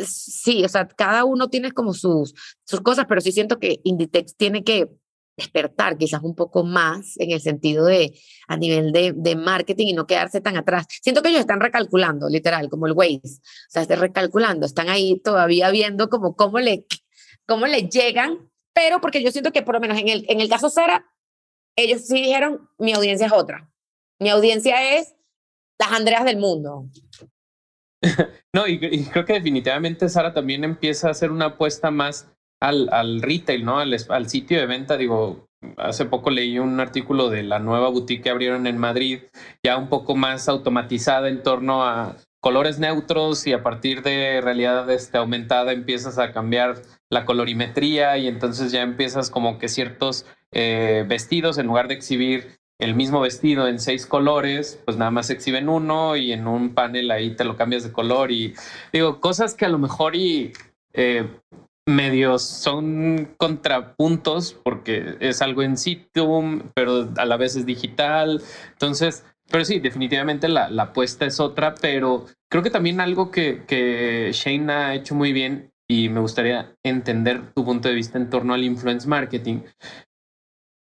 sí, 0.06 0.64
o 0.64 0.70
sea, 0.70 0.88
cada 0.88 1.24
uno 1.24 1.50
tiene 1.50 1.72
como 1.72 1.94
sus, 1.94 2.34
sus 2.66 2.82
cosas, 2.82 3.06
pero 3.08 3.22
sí 3.22 3.32
siento 3.32 3.58
que 3.58 3.80
Inditex 3.84 4.36
tiene 4.36 4.64
que 4.64 4.90
despertar 5.38 5.98
quizás 5.98 6.22
un 6.24 6.36
poco 6.36 6.64
más 6.64 7.16
en 7.18 7.32
el 7.32 7.42
sentido 7.42 7.86
de 7.86 8.14
a 8.48 8.58
nivel 8.58 8.92
de, 8.92 9.36
marketing 9.36 9.88
y 9.88 9.94
no 9.94 10.06
quedarse 10.06 10.42
tan 10.42 10.58
atrás. 10.58 10.86
Siento 11.02 11.22
que 11.22 11.30
ellos 11.30 11.42
están 11.42 11.62
recalculando, 11.62 12.30
literal, 12.30 12.70
como 12.70 12.86
el 12.88 12.94
Waze, 12.94 13.22
o 13.24 13.70
sea, 13.70 13.82
están 13.82 14.00
recalculando, 14.00 14.66
están 14.66 14.90
ahí 14.90 15.20
todavía 15.24 15.72
viendo 15.72 16.10
como 16.10 16.36
cómo 16.36 16.60
le, 16.60 16.86
cómo 17.48 17.66
le 17.66 17.88
llegan, 17.88 18.52
pero 18.74 19.02
porque 19.02 19.24
yo 19.24 19.32
siento 19.32 19.52
que 19.52 19.62
por 19.62 19.76
lo 19.76 19.82
menos 19.82 19.98
en 19.98 20.10
el, 20.10 20.26
en 20.28 20.42
el 20.42 20.50
caso 20.50 20.70
Sara, 20.70 21.06
ellos 21.76 22.06
sí 22.06 22.16
dijeron, 22.16 22.70
mi 22.78 22.94
audiencia 22.94 23.28
es 23.28 23.34
otra. 23.34 23.72
Mi 24.20 24.30
audiencia 24.30 24.98
es 24.98 25.16
las 25.82 25.92
Andreas 25.92 26.24
del 26.26 26.38
mundo. 26.38 26.86
no, 28.54 28.68
y, 28.68 28.80
creo 29.06 29.26
que 29.26 29.34
definitivamente 29.34 30.10
Sara 30.10 30.34
también 30.34 30.64
empieza 30.64 31.08
a 31.08 31.12
hacer 31.12 31.32
una 31.32 31.46
apuesta 31.46 31.92
más 31.92 32.32
al, 32.60 33.22
retail, 33.22 33.66
¿no? 33.66 33.80
Al, 33.80 33.96
al, 34.10 34.30
sitio 34.30 34.60
de 34.60 34.68
venta. 34.68 34.98
Digo, 34.98 35.48
hace 35.78 36.06
poco 36.06 36.30
leí 36.30 36.60
un 36.60 36.80
artículo 36.80 37.30
de 37.30 37.44
la 37.44 37.60
nueva 37.60 37.90
boutique 37.90 38.24
que 38.24 38.30
abrieron 38.30 38.68
en 38.68 38.78
Madrid, 38.78 39.22
ya 39.64 39.78
un 39.78 39.90
poco 39.90 40.16
más 40.16 40.48
automatizada 40.48 41.30
en 41.30 41.42
torno 41.42 41.84
a 41.84 42.16
colores 42.40 42.80
neutros 42.80 43.46
y 43.46 43.54
a 43.54 43.64
partir 43.64 44.02
de 44.02 44.42
realidad 44.42 44.90
este, 44.90 45.18
aumentada 45.18 45.74
empiezas 45.74 46.18
a 46.18 46.32
cambiar 46.32 46.82
la 47.10 47.26
colorimetría 47.26 48.18
y 48.18 48.28
entonces 48.28 48.72
ya 48.72 48.82
empiezas 48.82 49.30
como 49.30 49.60
que 49.60 49.70
ciertos 49.70 50.26
eh, 50.52 51.06
vestidos 51.08 51.58
en 51.60 51.68
lugar 51.68 51.88
de 51.88 51.94
exhibir 51.94 52.60
el 52.82 52.96
mismo 52.96 53.22
vestido 53.22 53.68
en 53.68 53.80
seis 53.80 54.06
colores, 54.06 54.82
pues 54.86 54.98
nada 54.98 55.12
más 55.12 55.30
exhiben 55.30 55.70
uno 55.70 56.18
y 56.18 56.34
en 56.34 56.48
un 56.48 56.74
panel 56.74 57.12
ahí 57.12 57.36
te 57.36 57.46
lo 57.46 57.56
cambias 57.56 57.84
de 57.84 57.92
color 57.92 58.32
y 58.32 58.56
digo, 58.92 59.20
cosas 59.20 59.54
que 59.54 59.66
a 59.66 59.70
lo 59.70 59.78
mejor 59.78 60.16
y 60.16 60.52
eh, 60.94 61.28
medios 61.86 62.42
son 62.42 63.36
contrapuntos 63.38 64.54
porque 64.54 65.16
es 65.20 65.42
algo 65.42 65.62
en 65.62 65.78
situ, 65.78 66.64
pero 66.74 67.10
a 67.18 67.26
la 67.26 67.38
vez 67.38 67.56
es 67.56 67.66
digital. 67.66 68.42
Entonces, 68.72 69.26
pero 69.50 69.64
sí, 69.64 69.80
definitivamente 69.80 70.48
la, 70.48 70.70
la 70.70 70.84
apuesta 70.84 71.26
es 71.26 71.40
otra, 71.40 71.76
pero 71.76 72.26
creo 72.50 72.64
que 72.64 72.72
también 72.72 73.00
algo 73.00 73.30
que, 73.30 73.64
que 73.68 74.32
Shane 74.34 74.72
ha 74.72 74.96
hecho 74.96 75.14
muy 75.14 75.34
bien 75.34 75.72
y 75.88 76.10
me 76.10 76.22
gustaría 76.22 76.74
entender 76.84 77.54
tu 77.54 77.64
punto 77.64 77.90
de 77.90 77.96
vista 77.96 78.18
en 78.18 78.30
torno 78.30 78.54
al 78.54 78.64
influence 78.64 79.08
marketing, 79.08 79.60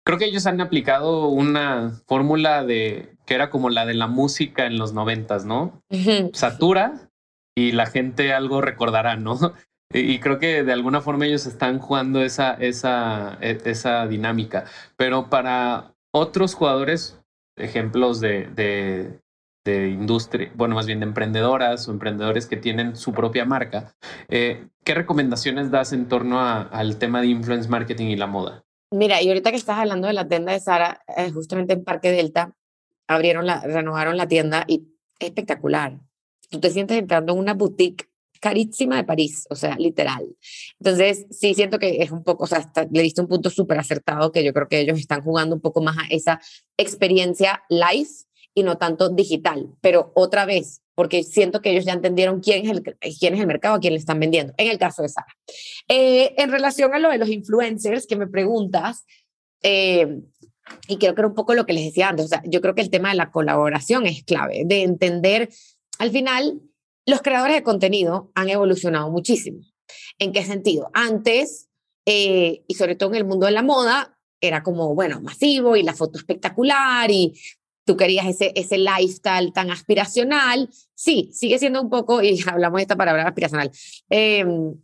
Creo 0.07 0.17
que 0.17 0.23
ellos 0.23 0.47
han 0.47 0.61
aplicado 0.61 1.27
una 1.27 1.91
fórmula 2.07 2.63
de 2.63 3.17
que 3.25 3.35
era 3.35 3.49
como 3.49 3.69
la 3.69 3.85
de 3.85 3.93
la 3.93 4.07
música 4.07 4.65
en 4.65 4.77
los 4.77 4.93
noventas, 4.93 5.43
¿no? 5.43 5.83
Satura 6.31 7.09
y 7.57 7.73
la 7.73 7.87
gente 7.87 8.31
algo 8.31 8.61
recordará, 8.61 9.17
¿no? 9.17 9.37
Y 9.93 10.19
creo 10.19 10.39
que 10.39 10.63
de 10.63 10.71
alguna 10.71 11.01
forma 11.01 11.25
ellos 11.25 11.45
están 11.45 11.79
jugando 11.79 12.21
esa, 12.21 12.53
esa, 12.53 13.37
e, 13.41 13.57
esa 13.65 14.07
dinámica. 14.07 14.63
Pero 14.95 15.29
para 15.29 15.93
otros 16.13 16.55
jugadores, 16.55 17.19
ejemplos 17.57 18.21
de, 18.21 18.47
de, 18.47 19.19
de, 19.65 19.89
industria, 19.89 20.51
bueno, 20.55 20.75
más 20.75 20.87
bien 20.87 21.01
de 21.01 21.05
emprendedoras 21.05 21.87
o 21.87 21.91
emprendedores 21.91 22.47
que 22.47 22.55
tienen 22.55 22.95
su 22.95 23.11
propia 23.11 23.43
marca, 23.43 23.93
eh, 24.29 24.67
¿qué 24.85 24.93
recomendaciones 24.93 25.69
das 25.69 25.91
en 25.91 26.07
torno 26.07 26.39
al 26.39 26.97
tema 26.97 27.19
de 27.19 27.27
influence 27.27 27.67
marketing 27.67 28.07
y 28.07 28.15
la 28.15 28.27
moda? 28.27 28.63
Mira, 28.91 29.21
y 29.21 29.27
ahorita 29.27 29.51
que 29.51 29.57
estás 29.57 29.77
hablando 29.77 30.07
de 30.07 30.13
la 30.13 30.27
tienda 30.27 30.53
de 30.53 30.59
Sara, 30.61 31.01
eh, 31.17 31.29
justamente 31.31 31.73
en 31.73 31.83
Parque 31.83 32.11
Delta, 32.11 32.55
abrieron 33.07 33.45
la, 33.45 33.61
renovaron 33.61 34.15
la 34.15 34.27
tienda 34.27 34.63
y 34.67 34.87
es 35.19 35.27
espectacular. 35.27 35.99
Tú 36.49 36.59
te 36.61 36.69
sientes 36.69 36.97
entrando 36.97 37.33
en 37.33 37.39
una 37.39 37.53
boutique 37.53 38.09
carísima 38.39 38.95
de 38.95 39.03
París, 39.03 39.45
o 39.49 39.55
sea, 39.55 39.75
literal. 39.77 40.37
Entonces, 40.79 41.25
sí 41.31 41.53
siento 41.53 41.79
que 41.79 42.01
es 42.01 42.11
un 42.11 42.23
poco, 42.23 42.45
o 42.45 42.47
sea, 42.47 42.71
le 42.91 43.01
diste 43.01 43.19
un 43.19 43.27
punto 43.27 43.49
súper 43.49 43.77
acertado 43.79 44.31
que 44.31 44.43
yo 44.43 44.53
creo 44.53 44.67
que 44.69 44.79
ellos 44.79 44.99
están 44.99 45.21
jugando 45.21 45.55
un 45.55 45.61
poco 45.61 45.81
más 45.81 45.97
a 45.97 46.07
esa 46.09 46.39
experiencia 46.77 47.63
live 47.69 48.09
y 48.57 48.63
no 48.63 48.79
tanto 48.79 49.09
digital. 49.09 49.69
Pero 49.81 50.11
otra 50.15 50.45
vez, 50.47 50.81
porque 50.95 51.21
siento 51.21 51.61
que 51.61 51.69
ellos 51.69 51.85
ya 51.85 51.93
entendieron 51.93 52.39
quién 52.39 52.65
es 52.65 52.71
el, 52.71 52.81
quién 53.19 53.35
es 53.35 53.39
el 53.39 53.45
mercado, 53.45 53.75
a 53.75 53.79
quién 53.79 53.93
le 53.93 53.99
están 53.99 54.19
vendiendo, 54.19 54.51
en 54.57 54.67
el 54.67 54.79
caso 54.79 55.03
de 55.03 55.09
Sara. 55.09 55.27
Eh, 55.87 56.33
en 56.37 56.49
relación 56.49 56.91
a 56.95 56.97
lo 56.97 57.11
de 57.11 57.19
los 57.19 57.29
influencers 57.29 58.07
que 58.07 58.15
me 58.15 58.25
preguntas, 58.25 59.05
eh, 59.61 60.21
y 60.87 60.97
creo 60.97 61.13
que 61.13 61.21
era 61.21 61.27
un 61.27 61.35
poco 61.35 61.53
lo 61.53 61.67
que 61.67 61.73
les 61.73 61.85
decía 61.85 62.09
antes, 62.09 62.25
o 62.25 62.29
sea, 62.29 62.41
yo 62.45 62.59
creo 62.59 62.73
que 62.73 62.81
el 62.81 62.89
tema 62.89 63.09
de 63.09 63.15
la 63.15 63.29
colaboración 63.29 64.07
es 64.07 64.23
clave, 64.23 64.63
de 64.65 64.81
entender, 64.81 65.49
al 65.99 66.09
final, 66.09 66.59
los 67.05 67.21
creadores 67.21 67.57
de 67.57 67.63
contenido 67.63 68.31
han 68.33 68.49
evolucionado 68.49 69.11
muchísimo. 69.11 69.59
¿En 70.17 70.31
qué 70.31 70.43
sentido? 70.43 70.89
Antes, 70.95 71.69
eh, 72.07 72.63
y 72.67 72.73
sobre 72.73 72.95
todo 72.95 73.11
en 73.11 73.17
el 73.17 73.25
mundo 73.25 73.45
de 73.45 73.51
la 73.51 73.61
moda, 73.61 74.17
era 74.41 74.63
como, 74.63 74.95
bueno, 74.95 75.21
masivo 75.21 75.75
y 75.75 75.83
la 75.83 75.93
foto 75.93 76.17
espectacular 76.17 77.11
y 77.11 77.39
tú 77.87 77.97
querías 77.97 78.27
ese, 78.27 78.51
ese 78.55 78.77
lifestyle 78.77 79.51
tan 79.51 79.71
aspiracional. 79.71 80.69
Sí, 80.93 81.31
sigue 81.33 81.57
siendo 81.57 81.81
un 81.81 81.89
poco, 81.89 82.21
y 82.21 82.39
hablamos 82.47 82.77
de 82.77 82.83
esta 82.83 82.95
palabra 82.95 83.27
aspiracional, 83.27 83.71
em, 84.09 84.75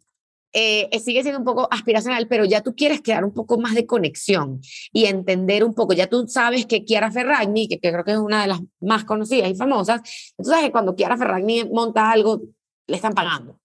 eh, 0.56 1.00
sigue 1.00 1.24
siendo 1.24 1.40
un 1.40 1.46
poco 1.46 1.68
aspiracional, 1.72 2.28
pero 2.28 2.46
ya 2.46 2.62
tú 2.62 2.76
quieres 2.76 3.02
crear 3.02 3.26
un 3.26 3.34
poco 3.34 3.60
más 3.60 3.74
de 3.74 3.86
conexión 3.86 4.62
y 4.92 5.06
entender 5.06 5.64
un 5.64 5.74
poco, 5.74 5.94
ya 5.94 6.08
tú 6.08 6.28
sabes 6.28 6.66
que 6.68 6.86
Chiara 6.86 7.12
Ferragni, 7.12 7.68
que, 7.68 7.80
que 7.80 7.92
creo 7.92 8.04
que 8.04 8.12
es 8.12 8.18
una 8.18 8.44
de 8.44 8.48
las 8.48 8.60
más 8.80 9.04
conocidas 9.04 9.50
y 9.50 9.56
famosas, 9.56 10.02
tú 10.38 10.46
sabes 10.46 10.66
que 10.66 10.72
cuando 10.72 10.96
Chiara 10.96 11.18
Ferragni 11.18 11.66
monta 11.66 12.12
algo, 12.12 12.42
le 12.88 12.96
están 12.96 13.14
pagando. 13.14 13.60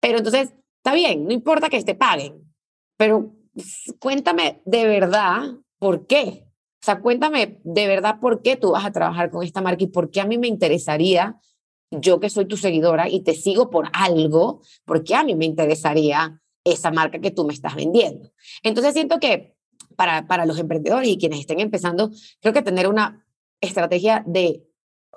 Pero 0.00 0.18
entonces, 0.18 0.54
está 0.78 0.94
bien, 0.94 1.24
no 1.24 1.32
importa 1.32 1.68
que 1.68 1.82
te 1.82 1.94
paguen, 1.94 2.42
pero 2.96 3.34
cuéntame 3.98 4.62
de 4.64 4.86
verdad 4.86 5.42
por 5.78 6.06
qué. 6.06 6.43
O 6.84 6.86
sea, 6.86 7.00
cuéntame 7.00 7.60
de 7.64 7.86
verdad 7.86 8.20
por 8.20 8.42
qué 8.42 8.56
tú 8.56 8.72
vas 8.72 8.84
a 8.84 8.92
trabajar 8.92 9.30
con 9.30 9.42
esta 9.42 9.62
marca 9.62 9.84
y 9.84 9.86
por 9.86 10.10
qué 10.10 10.20
a 10.20 10.26
mí 10.26 10.36
me 10.36 10.48
interesaría 10.48 11.40
yo 11.90 12.20
que 12.20 12.28
soy 12.28 12.44
tu 12.44 12.58
seguidora 12.58 13.08
y 13.08 13.22
te 13.22 13.32
sigo 13.32 13.70
por 13.70 13.88
algo, 13.94 14.60
porque 14.84 15.14
a 15.14 15.24
mí 15.24 15.34
me 15.34 15.46
interesaría 15.46 16.42
esa 16.62 16.90
marca 16.90 17.20
que 17.20 17.30
tú 17.30 17.46
me 17.46 17.54
estás 17.54 17.74
vendiendo. 17.74 18.32
Entonces 18.62 18.92
siento 18.92 19.18
que 19.18 19.56
para, 19.96 20.26
para 20.26 20.44
los 20.44 20.58
emprendedores 20.58 21.08
y 21.08 21.16
quienes 21.16 21.40
estén 21.40 21.60
empezando, 21.60 22.10
creo 22.42 22.52
que 22.52 22.60
tener 22.60 22.86
una 22.86 23.24
estrategia 23.62 24.22
de 24.26 24.62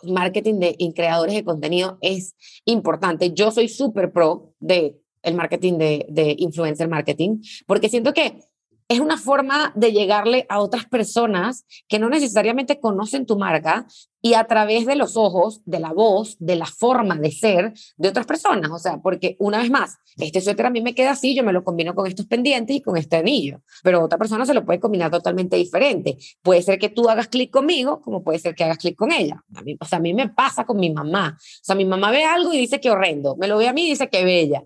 marketing 0.03 0.59
de 0.59 0.93
creadores 0.95 1.35
de 1.35 1.43
contenido 1.43 1.97
es 1.99 2.37
importante. 2.63 3.33
Yo 3.33 3.51
soy 3.51 3.67
súper 3.67 4.13
pro 4.13 4.53
de 4.61 5.01
el 5.21 5.33
marketing 5.33 5.73
de 5.73 6.35
influencer 6.37 6.87
marketing, 6.87 7.41
porque 7.65 7.89
siento 7.89 8.13
que 8.13 8.46
es 8.89 8.99
una 8.99 9.17
forma 9.17 9.73
de 9.75 9.91
llegarle 9.91 10.45
a 10.49 10.59
otras 10.59 10.85
personas 10.85 11.65
que 11.87 11.99
no 11.99 12.09
necesariamente 12.09 12.79
conocen 12.79 13.25
tu 13.25 13.37
marca 13.37 13.85
y 14.21 14.33
a 14.33 14.45
través 14.45 14.85
de 14.85 14.95
los 14.95 15.15
ojos, 15.15 15.61
de 15.65 15.79
la 15.79 15.93
voz, 15.93 16.37
de 16.39 16.55
la 16.55 16.65
forma 16.65 17.15
de 17.15 17.31
ser 17.31 17.73
de 17.97 18.09
otras 18.09 18.25
personas. 18.25 18.71
O 18.71 18.79
sea, 18.79 18.97
porque 18.97 19.35
una 19.39 19.59
vez 19.59 19.69
más, 19.69 19.97
este 20.17 20.41
suéter 20.41 20.65
a 20.65 20.69
mí 20.69 20.81
me 20.81 20.95
queda 20.95 21.11
así, 21.11 21.35
yo 21.35 21.43
me 21.43 21.53
lo 21.53 21.63
combino 21.63 21.93
con 21.93 22.07
estos 22.07 22.25
pendientes 22.25 22.77
y 22.77 22.81
con 22.81 22.97
este 22.97 23.17
anillo, 23.17 23.61
pero 23.83 24.03
otra 24.03 24.17
persona 24.17 24.45
se 24.45 24.53
lo 24.53 24.65
puede 24.65 24.79
combinar 24.79 25.11
totalmente 25.11 25.57
diferente. 25.57 26.17
Puede 26.41 26.61
ser 26.61 26.79
que 26.79 26.89
tú 26.89 27.09
hagas 27.09 27.27
clic 27.27 27.51
conmigo, 27.51 28.01
como 28.01 28.23
puede 28.23 28.39
ser 28.39 28.55
que 28.55 28.63
hagas 28.63 28.77
clic 28.77 28.95
con 28.95 29.11
ella. 29.11 29.43
A 29.55 29.61
mí, 29.61 29.77
o 29.79 29.85
sea, 29.85 29.99
a 29.99 30.01
mí 30.01 30.13
me 30.13 30.29
pasa 30.29 30.65
con 30.65 30.77
mi 30.77 30.91
mamá. 30.91 31.37
O 31.37 31.63
sea, 31.63 31.75
mi 31.75 31.85
mamá 31.85 32.11
ve 32.11 32.23
algo 32.23 32.53
y 32.53 32.57
dice 32.57 32.79
que 32.79 32.89
horrendo, 32.89 33.35
me 33.35 33.47
lo 33.47 33.57
ve 33.57 33.67
a 33.67 33.73
mí 33.73 33.85
y 33.85 33.89
dice 33.91 34.09
que 34.09 34.23
bella. 34.23 34.63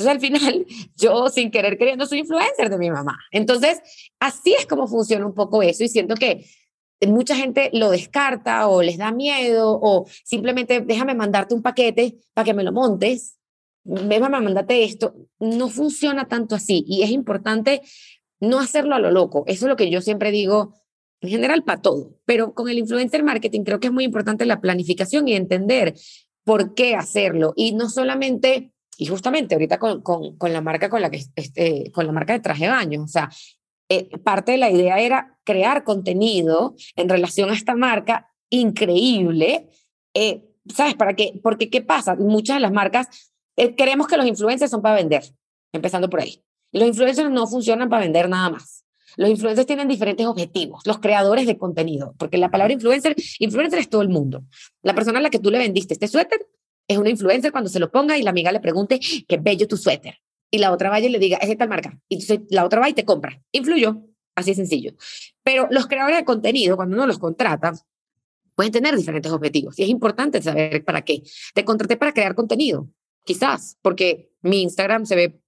Entonces, 0.00 0.14
al 0.14 0.20
final, 0.20 0.66
yo 0.96 1.28
sin 1.28 1.50
querer 1.50 1.76
queriendo 1.76 2.06
soy 2.06 2.20
influencer 2.20 2.70
de 2.70 2.78
mi 2.78 2.90
mamá. 2.90 3.18
Entonces, 3.32 3.80
así 4.18 4.54
es 4.54 4.66
como 4.66 4.88
funciona 4.88 5.26
un 5.26 5.34
poco 5.34 5.62
eso 5.62 5.84
y 5.84 5.88
siento 5.88 6.14
que 6.14 6.46
mucha 7.06 7.36
gente 7.36 7.68
lo 7.74 7.90
descarta 7.90 8.68
o 8.68 8.82
les 8.82 8.96
da 8.96 9.12
miedo 9.12 9.78
o 9.80 10.06
simplemente 10.24 10.80
déjame 10.80 11.14
mandarte 11.14 11.54
un 11.54 11.60
paquete 11.60 12.16
para 12.32 12.46
que 12.46 12.54
me 12.54 12.62
lo 12.62 12.72
montes, 12.72 13.38
déjame 13.84 14.40
mandarte 14.40 14.84
esto. 14.84 15.14
No 15.38 15.68
funciona 15.68 16.28
tanto 16.28 16.54
así 16.54 16.82
y 16.86 17.02
es 17.02 17.10
importante 17.10 17.82
no 18.40 18.58
hacerlo 18.58 18.94
a 18.94 19.00
lo 19.00 19.10
loco. 19.10 19.44
Eso 19.46 19.66
es 19.66 19.68
lo 19.68 19.76
que 19.76 19.90
yo 19.90 20.00
siempre 20.00 20.30
digo 20.30 20.74
en 21.20 21.28
general 21.28 21.62
para 21.62 21.82
todo, 21.82 22.14
pero 22.24 22.54
con 22.54 22.70
el 22.70 22.78
influencer 22.78 23.22
marketing 23.22 23.64
creo 23.64 23.80
que 23.80 23.88
es 23.88 23.92
muy 23.92 24.04
importante 24.04 24.46
la 24.46 24.62
planificación 24.62 25.28
y 25.28 25.34
entender 25.34 25.94
por 26.44 26.72
qué 26.72 26.94
hacerlo 26.94 27.52
y 27.54 27.72
no 27.72 27.90
solamente 27.90 28.72
y 29.00 29.06
justamente 29.06 29.54
ahorita 29.54 29.78
con, 29.78 30.02
con, 30.02 30.36
con 30.36 30.52
la 30.52 30.60
marca 30.60 30.90
con 30.90 31.00
la 31.00 31.10
que 31.10 31.24
este, 31.34 31.90
con 31.90 32.04
la 32.06 32.12
marca 32.12 32.34
de 32.34 32.40
traje 32.40 32.64
de 32.64 32.70
baño, 32.70 33.02
o 33.02 33.08
sea, 33.08 33.30
eh, 33.88 34.10
parte 34.18 34.52
de 34.52 34.58
la 34.58 34.70
idea 34.70 35.00
era 35.00 35.38
crear 35.42 35.84
contenido 35.84 36.74
en 36.96 37.08
relación 37.08 37.48
a 37.48 37.54
esta 37.54 37.74
marca 37.74 38.30
increíble, 38.50 39.70
eh, 40.12 40.44
¿sabes? 40.68 40.96
¿Para 40.96 41.16
qué? 41.16 41.40
Porque 41.42 41.70
¿qué 41.70 41.80
pasa? 41.80 42.14
Muchas 42.14 42.56
de 42.56 42.60
las 42.60 42.72
marcas 42.72 43.32
eh, 43.56 43.74
creemos 43.74 44.06
que 44.06 44.18
los 44.18 44.26
influencers 44.26 44.70
son 44.70 44.82
para 44.82 44.96
vender, 44.96 45.24
empezando 45.72 46.10
por 46.10 46.20
ahí. 46.20 46.44
Los 46.70 46.86
influencers 46.86 47.30
no 47.30 47.46
funcionan 47.46 47.88
para 47.88 48.02
vender 48.02 48.28
nada 48.28 48.50
más. 48.50 48.84
Los 49.16 49.30
influencers 49.30 49.66
tienen 49.66 49.88
diferentes 49.88 50.26
objetivos, 50.26 50.82
los 50.84 50.98
creadores 50.98 51.46
de 51.46 51.56
contenido, 51.56 52.14
porque 52.18 52.36
la 52.36 52.50
palabra 52.50 52.74
influencer, 52.74 53.16
influencer 53.38 53.78
es 53.78 53.88
todo 53.88 54.02
el 54.02 54.10
mundo. 54.10 54.42
La 54.82 54.94
persona 54.94 55.20
a 55.20 55.22
la 55.22 55.30
que 55.30 55.38
tú 55.38 55.50
le 55.50 55.56
vendiste 55.56 55.94
este 55.94 56.06
suéter 56.06 56.46
es 56.90 56.98
una 56.98 57.10
influencer 57.10 57.52
cuando 57.52 57.70
se 57.70 57.78
lo 57.78 57.90
ponga 57.90 58.18
y 58.18 58.22
la 58.22 58.30
amiga 58.30 58.50
le 58.50 58.58
pregunte, 58.58 58.98
qué 58.98 59.36
bello 59.36 59.68
tu 59.68 59.76
suéter. 59.76 60.16
Y 60.50 60.58
la 60.58 60.72
otra 60.72 60.90
vaya 60.90 61.06
y 61.06 61.10
le 61.10 61.20
diga, 61.20 61.36
es 61.36 61.48
de 61.48 61.54
tal 61.54 61.68
marca. 61.68 61.96
Y 62.08 62.16
entonces 62.16 62.40
la 62.50 62.64
otra 62.64 62.80
va 62.80 62.88
y 62.88 62.94
te 62.94 63.04
compra. 63.04 63.40
Influyó. 63.52 64.02
Así 64.34 64.50
de 64.50 64.56
sencillo. 64.56 64.94
Pero 65.44 65.68
los 65.70 65.86
creadores 65.86 66.18
de 66.18 66.24
contenido, 66.24 66.74
cuando 66.76 66.96
uno 66.96 67.06
los 67.06 67.18
contrata, 67.18 67.74
pueden 68.56 68.72
tener 68.72 68.96
diferentes 68.96 69.30
objetivos. 69.30 69.78
Y 69.78 69.84
es 69.84 69.88
importante 69.88 70.42
saber 70.42 70.84
para 70.84 71.02
qué. 71.02 71.22
Te 71.54 71.64
contraté 71.64 71.96
para 71.96 72.12
crear 72.12 72.34
contenido, 72.34 72.88
quizás, 73.24 73.78
porque 73.82 74.32
mi 74.42 74.62
Instagram 74.62 75.06
se 75.06 75.14
ve 75.14 75.40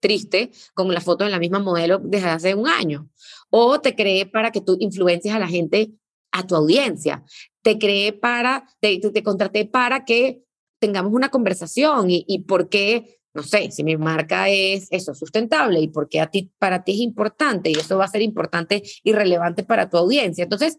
triste 0.00 0.50
con 0.72 0.92
la 0.92 1.02
foto 1.02 1.24
de 1.24 1.30
la 1.30 1.38
misma 1.38 1.58
modelo 1.58 1.98
desde 2.02 2.28
hace 2.28 2.54
un 2.54 2.66
año. 2.66 3.10
O 3.50 3.78
te 3.80 3.94
creé 3.94 4.24
para 4.24 4.52
que 4.52 4.62
tú 4.62 4.76
influencies 4.80 5.34
a 5.34 5.38
la 5.38 5.48
gente, 5.48 5.92
a 6.30 6.46
tu 6.46 6.56
audiencia. 6.56 7.24
Te 7.60 7.78
creé 7.78 8.14
para, 8.14 8.66
te, 8.80 8.98
te 8.98 9.22
contraté 9.22 9.66
para 9.66 10.06
que 10.06 10.44
tengamos 10.82 11.12
una 11.12 11.28
conversación 11.28 12.06
y, 12.08 12.40
por 12.40 12.68
qué, 12.68 13.20
no 13.34 13.44
sé, 13.44 13.70
si 13.70 13.84
mi 13.84 13.96
marca 13.96 14.48
es 14.48 14.88
eso, 14.90 15.14
sustentable 15.14 15.78
y 15.80 15.86
por 15.86 16.08
qué 16.08 16.20
a 16.20 16.26
ti, 16.26 16.50
para 16.58 16.82
ti 16.82 16.94
es 16.94 16.98
importante 16.98 17.70
y 17.70 17.74
eso 17.74 17.96
va 17.96 18.04
a 18.06 18.08
ser 18.08 18.20
importante 18.20 18.82
y 19.04 19.12
relevante 19.12 19.62
para 19.62 19.88
tu 19.88 19.96
audiencia. 19.96 20.42
Entonces, 20.42 20.76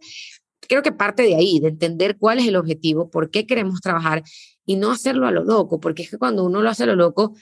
creo 0.59 0.83
que 0.83 0.91
parte 0.91 1.23
de 1.23 1.35
ahí, 1.35 1.61
de 1.61 1.69
entender 1.69 2.17
cuál 2.17 2.39
es 2.39 2.47
el 2.49 2.57
objetivo, 2.57 3.09
por 3.09 3.31
qué 3.31 3.47
queremos 3.47 3.79
trabajar 3.79 4.23
y 4.65 4.75
no 4.75 4.91
hacerlo 4.91 5.25
a 5.25 5.31
lo 5.31 5.45
loco, 5.45 5.79
porque 5.79 6.03
es 6.03 6.09
que 6.09 6.17
cuando 6.17 6.43
uno 6.43 6.61
lo 6.61 6.69
hace 6.69 6.83
a 6.83 6.87
lo 6.87 6.95
loco, 6.97 7.33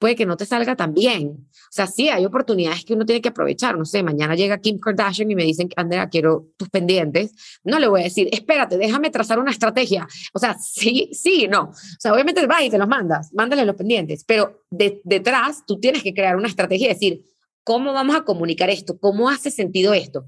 puede 0.00 0.16
que 0.16 0.26
no 0.26 0.36
te 0.36 0.46
salga 0.46 0.74
tan 0.74 0.94
bien. 0.94 1.28
O 1.28 1.72
sea, 1.72 1.86
sí, 1.86 2.08
hay 2.08 2.24
oportunidades 2.24 2.84
que 2.86 2.94
uno 2.94 3.04
tiene 3.04 3.20
que 3.20 3.28
aprovechar. 3.28 3.76
No 3.76 3.84
sé, 3.84 4.02
mañana 4.02 4.34
llega 4.34 4.58
Kim 4.58 4.80
Kardashian 4.80 5.30
y 5.30 5.36
me 5.36 5.44
dicen, 5.44 5.68
Andrea, 5.76 6.08
quiero 6.08 6.46
tus 6.56 6.70
pendientes. 6.70 7.32
No 7.62 7.78
le 7.78 7.86
voy 7.86 8.00
a 8.00 8.04
decir, 8.04 8.28
espérate, 8.32 8.78
déjame 8.78 9.10
trazar 9.10 9.38
una 9.38 9.50
estrategia. 9.50 10.08
O 10.32 10.38
sea, 10.38 10.56
sí, 10.58 11.10
sí, 11.12 11.46
no. 11.48 11.64
O 11.64 12.00
sea, 12.00 12.14
obviamente 12.14 12.44
vas 12.46 12.62
y 12.62 12.70
te 12.70 12.78
los 12.78 12.88
mandas, 12.88 13.30
mándale 13.34 13.64
los 13.66 13.76
pendientes, 13.76 14.24
pero 14.24 14.64
detrás 14.70 15.64
tú 15.66 15.78
tienes 15.78 16.02
que 16.02 16.14
crear 16.14 16.34
una 16.34 16.48
estrategia 16.48 16.86
y 16.86 16.94
decir, 16.94 17.22
¿cómo 17.62 17.92
vamos 17.92 18.16
a 18.16 18.22
comunicar 18.22 18.70
esto? 18.70 18.98
¿Cómo 18.98 19.28
hace 19.28 19.50
sentido 19.50 19.92
esto? 19.92 20.24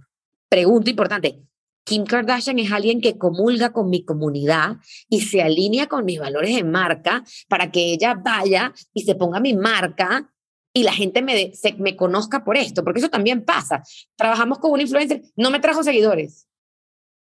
Pregunta 0.50 0.90
importante, 0.90 1.42
Kim 1.84 2.04
Kardashian 2.04 2.58
es 2.58 2.70
alguien 2.70 3.00
que 3.00 3.18
comulga 3.18 3.72
con 3.72 3.90
mi 3.90 4.04
comunidad 4.04 4.76
y 5.08 5.22
se 5.22 5.42
alinea 5.42 5.88
con 5.88 6.04
mis 6.04 6.20
valores 6.20 6.54
de 6.54 6.64
marca 6.64 7.24
para 7.48 7.70
que 7.70 7.92
ella 7.92 8.14
vaya 8.14 8.72
y 8.94 9.02
se 9.02 9.14
ponga 9.14 9.40
mi 9.40 9.54
marca 9.54 10.32
y 10.72 10.84
la 10.84 10.92
gente 10.92 11.22
me, 11.22 11.52
se, 11.54 11.74
me 11.74 11.96
conozca 11.96 12.44
por 12.44 12.56
esto, 12.56 12.82
porque 12.84 13.00
eso 13.00 13.10
también 13.10 13.44
pasa. 13.44 13.82
Trabajamos 14.16 14.58
con 14.58 14.72
un 14.72 14.80
influencer, 14.80 15.22
no 15.36 15.50
me 15.50 15.60
trajo 15.60 15.82
seguidores. 15.82 16.48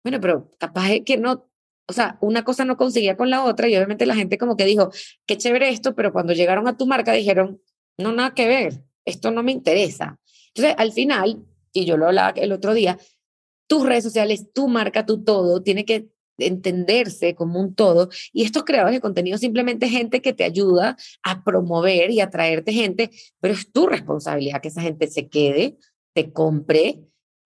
Bueno, 0.02 0.20
pero 0.20 0.50
capaz 0.58 0.92
es 0.92 1.02
que 1.04 1.16
no, 1.16 1.50
o 1.86 1.92
sea, 1.92 2.18
una 2.20 2.44
cosa 2.44 2.64
no 2.64 2.76
conseguía 2.76 3.16
con 3.16 3.30
la 3.30 3.44
otra 3.44 3.68
y 3.68 3.76
obviamente 3.76 4.06
la 4.06 4.14
gente 4.14 4.38
como 4.38 4.56
que 4.56 4.64
dijo, 4.64 4.90
qué 5.26 5.36
chévere 5.36 5.68
esto, 5.68 5.94
pero 5.94 6.12
cuando 6.12 6.32
llegaron 6.32 6.68
a 6.68 6.76
tu 6.76 6.86
marca 6.86 7.12
dijeron, 7.12 7.60
no, 7.98 8.12
nada 8.12 8.34
que 8.34 8.46
ver, 8.46 8.84
esto 9.04 9.30
no 9.30 9.42
me 9.42 9.52
interesa. 9.52 10.18
Entonces, 10.54 10.74
al 10.78 10.92
final, 10.92 11.44
y 11.72 11.84
yo 11.84 11.96
lo 11.96 12.06
hablaba 12.06 12.30
el 12.30 12.52
otro 12.52 12.72
día, 12.74 12.98
tus 13.66 13.86
redes 13.86 14.04
sociales, 14.04 14.52
tu 14.52 14.68
marca, 14.68 15.06
tu 15.06 15.22
todo, 15.22 15.62
tiene 15.62 15.84
que 15.84 16.08
entenderse 16.38 17.34
como 17.34 17.60
un 17.60 17.74
todo. 17.74 18.08
Y 18.32 18.44
estos 18.44 18.64
creadores 18.64 18.96
de 18.96 19.00
contenido 19.00 19.38
simplemente 19.38 19.88
gente 19.88 20.20
que 20.20 20.32
te 20.32 20.44
ayuda 20.44 20.96
a 21.22 21.44
promover 21.44 22.10
y 22.10 22.20
atraerte 22.20 22.72
gente, 22.72 23.10
pero 23.40 23.54
es 23.54 23.70
tu 23.70 23.86
responsabilidad 23.86 24.60
que 24.60 24.68
esa 24.68 24.82
gente 24.82 25.06
se 25.06 25.28
quede, 25.28 25.76
te 26.14 26.32
compre, 26.32 27.00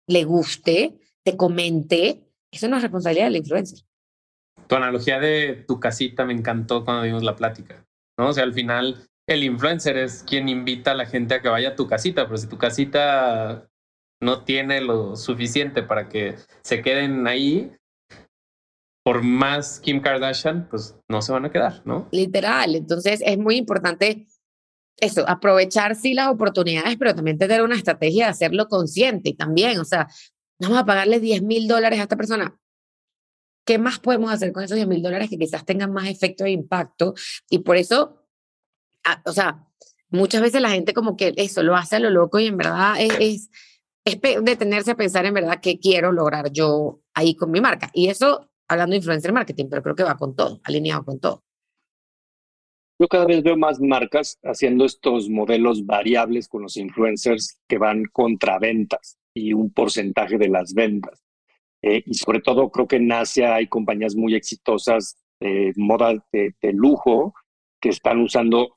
le 0.06 0.24
guste, 0.24 0.94
te 1.24 1.36
comente. 1.36 2.22
Eso 2.52 2.68
no 2.68 2.76
es 2.76 2.82
responsabilidad 2.82 3.26
del 3.26 3.36
influencer. 3.36 3.80
Tu 4.66 4.74
analogía 4.76 5.18
de 5.18 5.64
tu 5.66 5.80
casita 5.80 6.24
me 6.24 6.32
encantó 6.32 6.84
cuando 6.84 7.02
vimos 7.02 7.22
la 7.22 7.36
plática, 7.36 7.86
¿no? 8.18 8.28
O 8.28 8.32
sea, 8.32 8.44
al 8.44 8.54
final 8.54 9.06
el 9.26 9.42
influencer 9.42 9.96
es 9.96 10.22
quien 10.22 10.48
invita 10.48 10.92
a 10.92 10.94
la 10.94 11.06
gente 11.06 11.34
a 11.34 11.42
que 11.42 11.48
vaya 11.48 11.70
a 11.70 11.76
tu 11.76 11.86
casita, 11.86 12.26
pero 12.26 12.36
si 12.36 12.46
tu 12.46 12.58
casita 12.58 13.68
no 14.20 14.44
tiene 14.44 14.80
lo 14.80 15.16
suficiente 15.16 15.82
para 15.82 16.08
que 16.08 16.36
se 16.62 16.82
queden 16.82 17.26
ahí, 17.26 17.72
por 19.04 19.22
más 19.22 19.80
Kim 19.80 20.00
Kardashian, 20.00 20.68
pues 20.68 20.96
no 21.08 21.20
se 21.20 21.32
van 21.32 21.44
a 21.44 21.50
quedar, 21.50 21.82
¿no? 21.84 22.08
Literal, 22.10 22.74
entonces 22.74 23.20
es 23.24 23.38
muy 23.38 23.56
importante 23.56 24.26
eso, 24.96 25.28
aprovechar 25.28 25.96
sí 25.96 26.14
las 26.14 26.28
oportunidades, 26.28 26.96
pero 26.96 27.14
también 27.14 27.38
tener 27.38 27.62
una 27.62 27.76
estrategia 27.76 28.26
de 28.26 28.30
hacerlo 28.30 28.68
consciente 28.68 29.30
y 29.30 29.34
también, 29.34 29.78
o 29.78 29.84
sea, 29.84 30.08
vamos 30.58 30.78
a 30.78 30.84
pagarle 30.84 31.20
10 31.20 31.42
mil 31.42 31.68
dólares 31.68 31.98
a 31.98 32.04
esta 32.04 32.16
persona. 32.16 32.58
¿Qué 33.66 33.78
más 33.78 33.98
podemos 33.98 34.30
hacer 34.30 34.52
con 34.52 34.62
esos 34.62 34.76
10 34.76 34.86
mil 34.86 35.02
dólares 35.02 35.30
que 35.30 35.38
quizás 35.38 35.64
tengan 35.64 35.92
más 35.92 36.08
efecto 36.08 36.44
e 36.44 36.50
impacto? 36.50 37.14
Y 37.50 37.60
por 37.60 37.76
eso, 37.76 38.26
o 39.24 39.32
sea, 39.32 39.66
muchas 40.10 40.42
veces 40.42 40.60
la 40.60 40.70
gente 40.70 40.92
como 40.92 41.16
que 41.16 41.32
eso 41.36 41.62
lo 41.62 41.74
hace 41.74 41.96
a 41.96 42.00
lo 42.00 42.10
loco 42.10 42.38
y 42.38 42.46
en 42.46 42.56
verdad 42.56 42.94
es 42.98 43.16
es 43.18 43.50
detenerse 44.04 44.90
a 44.90 44.96
pensar 44.96 45.24
en 45.26 45.34
verdad 45.34 45.60
qué 45.62 45.78
quiero 45.78 46.12
lograr 46.12 46.52
yo 46.52 47.00
ahí 47.14 47.34
con 47.34 47.50
mi 47.50 47.60
marca. 47.60 47.90
Y 47.94 48.08
eso 48.08 48.50
hablando 48.68 48.92
de 48.92 48.98
influencer 48.98 49.32
marketing, 49.32 49.66
pero 49.70 49.82
creo 49.82 49.94
que 49.94 50.02
va 50.02 50.16
con 50.16 50.34
todo, 50.34 50.60
alineado 50.64 51.04
con 51.04 51.20
todo. 51.20 51.44
Yo 52.98 53.08
cada 53.08 53.26
vez 53.26 53.42
veo 53.42 53.56
más 53.56 53.80
marcas 53.80 54.38
haciendo 54.44 54.84
estos 54.84 55.28
modelos 55.28 55.84
variables 55.84 56.48
con 56.48 56.62
los 56.62 56.76
influencers 56.76 57.58
que 57.66 57.78
van 57.78 58.04
contra 58.12 58.58
ventas 58.58 59.18
y 59.34 59.52
un 59.52 59.72
porcentaje 59.72 60.38
de 60.38 60.48
las 60.48 60.74
ventas. 60.74 61.24
Eh, 61.82 62.02
y 62.06 62.14
sobre 62.14 62.40
todo 62.40 62.70
creo 62.70 62.86
que 62.86 62.96
en 62.96 63.10
Asia 63.10 63.56
hay 63.56 63.66
compañías 63.66 64.14
muy 64.14 64.34
exitosas 64.34 65.16
de 65.40 65.72
moda 65.76 66.24
de, 66.32 66.54
lujo 66.72 67.34
que 67.80 67.90
están 67.90 68.20
usando 68.20 68.76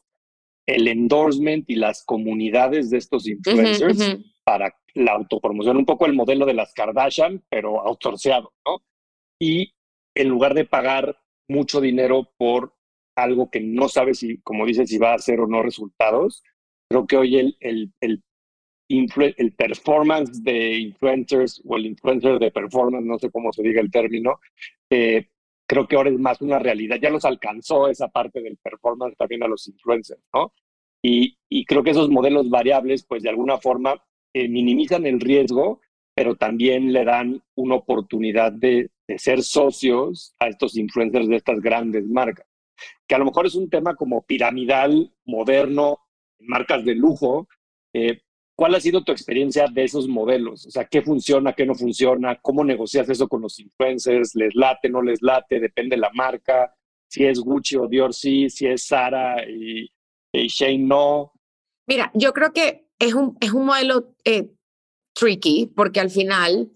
el 0.66 0.88
endorsement 0.88 1.70
y 1.70 1.76
las 1.76 2.04
comunidades 2.04 2.90
de 2.90 2.98
estos 2.98 3.28
influencers 3.28 4.18
para 4.44 4.76
la 4.98 5.14
autopromoción, 5.14 5.78
un 5.78 5.86
poco 5.86 6.06
el 6.06 6.14
modelo 6.14 6.46
de 6.46 6.54
las 6.54 6.74
Kardashian, 6.74 7.44
pero 7.50 7.82
outsourceado, 7.82 8.54
¿no? 8.66 8.84
Y 9.40 9.74
en 10.16 10.30
lugar 10.30 10.54
de 10.54 10.66
pagar 10.66 11.20
mucho 11.48 11.80
dinero 11.80 12.32
por 12.38 12.74
algo 13.16 13.50
que 13.50 13.62
no 13.62 13.88
sabes 13.88 14.20
si, 14.20 14.40
como 14.42 14.66
dices, 14.66 14.90
si 14.90 14.98
va 14.98 15.12
a 15.12 15.16
hacer 15.16 15.40
o 15.40 15.48
no 15.48 15.62
resultados, 15.62 16.44
creo 16.90 17.08
que 17.08 17.18
hoy 17.18 17.38
el, 17.38 17.58
el, 17.60 17.94
el 18.02 18.24
el 18.90 19.54
performance 19.54 20.42
de 20.44 20.78
influencers 20.78 21.62
o 21.66 21.76
el 21.76 21.88
influencer 21.88 22.40
de 22.40 22.52
performance, 22.52 23.06
no 23.06 23.20
sé 23.20 23.30
cómo 23.30 23.52
se 23.52 23.62
diga 23.62 23.82
el 23.82 23.92
término, 23.92 24.40
eh, 24.90 25.28
creo 25.68 25.88
que 25.88 25.98
ahora 25.98 26.10
es 26.10 26.18
más 26.18 26.42
una 26.42 26.58
realidad. 26.58 26.98
Ya 27.02 27.10
los 27.10 27.26
alcanzó 27.26 27.90
esa 27.90 28.08
parte 28.08 28.42
del 28.42 28.58
performance 28.58 29.18
también 29.18 29.44
a 29.44 29.48
los 29.48 29.68
influencers, 29.68 30.22
¿no? 30.34 30.54
Y, 31.04 31.38
y 31.50 31.66
creo 31.66 31.84
que 31.84 31.92
esos 31.92 32.10
modelos 32.10 32.50
variables, 32.50 33.06
pues 33.06 33.24
de 33.24 33.30
alguna 33.30 33.58
forma 33.58 34.02
minimizan 34.34 35.06
el 35.06 35.20
riesgo, 35.20 35.82
pero 36.16 36.36
también 36.36 36.94
le 36.94 37.06
dan 37.06 37.42
una 37.56 37.76
oportunidad 37.76 38.52
de, 38.52 38.90
ser 39.18 39.42
socios 39.42 40.36
a 40.38 40.50
estos 40.50 40.76
influencers 40.76 41.30
de 41.30 41.38
estas 41.38 41.62
grandes 41.62 42.06
marcas. 42.08 42.46
Que 43.08 43.16
a 43.16 43.18
lo 43.18 43.26
mejor 43.26 43.46
es 43.46 43.56
un 43.56 43.70
tema 43.70 43.96
como 43.96 44.22
piramidal, 44.24 45.14
moderno, 45.24 46.00
marcas 46.40 46.84
de 46.84 46.94
lujo, 46.94 47.48
eh, 47.94 48.20
¿Cuál 48.58 48.74
ha 48.74 48.80
sido 48.80 49.04
tu 49.04 49.12
experiencia 49.12 49.68
de 49.68 49.84
esos 49.84 50.08
modelos? 50.08 50.66
O 50.66 50.72
sea, 50.72 50.86
¿qué 50.86 51.04
funciona, 51.04 51.54
qué 51.54 51.64
no 51.64 51.76
funciona? 51.76 52.40
¿Cómo 52.42 52.64
negocias 52.64 53.08
eso 53.08 53.28
con 53.28 53.44
los 53.44 53.60
influencers? 53.60 54.34
¿Les 54.34 54.56
late, 54.56 54.90
no 54.90 55.04
les 55.04 55.22
late? 55.22 55.60
Depende 55.60 55.96
de 55.96 56.02
la 56.02 56.10
marca. 56.16 56.76
Si 57.08 57.24
es 57.24 57.40
Gucci 57.40 57.76
o 57.76 57.88
Dior, 57.88 58.16
sí. 58.16 58.50
Si 58.50 58.66
es 58.66 58.88
Sara 58.88 59.48
y, 59.48 59.92
Shane, 60.34 60.80
no. 60.80 61.34
Mira, 61.86 62.10
yo 62.16 62.34
creo 62.34 62.52
que 62.52 62.87
es 63.00 63.14
un, 63.14 63.38
es 63.40 63.52
un 63.52 63.66
modelo 63.66 64.14
eh, 64.24 64.50
tricky 65.14 65.72
porque 65.76 66.00
al 66.00 66.10
final, 66.10 66.72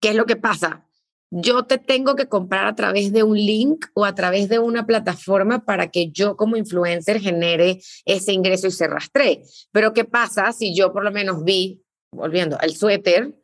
¿qué 0.00 0.10
es 0.10 0.14
lo 0.14 0.26
que 0.26 0.36
pasa? 0.36 0.86
yo 1.30 1.64
te 1.64 1.78
tengo 1.78 2.16
que 2.16 2.26
comprar 2.26 2.66
a 2.66 2.74
través 2.74 3.12
de 3.12 3.22
un 3.22 3.36
link 3.36 3.86
o 3.94 4.04
a 4.04 4.14
través 4.14 4.48
de 4.48 4.58
una 4.58 4.84
plataforma 4.84 5.64
para 5.64 5.90
que 5.90 6.10
yo 6.10 6.36
como 6.36 6.56
influencer 6.56 7.20
genere 7.20 7.80
ese 8.04 8.32
ingreso 8.32 8.66
y 8.66 8.72
se 8.72 8.88
rastree. 8.88 9.44
Pero 9.70 9.92
¿qué 9.92 10.04
pasa 10.04 10.52
si 10.52 10.74
yo 10.74 10.92
por 10.92 11.04
lo 11.04 11.12
menos 11.12 11.44
vi, 11.44 11.82
volviendo, 12.10 12.58
el 12.60 12.74
suéter, 12.74 13.36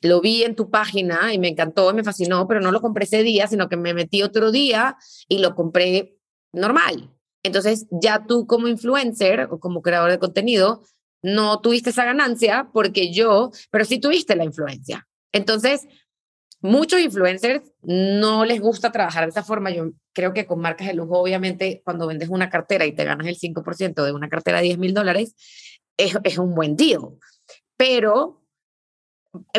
lo 0.00 0.20
vi 0.20 0.44
en 0.44 0.54
tu 0.54 0.70
página 0.70 1.34
y 1.34 1.38
me 1.38 1.48
encantó, 1.48 1.92
me 1.92 2.04
fascinó, 2.04 2.48
pero 2.48 2.60
no 2.60 2.72
lo 2.72 2.80
compré 2.80 3.04
ese 3.04 3.22
día, 3.22 3.46
sino 3.46 3.68
que 3.68 3.76
me 3.76 3.92
metí 3.92 4.22
otro 4.22 4.50
día 4.50 4.96
y 5.28 5.38
lo 5.38 5.54
compré 5.54 6.16
normal. 6.52 7.10
Entonces 7.42 7.86
ya 7.90 8.24
tú 8.26 8.46
como 8.46 8.66
influencer 8.66 9.48
o 9.50 9.60
como 9.60 9.82
creador 9.82 10.10
de 10.10 10.18
contenido 10.18 10.82
no 11.26 11.60
tuviste 11.60 11.90
esa 11.90 12.04
ganancia 12.04 12.68
porque 12.72 13.12
yo, 13.12 13.50
pero 13.70 13.84
sí 13.84 13.98
tuviste 13.98 14.36
la 14.36 14.44
influencia. 14.44 15.06
Entonces, 15.32 15.86
Muchos 16.66 17.00
influencers 17.00 17.70
no 17.82 18.44
les 18.44 18.60
gusta 18.60 18.90
trabajar 18.90 19.24
de 19.24 19.30
esa 19.30 19.44
forma. 19.44 19.70
Yo 19.70 19.90
creo 20.12 20.32
que 20.32 20.46
con 20.46 20.60
marcas 20.60 20.88
de 20.88 20.94
lujo, 20.94 21.20
obviamente, 21.20 21.82
cuando 21.84 22.06
vendes 22.06 22.28
una 22.28 22.48
cartera 22.48 22.86
y 22.86 22.92
te 22.92 23.04
ganas 23.04 23.26
el 23.26 23.38
5% 23.38 24.04
de 24.04 24.12
una 24.12 24.28
cartera 24.28 24.58
de 24.58 24.64
10 24.64 24.78
mil 24.78 24.94
dólares, 24.94 25.34
es, 25.96 26.38
un 26.38 26.54
buen 26.54 26.76
deal. 26.76 27.18
Pero 27.76 28.42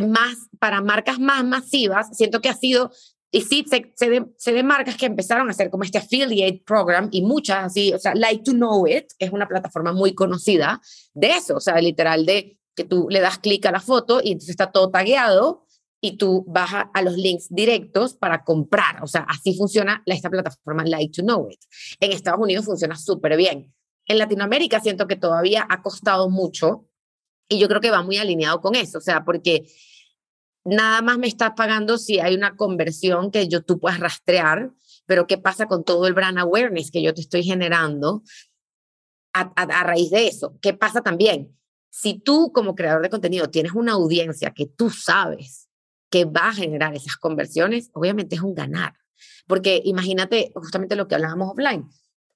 más, 0.01 0.49
para 0.59 0.81
marcas 0.81 1.19
más 1.19 1.45
masivas, 1.45 2.09
siento 2.17 2.41
que 2.41 2.49
ha 2.49 2.55
sido, 2.55 2.91
y 3.29 3.41
sí, 3.41 3.65
se, 3.69 3.93
se, 3.95 4.51
de, 4.51 4.63
marcas 4.63 4.95
que 4.95 5.05
empezaron 5.05 5.47
a 5.47 5.51
hacer 5.51 5.69
como 5.69 5.83
este 5.83 5.97
affiliate 5.97 6.63
program 6.65 7.09
y 7.11 7.21
muchas 7.21 7.65
así, 7.65 7.93
o 7.93 7.99
sea, 7.99 8.15
Like 8.15 8.43
to 8.43 8.53
Know 8.53 8.87
It 8.87 9.07
es 9.19 9.31
una 9.31 9.47
plataforma 9.47 9.91
muy 9.91 10.15
conocida 10.15 10.81
de 11.13 11.31
eso, 11.31 11.57
o 11.57 11.59
sea, 11.59 11.75
literal 11.81 12.25
de 12.25 12.57
que 12.73 12.85
tú 12.85 13.07
le 13.09 13.19
das 13.19 13.39
clic 13.39 13.65
a 13.65 13.71
la 13.71 13.81
foto 13.81 14.21
y 14.23 14.31
entonces 14.31 14.51
está 14.51 14.71
todo 14.71 14.89
tagueado 14.89 15.65
y 15.99 16.17
tú 16.17 16.45
vas 16.47 16.69
a, 16.93 17.01
los 17.01 17.17
links 17.17 17.47
directos 17.49 18.13
para 18.13 18.43
comprar. 18.43 19.03
O 19.03 19.07
sea, 19.07 19.25
así 19.27 19.57
funciona 19.57 20.03
esta 20.05 20.29
plataforma 20.29 20.85
Like 20.85 21.11
to 21.13 21.23
Know 21.23 21.49
It. 21.49 21.59
En 21.99 22.11
Estados 22.11 22.39
Unidos 22.39 22.65
funciona 22.65 22.95
súper 22.95 23.35
bien. 23.35 23.73
En 24.05 24.19
Latinoamérica 24.19 24.79
siento 24.79 25.07
que 25.07 25.15
todavía 25.15 25.65
ha 25.67 25.81
costado 25.81 26.29
mucho 26.29 26.87
y 27.49 27.57
yo 27.59 27.67
creo 27.67 27.81
que 27.81 27.91
va 27.91 28.03
muy 28.03 28.17
alineado 28.17 28.61
con 28.61 28.75
eso. 28.75 28.99
O 28.99 29.01
sea, 29.01 29.25
porque 29.25 29.67
nada 30.67 31.01
más 31.01 31.17
me 31.17 31.27
estás 31.27 31.51
pagando 31.55 31.97
si 31.97 32.19
hay 32.19 32.35
una 32.35 32.55
conversión 32.55 33.31
que 33.31 33.47
yo, 33.47 33.63
tú 33.63 33.79
puedas 33.79 33.99
rastrear, 33.99 34.71
pero 35.05 35.25
¿qué 35.25 35.37
pasa 35.37 35.65
con 35.67 35.83
todo 35.83 36.07
el 36.07 36.13
brand 36.13 36.37
awareness 36.37 36.91
que 36.91 37.01
yo 37.01 37.13
te 37.13 37.21
estoy 37.21 37.43
generando 37.43 38.21
a, 39.33 39.83
raíz 39.83 40.09
de 40.09 40.27
eso? 40.27 40.57
¿Qué 40.61 40.73
pasa 40.73 41.01
también? 41.01 41.57
Si 41.89 42.19
tú 42.19 42.51
como 42.51 42.75
creador 42.75 43.01
de 43.01 43.09
contenido 43.09 43.49
tienes 43.49 43.71
una 43.71 43.93
audiencia 43.93 44.51
que 44.51 44.65
tú 44.65 44.89
sabes 44.89 45.69
que 46.09 46.25
va 46.25 46.49
a 46.49 46.53
generar 46.53 46.93
esas 46.95 47.15
conversiones, 47.15 47.89
obviamente 47.93 48.35
es 48.35 48.41
un 48.41 48.53
ganar. 48.53 48.93
Porque 49.47 49.81
imagínate 49.85 50.51
justamente 50.53 50.95
lo 50.95 51.07
que 51.07 51.15
hablábamos 51.15 51.51
offline. 51.51 51.89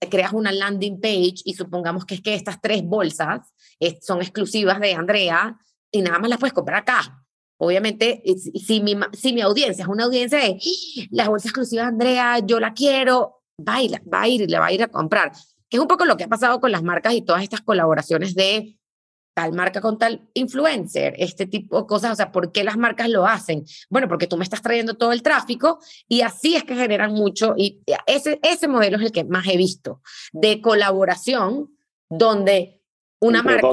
Creas 0.10 0.34
una 0.34 0.52
landing 0.52 1.00
page 1.02 1.42
y 1.44 1.54
supongamos 1.54 2.06
que 2.06 2.16
es 2.16 2.22
que 2.22 2.34
estas 2.34 2.62
tres 2.62 2.82
bolsas 2.84 3.54
son 4.02 4.22
exclusivas 4.22 4.80
de 4.80 4.94
Andrea 4.94 5.58
y 5.92 6.02
nada 6.02 6.20
más 6.20 6.30
las 6.30 6.40
puedes 6.40 6.54
comprar 6.54 6.80
acá. 6.80 7.22
Obviamente, 7.64 8.24
si 8.56 8.82
mi, 8.82 8.98
si 9.14 9.34
mi 9.34 9.42
audiencia 9.42 9.84
es 9.84 9.88
una 9.88 10.06
audiencia 10.06 10.40
de 10.40 10.58
¡Ah! 10.60 11.08
la 11.12 11.30
bolsa 11.30 11.48
exclusiva 11.48 11.84
de 11.84 11.90
Andrea, 11.90 12.40
yo 12.40 12.60
la 12.60 12.74
quiero, 12.74 13.44
va 13.60 13.76
a, 13.76 13.84
ir, 13.84 14.02
va 14.12 14.24
a 14.24 14.28
ir 14.28 14.50
le 14.50 14.58
va 14.58 14.66
a 14.66 14.72
ir 14.72 14.82
a 14.82 14.88
comprar. 14.88 15.32
Que 15.70 15.78
es 15.78 15.80
un 15.80 15.88
poco 15.88 16.06
lo 16.06 16.18
que 16.18 16.24
ha 16.24 16.28
pasado 16.28 16.60
con 16.60 16.72
las 16.72 16.82
marcas 16.82 17.14
y 17.14 17.22
todas 17.22 17.44
estas 17.44 17.62
colaboraciones 17.62 18.34
de 18.34 18.80
tal 19.36 19.54
marca 19.54 19.80
con 19.80 20.00
tal 20.00 20.28
influencer, 20.34 21.14
este 21.20 21.46
tipo 21.46 21.80
de 21.80 21.88
cosas, 21.88 22.14
o 22.14 22.16
sea, 22.16 22.32
¿por 22.32 22.52
qué 22.52 22.64
las 22.64 22.78
marcas 22.78 23.10
lo 23.10 23.28
hacen? 23.28 23.64
Bueno, 23.92 24.08
porque 24.08 24.26
tú 24.26 24.38
me 24.38 24.44
estás 24.44 24.64
trayendo 24.64 24.96
todo 24.96 25.12
el 25.12 25.22
tráfico 25.22 25.80
y 26.08 26.22
así 26.22 26.56
es 26.56 26.64
que 26.64 26.76
generan 26.76 27.14
mucho 27.14 27.54
y 27.56 27.84
ese, 28.08 28.40
ese 28.42 28.68
modelo 28.68 28.98
es 28.98 29.04
el 29.04 29.12
que 29.12 29.24
más 29.24 29.48
he 29.48 29.56
visto 29.56 30.02
de 30.34 30.62
colaboración 30.62 31.70
donde 32.10 32.82
una 33.20 33.44
marca... 33.44 33.70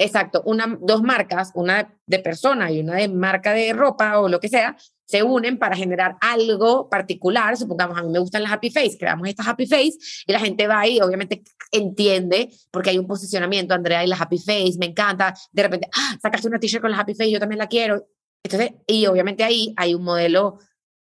Exacto, 0.00 0.42
una, 0.46 0.78
dos 0.80 1.02
marcas, 1.02 1.50
una 1.54 1.92
de 2.06 2.20
persona 2.20 2.70
y 2.70 2.78
una 2.78 2.94
de 2.94 3.08
marca 3.08 3.52
de 3.52 3.72
ropa 3.72 4.20
o 4.20 4.28
lo 4.28 4.38
que 4.38 4.48
sea, 4.48 4.76
se 5.04 5.24
unen 5.24 5.58
para 5.58 5.74
generar 5.74 6.16
algo 6.20 6.88
particular. 6.88 7.56
Supongamos, 7.56 7.98
a 7.98 8.02
mí 8.02 8.10
me 8.10 8.20
gustan 8.20 8.44
las 8.44 8.52
Happy 8.52 8.70
Face, 8.70 8.96
creamos 8.96 9.26
estas 9.26 9.48
Happy 9.48 9.66
Face 9.66 9.94
y 10.24 10.32
la 10.32 10.38
gente 10.38 10.68
va 10.68 10.80
ahí, 10.80 11.00
obviamente 11.00 11.42
entiende, 11.72 12.50
porque 12.70 12.90
hay 12.90 12.98
un 12.98 13.08
posicionamiento, 13.08 13.74
Andrea, 13.74 14.04
y 14.04 14.06
las 14.06 14.20
Happy 14.20 14.38
Face, 14.38 14.74
me 14.78 14.86
encanta. 14.86 15.34
De 15.50 15.62
repente, 15.64 15.88
ah, 15.92 16.16
sacaste 16.22 16.46
una 16.46 16.60
t-shirt 16.60 16.80
con 16.80 16.92
las 16.92 17.00
Happy 17.00 17.14
Face, 17.14 17.30
yo 17.30 17.40
también 17.40 17.58
la 17.58 17.66
quiero. 17.66 18.06
Entonces, 18.44 18.74
y 18.86 19.06
obviamente 19.06 19.42
ahí 19.42 19.74
hay 19.76 19.94
un 19.94 20.04
modelo 20.04 20.58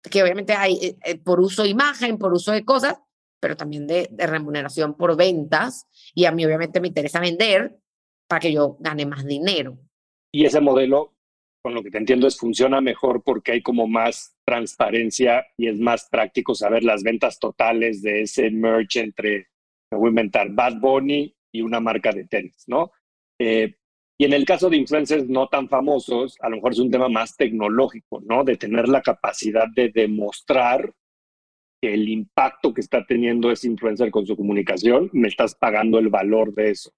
que 0.10 0.24
obviamente 0.24 0.54
hay 0.54 0.76
eh, 0.76 0.98
eh, 1.04 1.18
por 1.18 1.42
uso 1.42 1.64
de 1.64 1.70
imagen, 1.70 2.18
por 2.18 2.34
uso 2.34 2.54
de 2.54 2.64
cosas, 2.64 2.96
pero 3.42 3.58
también 3.58 3.86
de, 3.86 4.08
de 4.12 4.28
remuneración 4.28 4.96
por 4.96 5.18
ventas. 5.18 5.88
Y 6.14 6.24
a 6.26 6.32
mí 6.32 6.46
obviamente 6.46 6.80
me 6.80 6.88
interesa 6.88 7.20
vender 7.20 7.78
para 8.28 8.40
que 8.40 8.52
yo 8.52 8.78
gane 8.80 9.06
más 9.06 9.26
dinero. 9.26 9.78
Y 10.34 10.46
ese 10.46 10.60
modelo, 10.60 11.16
con 11.64 11.74
lo 11.74 11.84
que 11.84 11.92
te 11.92 11.98
entiendo, 11.98 12.28
es 12.28 12.38
funciona 12.38 12.82
mejor 12.82 13.24
porque 13.24 13.54
hay 13.54 13.62
como 13.62 13.88
más 13.88 14.36
transparencia 14.46 15.46
y 15.58 15.68
es 15.68 15.80
más 15.80 16.08
práctico 16.10 16.54
saber 16.54 16.84
las 16.84 17.04
ventas 17.04 17.40
totales 17.40 18.02
de 18.02 18.22
ese 18.24 18.52
merch 18.52 18.98
entre, 18.98 19.48
me 19.92 19.98
voy 19.98 20.08
a 20.08 20.10
inventar, 20.10 20.50
Bad 20.52 20.80
Bunny 20.80 21.34
y 21.54 21.62
una 21.62 21.80
marca 21.80 22.12
de 22.12 22.26
tenis, 22.26 22.64
¿no? 22.68 22.92
Eh, 23.40 23.76
y 24.20 24.26
en 24.26 24.34
el 24.34 24.46
caso 24.46 24.70
de 24.70 24.78
influencers 24.78 25.30
no 25.30 25.48
tan 25.48 25.70
famosos, 25.70 26.38
a 26.42 26.50
lo 26.50 26.56
mejor 26.58 26.72
es 26.72 26.80
un 26.80 26.90
tema 26.90 27.08
más 27.08 27.38
tecnológico, 27.38 28.20
¿no? 28.22 28.44
De 28.44 28.58
tener 28.58 28.88
la 28.90 29.02
capacidad 29.02 29.68
de 29.68 29.90
demostrar 29.90 30.92
que 31.80 31.94
el 31.94 32.10
impacto 32.10 32.74
que 32.74 32.82
está 32.82 33.06
teniendo 33.06 33.52
ese 33.52 33.68
influencer 33.68 34.10
con 34.10 34.26
su 34.26 34.36
comunicación, 34.36 35.12
me 35.14 35.28
estás 35.28 35.54
pagando 35.54 36.00
el 36.00 36.10
valor 36.10 36.52
de 36.56 36.72
eso 36.72 36.92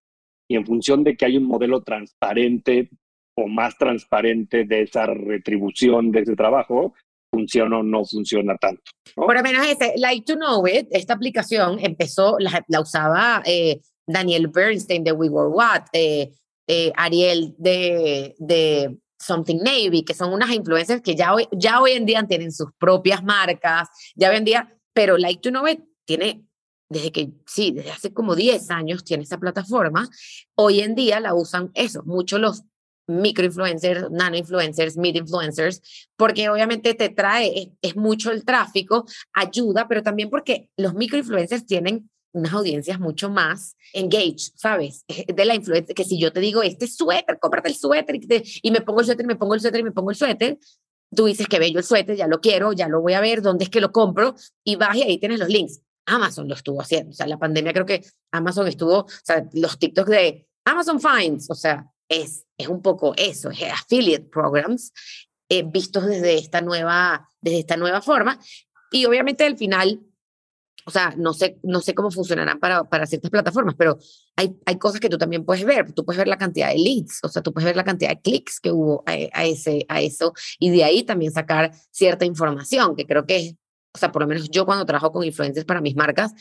y 0.50 0.56
en 0.56 0.66
función 0.66 1.04
de 1.04 1.16
que 1.16 1.26
hay 1.26 1.38
un 1.38 1.46
modelo 1.46 1.84
transparente 1.84 2.90
o 3.38 3.48
más 3.48 3.78
transparente 3.78 4.66
de 4.66 4.82
esa 4.82 5.06
retribución 5.06 6.12
de 6.12 6.22
ese 6.22 6.36
trabajo, 6.36 6.94
funciona 7.32 7.78
o 7.78 7.84
no 7.84 8.04
funciona 8.04 8.58
tanto. 8.58 8.82
Por 9.16 9.36
lo 9.36 9.44
menos 9.44 9.66
ese, 9.68 9.94
Like 9.96 10.26
to 10.26 10.36
Know 10.36 10.68
It, 10.68 10.88
esta 10.92 11.14
aplicación 11.14 11.80
empezó, 11.80 12.38
la, 12.40 12.82
usaba 12.82 13.44
eh, 13.46 13.80
Daniel 14.08 14.48
Bernstein 14.48 15.04
de 15.04 15.12
We 15.12 15.30
Were 15.30 15.50
What, 15.50 15.84
eh, 15.94 16.32
eh, 16.68 16.92
Ariel 16.96 17.56
de, 17.58 18.36
de 18.40 18.98
Something 19.20 19.58
Navy, 19.58 20.04
que 20.04 20.16
son 20.16 20.34
unas 20.34 20.52
influencers 20.52 21.02
que 21.02 21.16
ya 21.16 21.34
hoy, 21.34 21.48
ya 21.52 21.80
hoy 21.82 21.92
en 21.92 22.06
día 22.06 22.26
tienen 22.28 22.52
sus 22.52 22.70
propias 22.80 23.24
marcas, 23.24 23.90
ya 24.16 24.32
hoy 24.32 24.38
en 24.38 24.46
día, 24.46 24.76
pero 24.94 25.18
Like 25.18 25.42
to 25.42 25.52
Know 25.52 25.68
It 25.68 25.82
tiene 26.06 26.49
desde 26.90 27.12
que, 27.12 27.30
sí, 27.46 27.72
desde 27.72 27.92
hace 27.92 28.14
como 28.14 28.36
10 28.36 28.72
años 28.72 29.04
tiene 29.04 29.24
esa 29.24 29.38
plataforma. 29.38 30.10
Hoy 30.56 30.82
en 30.82 30.96
día 30.96 31.20
la 31.20 31.36
usan 31.36 31.72
eso, 31.76 32.04
muchos 32.04 32.40
los 32.40 32.64
microinfluencers, 33.08 34.12
nano-influencers, 34.12 34.98
mid-influencers, 34.98 35.82
porque 36.16 36.50
obviamente 36.50 36.94
te 36.94 37.10
trae, 37.10 37.72
es, 37.82 37.96
mucho 37.96 38.32
el 38.32 38.46
tráfico, 38.46 39.06
ayuda, 39.34 39.88
pero 39.88 40.04
también 40.04 40.30
porque 40.30 40.70
los 40.78 40.94
microinfluencers 40.94 41.66
tienen 41.66 42.10
unas 42.32 42.54
audiencias 42.54 43.00
mucho 43.00 43.30
más 43.30 43.76
engaged, 43.94 44.54
¿sabes? 44.56 45.06
De 45.08 45.46
la 45.46 45.56
influencia, 45.56 45.96
que 45.96 46.04
si 46.04 46.20
yo 46.20 46.32
te 46.32 46.40
digo, 46.40 46.62
este 46.62 46.88
suéter, 46.88 47.40
cómprate 47.40 47.70
el 47.70 47.76
suéter, 47.76 48.16
y, 48.16 48.28
y 48.62 48.72
me 48.72 48.82
pongo 48.82 49.00
el 49.00 49.08
suéter, 49.08 49.26
y 49.26 49.28
me 49.28 49.36
pongo 49.36 49.56
el 49.56 49.62
suéter, 49.62 49.80
y 49.80 49.84
me 49.84 49.92
pongo 49.92 50.12
el 50.12 50.16
suéter, 50.16 50.60
tú 51.16 51.26
dices 51.26 51.48
que 51.48 51.58
bello 51.58 51.80
el 51.80 51.86
suéter, 51.86 52.16
ya 52.16 52.28
lo 52.28 52.40
quiero, 52.40 52.74
ya 52.74 52.88
lo 52.88 53.02
voy 53.02 53.14
a 53.14 53.22
ver, 53.22 53.42
dónde 53.42 53.64
es 53.64 53.72
que 53.72 53.82
lo 53.82 53.92
compro, 53.92 54.36
y 54.64 54.76
vas 54.76 54.96
y 54.96 55.02
ahí 55.02 55.18
tienes 55.18 55.40
los 55.40 55.50
links. 55.50 55.82
Amazon 56.10 56.48
lo 56.48 56.56
estuvo 56.56 56.82
haciendo, 56.82 57.12
o 57.12 57.14
sea, 57.14 57.28
la 57.28 57.38
pandemia 57.38 57.74
creo 57.74 57.86
que 57.86 58.04
Amazon 58.32 58.68
estuvo, 58.68 59.00
o 59.00 59.08
sea, 59.24 59.48
los 59.54 59.78
TikToks 59.78 60.10
de 60.10 60.48
Amazon 60.66 61.00
Finds, 61.00 61.50
o 61.50 61.56
sea, 61.56 61.90
es, 62.10 62.46
es 62.58 62.68
un 62.68 62.82
poco 62.82 63.14
eso, 63.16 63.50
es 63.52 63.64
affiliate 63.64 64.26
programs 64.26 64.92
eh, 65.48 65.64
vistos 65.64 66.06
desde 66.06 66.36
esta, 66.38 66.62
nueva, 66.62 67.28
desde 67.42 67.60
esta 67.60 67.76
nueva 67.76 68.02
forma. 68.02 68.40
Y 68.92 69.06
obviamente 69.06 69.46
al 69.46 69.58
final, 69.58 70.00
o 70.86 70.92
sea, 70.92 71.14
no 71.18 71.34
sé, 71.34 71.60
no 71.64 71.82
sé 71.82 71.94
cómo 71.96 72.12
funcionarán 72.12 72.60
para, 72.60 72.84
para 72.84 73.08
ciertas 73.08 73.32
plataformas, 73.32 73.76
pero 73.76 73.98
hay, 74.36 74.56
hay 74.66 74.78
cosas 74.78 75.00
que 75.00 75.10
tú 75.10 75.18
también 75.18 75.46
puedes 75.46 75.66
ver. 75.66 75.92
Tú 75.94 76.06
puedes 76.06 76.18
ver 76.18 76.28
la 76.28 76.38
cantidad 76.38 76.70
de 76.70 76.78
leads, 76.78 77.20
o 77.24 77.30
sea, 77.30 77.42
tú 77.42 77.52
puedes 77.54 77.66
ver 77.66 77.76
la 77.76 77.84
cantidad 77.84 78.10
de 78.10 78.22
clics 78.22 78.60
que 78.60 78.72
hubo 78.72 79.04
a, 79.08 79.12
a, 79.12 79.46
ese, 79.46 79.86
a 79.88 80.02
eso 80.02 80.34
y 80.60 80.70
de 80.70 80.84
ahí 80.84 81.04
también 81.04 81.32
sacar 81.32 81.72
cierta 81.92 82.26
información, 82.26 82.96
que 82.96 83.08
creo 83.08 83.26
que 83.26 83.36
es, 83.38 83.56
o 83.94 83.98
sea, 83.98 84.12
por 84.12 84.22
lo 84.22 84.28
menos 84.28 84.50
yo 84.50 84.66
cuando 84.66 84.86
trabajo 84.86 85.12
con 85.12 85.24
influencers 85.24 85.66
para 85.66 85.82
mis 85.82 85.96
marcas, 85.96 86.34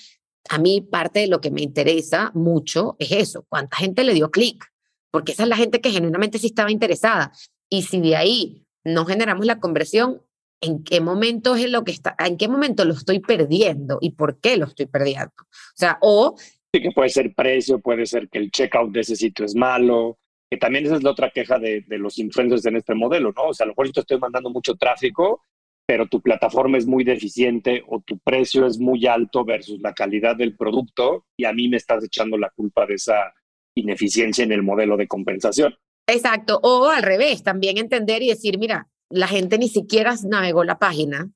a 0.48 0.58
mí 0.58 0.80
parte 0.80 1.20
de 1.20 1.28
lo 1.28 1.40
que 1.40 1.50
me 1.50 1.62
interesa 1.62 2.30
mucho 2.34 2.96
es 2.98 3.12
eso, 3.12 3.46
cuánta 3.48 3.76
gente 3.76 4.04
le 4.04 4.14
dio 4.14 4.30
clic, 4.30 4.64
porque 5.10 5.32
esa 5.32 5.44
es 5.44 5.48
la 5.48 5.56
gente 5.56 5.80
que 5.80 5.90
genuinamente 5.90 6.38
sí 6.38 6.46
estaba 6.46 6.70
interesada. 6.70 7.32
Y 7.70 7.82
si 7.82 8.00
de 8.00 8.16
ahí 8.16 8.66
no 8.84 9.04
generamos 9.04 9.46
la 9.46 9.60
conversión, 9.60 10.22
¿en 10.60 10.82
qué 10.84 11.00
momento 11.00 11.56
es 11.56 11.70
lo 11.70 11.84
que 11.84 11.92
está, 11.92 12.14
en 12.18 12.36
qué 12.36 12.48
momento 12.48 12.84
lo 12.84 12.94
estoy 12.94 13.20
perdiendo 13.20 13.98
y 14.00 14.12
por 14.12 14.40
qué 14.40 14.56
lo 14.56 14.66
estoy 14.66 14.86
perdiendo? 14.86 15.32
O 15.38 15.76
sea, 15.76 15.98
o... 16.00 16.36
Sí, 16.72 16.82
que 16.82 16.90
puede 16.90 17.08
ser 17.08 17.34
precio, 17.34 17.80
puede 17.80 18.06
ser 18.06 18.28
que 18.28 18.38
el 18.38 18.50
checkout 18.50 18.92
de 18.92 19.00
ese 19.00 19.16
sitio 19.16 19.44
es 19.44 19.54
malo, 19.54 20.18
que 20.50 20.58
también 20.58 20.86
esa 20.86 20.96
es 20.96 21.02
la 21.02 21.10
otra 21.10 21.30
queja 21.30 21.58
de, 21.58 21.82
de 21.86 21.98
los 21.98 22.18
influencers 22.18 22.64
en 22.66 22.76
este 22.76 22.94
modelo, 22.94 23.32
¿no? 23.32 23.48
O 23.48 23.54
sea, 23.54 23.64
a 23.64 23.68
lo 23.68 23.72
mejor 23.72 23.92
yo 23.92 24.00
estoy 24.00 24.18
mandando 24.18 24.50
mucho 24.50 24.74
tráfico, 24.76 25.42
pero 25.88 26.06
tu 26.06 26.20
plataforma 26.20 26.76
es 26.76 26.86
muy 26.86 27.02
deficiente 27.02 27.82
o 27.88 28.00
tu 28.00 28.18
precio 28.18 28.66
es 28.66 28.78
muy 28.78 29.06
alto 29.06 29.42
versus 29.42 29.80
la 29.80 29.94
calidad 29.94 30.36
del 30.36 30.54
producto 30.54 31.24
y 31.34 31.46
a 31.46 31.54
mí 31.54 31.66
me 31.66 31.78
estás 31.78 32.04
echando 32.04 32.36
la 32.36 32.50
culpa 32.50 32.84
de 32.84 32.96
esa 32.96 33.32
ineficiencia 33.74 34.44
en 34.44 34.52
el 34.52 34.62
modelo 34.62 34.98
de 34.98 35.08
compensación. 35.08 35.74
Exacto, 36.06 36.60
o 36.62 36.88
al 36.90 37.02
revés, 37.02 37.42
también 37.42 37.78
entender 37.78 38.22
y 38.22 38.28
decir, 38.28 38.58
mira, 38.58 38.86
la 39.08 39.28
gente 39.28 39.56
ni 39.56 39.70
siquiera 39.70 40.14
navegó 40.26 40.62
la 40.62 40.78
página, 40.78 41.30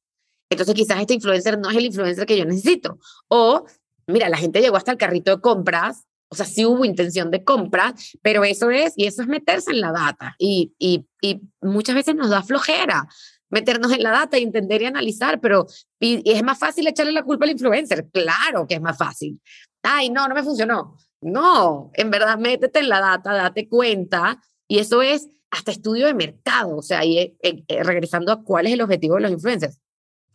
entonces 0.50 0.74
quizás 0.74 1.00
este 1.00 1.14
influencer 1.14 1.58
no 1.58 1.70
es 1.70 1.76
el 1.78 1.86
influencer 1.86 2.26
que 2.26 2.36
yo 2.36 2.44
necesito. 2.44 2.98
O, 3.28 3.64
mira, 4.06 4.28
la 4.28 4.36
gente 4.36 4.60
llegó 4.60 4.76
hasta 4.76 4.92
el 4.92 4.98
carrito 4.98 5.34
de 5.34 5.40
compras, 5.40 6.04
o 6.28 6.34
sea, 6.34 6.44
sí 6.44 6.66
hubo 6.66 6.84
intención 6.84 7.30
de 7.30 7.42
compra, 7.42 7.94
pero 8.20 8.44
eso 8.44 8.70
es, 8.70 8.92
y 8.96 9.06
eso 9.06 9.22
es 9.22 9.28
meterse 9.28 9.70
en 9.70 9.80
la 9.80 9.92
data. 9.92 10.34
Y, 10.38 10.74
y, 10.78 11.06
y 11.22 11.40
muchas 11.62 11.94
veces 11.94 12.14
nos 12.14 12.28
da 12.28 12.42
flojera 12.42 13.08
meternos 13.52 13.92
en 13.92 14.02
la 14.02 14.10
data 14.10 14.38
y 14.38 14.42
entender 14.42 14.82
y 14.82 14.86
analizar, 14.86 15.40
pero 15.40 15.66
y 16.00 16.28
es 16.28 16.42
más 16.42 16.58
fácil 16.58 16.88
echarle 16.88 17.12
la 17.12 17.22
culpa 17.22 17.44
al 17.44 17.52
influencer. 17.52 18.08
Claro 18.10 18.66
que 18.66 18.74
es 18.74 18.80
más 18.80 18.98
fácil. 18.98 19.40
Ay, 19.82 20.10
no, 20.10 20.26
no 20.26 20.34
me 20.34 20.42
funcionó. 20.42 20.96
No, 21.20 21.90
en 21.94 22.10
verdad, 22.10 22.38
métete 22.38 22.80
en 22.80 22.88
la 22.88 23.00
data, 23.00 23.32
date 23.32 23.68
cuenta, 23.68 24.42
y 24.66 24.78
eso 24.78 25.02
es 25.02 25.28
hasta 25.50 25.70
estudio 25.70 26.06
de 26.06 26.14
mercado, 26.14 26.76
o 26.76 26.82
sea, 26.82 27.04
y 27.04 27.18
eh, 27.18 27.36
eh, 27.42 27.82
regresando 27.84 28.32
a 28.32 28.42
cuál 28.42 28.66
es 28.66 28.72
el 28.72 28.80
objetivo 28.80 29.16
de 29.16 29.20
los 29.20 29.30
influencers. 29.30 29.78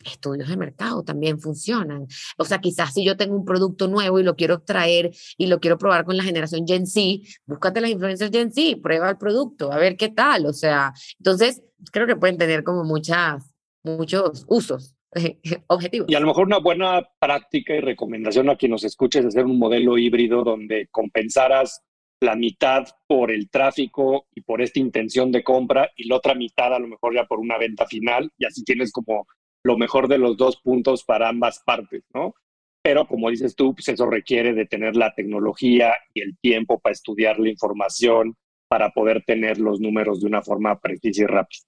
Estudios 0.06 0.48
de 0.48 0.56
mercado 0.56 1.04
también 1.04 1.40
funcionan. 1.40 2.06
O 2.38 2.46
sea, 2.46 2.62
quizás 2.62 2.94
si 2.94 3.04
yo 3.04 3.18
tengo 3.18 3.36
un 3.36 3.44
producto 3.44 3.88
nuevo 3.88 4.20
y 4.20 4.24
lo 4.24 4.36
quiero 4.36 4.62
traer 4.62 5.12
y 5.38 5.48
lo 5.48 5.60
quiero 5.60 5.78
probar 5.78 6.06
con 6.06 6.16
la 6.16 6.24
generación 6.24 6.66
Gen 6.68 6.86
Z, 6.86 7.28
búscate 7.46 7.82
las 7.82 7.90
influencers 7.90 8.32
Gen 8.32 8.54
Z, 8.54 8.78
prueba 8.82 9.10
el 9.10 9.18
producto, 9.18 9.74
a 9.74 9.78
ver 9.78 9.98
qué 9.98 10.10
tal. 10.10 10.46
O 10.46 10.54
sea, 10.54 10.94
entonces 11.18 11.64
creo 11.92 12.08
que 12.08 12.16
pueden 12.16 12.38
tener 12.38 12.64
como 12.64 12.84
muchas, 12.84 13.54
muchos 13.84 14.46
usos. 14.48 14.94
objetivos. 15.68 16.10
Y 16.10 16.16
a 16.16 16.20
lo 16.20 16.28
mejor 16.28 16.48
una 16.48 16.60
buena 16.60 17.08
práctica 17.20 17.74
y 17.74 17.80
recomendación 17.80 18.50
a 18.50 18.58
quien 18.58 18.72
nos 18.72 18.84
escuche 18.84 19.20
es 19.20 19.26
hacer 19.26 19.46
un 19.46 19.58
modelo 19.58 19.98
híbrido 19.98 20.44
donde 20.44 20.88
compensaras 20.92 21.82
la 22.20 22.36
mitad 22.36 22.88
por 23.08 23.32
el 23.32 23.50
tráfico 23.50 24.28
y 24.34 24.42
por 24.42 24.62
esta 24.62 24.80
intención 24.80 25.32
de 25.32 25.44
compra 25.44 25.92
y 25.96 26.08
la 26.08 26.16
otra 26.16 26.34
mitad 26.34 26.74
a 26.74 26.80
lo 26.80 26.88
mejor 26.88 27.14
ya 27.14 27.26
por 27.26 27.40
una 27.40 27.58
venta 27.58 27.86
final 27.86 28.32
y 28.38 28.46
así 28.46 28.64
tienes 28.64 28.92
como 28.92 29.28
lo 29.64 29.78
mejor 29.78 30.08
de 30.08 30.18
los 30.18 30.38
dos 30.38 30.58
puntos 30.58 31.04
para 31.04 31.30
ambas 31.30 31.62
partes, 31.66 32.04
¿no? 32.14 32.34
Pero 32.82 33.06
como 33.08 33.30
dices 33.30 33.56
tú, 33.56 33.76
pues 33.76 33.88
eso 33.90 34.06
requiere 34.10 34.54
de 34.54 34.66
tener 34.66 34.96
la 34.96 35.14
tecnología 35.14 35.94
y 36.14 36.22
el 36.22 36.38
tiempo 36.40 36.80
para 36.80 36.94
estudiar 36.94 37.38
la 37.40 37.50
información, 37.50 38.36
para 38.68 38.90
poder 38.92 39.24
tener 39.24 39.60
los 39.60 39.80
números 39.80 40.22
de 40.22 40.28
una 40.28 40.42
forma 40.42 40.80
precisa 40.80 41.24
y 41.24 41.26
rápida. 41.26 41.64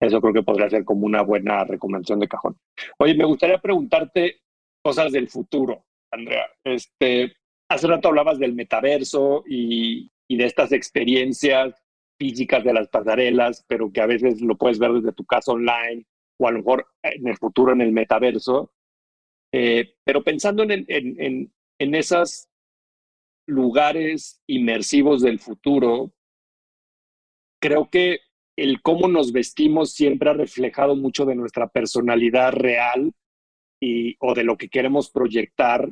Eso 0.00 0.20
creo 0.20 0.32
que 0.32 0.42
podría 0.42 0.70
ser 0.70 0.84
como 0.84 1.06
una 1.06 1.22
buena 1.22 1.64
recomendación 1.64 2.20
de 2.20 2.28
cajón. 2.28 2.56
Oye, 2.98 3.14
me 3.14 3.24
gustaría 3.24 3.58
preguntarte 3.58 4.40
cosas 4.82 5.12
del 5.12 5.28
futuro, 5.28 5.84
Andrea. 6.12 6.46
Este, 6.64 7.34
hace 7.68 7.86
rato 7.86 8.08
hablabas 8.08 8.38
del 8.38 8.54
metaverso 8.54 9.42
y, 9.46 10.10
de 10.28 10.44
estas 10.44 10.72
experiencias 10.72 11.74
físicas 12.18 12.62
de 12.62 12.74
las 12.74 12.88
pasarelas, 12.88 13.64
pero 13.66 13.90
que 13.92 14.00
a 14.00 14.06
veces 14.06 14.40
lo 14.40 14.56
puedes 14.56 14.78
ver 14.78 14.92
desde 14.92 15.12
tu 15.12 15.24
casa 15.24 15.52
online 15.52 16.06
o 16.38 16.46
a 16.46 16.52
lo 16.52 16.58
mejor 16.58 16.86
en 17.02 17.26
el 17.26 17.36
futuro 17.36 17.72
en 17.72 17.80
el 17.80 17.92
metaverso. 17.92 18.72
Eh, 19.52 19.94
pero 20.04 20.22
pensando 20.22 20.62
en, 20.62 20.70
en, 20.70 20.86
en, 20.88 21.52
en 21.80 21.94
esos 21.94 22.48
lugares 23.46 24.42
inmersivos 24.46 25.22
del 25.22 25.38
futuro, 25.38 26.12
creo 27.60 27.88
que 27.90 28.20
el 28.56 28.82
cómo 28.82 29.08
nos 29.08 29.32
vestimos 29.32 29.92
siempre 29.92 30.30
ha 30.30 30.34
reflejado 30.34 30.96
mucho 30.96 31.24
de 31.24 31.36
nuestra 31.36 31.68
personalidad 31.68 32.52
real 32.52 33.12
y, 33.80 34.16
o 34.18 34.34
de 34.34 34.44
lo 34.44 34.56
que 34.56 34.68
queremos 34.68 35.10
proyectar. 35.10 35.88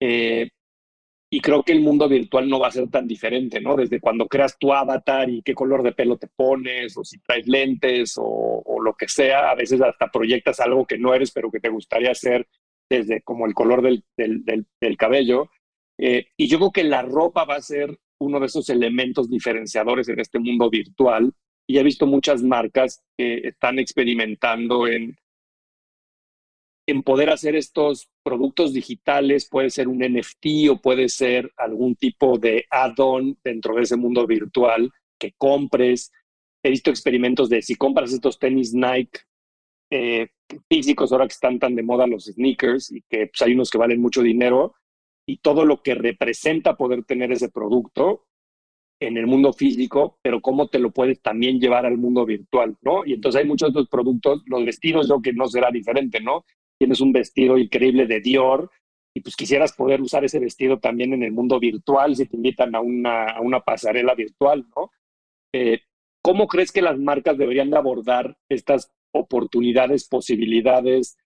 Eh, 0.00 0.48
y 1.30 1.40
creo 1.42 1.62
que 1.62 1.72
el 1.72 1.80
mundo 1.80 2.08
virtual 2.08 2.48
no 2.48 2.58
va 2.58 2.68
a 2.68 2.72
ser 2.72 2.88
tan 2.88 3.06
diferente, 3.06 3.60
¿no? 3.60 3.76
Desde 3.76 4.00
cuando 4.00 4.26
creas 4.26 4.58
tu 4.58 4.72
avatar 4.72 5.28
y 5.28 5.42
qué 5.42 5.54
color 5.54 5.82
de 5.82 5.92
pelo 5.92 6.16
te 6.16 6.28
pones, 6.28 6.96
o 6.96 7.04
si 7.04 7.18
traes 7.18 7.46
lentes, 7.46 8.16
o, 8.16 8.24
o 8.24 8.80
lo 8.80 8.94
que 8.94 9.08
sea, 9.08 9.50
a 9.50 9.54
veces 9.54 9.82
hasta 9.82 10.10
proyectas 10.10 10.60
algo 10.60 10.86
que 10.86 10.96
no 10.96 11.12
eres, 11.12 11.30
pero 11.30 11.50
que 11.50 11.60
te 11.60 11.68
gustaría 11.68 12.14
ser 12.14 12.48
desde 12.88 13.20
como 13.20 13.44
el 13.44 13.52
color 13.52 13.82
del, 13.82 14.02
del, 14.16 14.42
del, 14.46 14.66
del 14.80 14.96
cabello. 14.96 15.50
Eh, 15.98 16.28
y 16.36 16.46
yo 16.48 16.58
creo 16.58 16.72
que 16.72 16.84
la 16.84 17.02
ropa 17.02 17.44
va 17.44 17.56
a 17.56 17.62
ser 17.62 17.98
uno 18.20 18.40
de 18.40 18.46
esos 18.46 18.68
elementos 18.70 19.28
diferenciadores 19.28 20.08
en 20.08 20.20
este 20.20 20.38
mundo 20.38 20.70
virtual 20.70 21.32
y 21.66 21.78
he 21.78 21.82
visto 21.82 22.06
muchas 22.06 22.42
marcas 22.42 23.02
que 23.16 23.48
están 23.48 23.78
experimentando 23.78 24.86
en, 24.86 25.18
en 26.86 27.02
poder 27.02 27.30
hacer 27.30 27.54
estos 27.56 28.08
productos 28.24 28.72
digitales, 28.72 29.48
puede 29.48 29.70
ser 29.70 29.88
un 29.88 29.98
NFT 29.98 30.70
o 30.70 30.80
puede 30.80 31.08
ser 31.08 31.52
algún 31.56 31.94
tipo 31.94 32.38
de 32.38 32.64
add-on 32.70 33.36
dentro 33.44 33.74
de 33.74 33.82
ese 33.82 33.96
mundo 33.96 34.26
virtual 34.26 34.90
que 35.18 35.34
compres. 35.36 36.10
He 36.62 36.70
visto 36.70 36.90
experimentos 36.90 37.50
de 37.50 37.60
si 37.60 37.74
compras 37.74 38.12
estos 38.12 38.38
tenis 38.38 38.72
Nike 38.72 39.20
eh, 39.90 40.28
físicos, 40.68 41.12
ahora 41.12 41.26
que 41.26 41.34
están 41.34 41.58
tan 41.58 41.74
de 41.74 41.82
moda 41.82 42.06
los 42.06 42.24
sneakers 42.24 42.90
y 42.92 43.02
que 43.02 43.26
pues, 43.26 43.42
hay 43.42 43.52
unos 43.52 43.70
que 43.70 43.78
valen 43.78 44.00
mucho 44.00 44.22
dinero, 44.22 44.74
y 45.28 45.36
todo 45.38 45.66
lo 45.66 45.82
que 45.82 45.94
representa 45.94 46.76
poder 46.76 47.04
tener 47.04 47.30
ese 47.30 47.50
producto, 47.50 48.24
en 49.00 49.16
el 49.16 49.26
mundo 49.26 49.52
físico, 49.52 50.18
pero 50.22 50.40
cómo 50.40 50.68
te 50.68 50.78
lo 50.78 50.90
puedes 50.90 51.20
también 51.20 51.60
llevar 51.60 51.86
al 51.86 51.98
mundo 51.98 52.24
virtual, 52.24 52.76
¿no? 52.82 53.04
Y 53.06 53.12
entonces 53.12 53.40
hay 53.40 53.46
muchos 53.46 53.68
estos 53.68 53.88
productos, 53.88 54.42
los 54.46 54.64
vestidos 54.64 55.08
yo 55.08 55.20
que 55.22 55.32
no 55.32 55.46
será 55.46 55.70
diferente, 55.70 56.20
¿no? 56.20 56.44
Tienes 56.78 57.00
un 57.00 57.12
vestido 57.12 57.58
increíble 57.58 58.06
de 58.06 58.20
Dior 58.20 58.70
y 59.14 59.20
pues 59.20 59.36
quisieras 59.36 59.72
poder 59.72 60.00
usar 60.00 60.24
ese 60.24 60.40
vestido 60.40 60.78
también 60.78 61.12
en 61.12 61.22
el 61.22 61.32
mundo 61.32 61.60
virtual 61.60 62.16
si 62.16 62.26
te 62.26 62.36
invitan 62.36 62.74
a 62.74 62.80
una, 62.80 63.24
a 63.30 63.40
una 63.40 63.60
pasarela 63.60 64.14
virtual, 64.14 64.66
¿no? 64.74 64.90
Eh, 65.54 65.82
¿Cómo 66.22 66.48
crees 66.48 66.72
que 66.72 66.82
las 66.82 66.98
marcas 66.98 67.38
deberían 67.38 67.70
de 67.70 67.78
abordar 67.78 68.36
estas 68.48 68.90
oportunidades, 69.14 70.08
posibilidades 70.08 71.16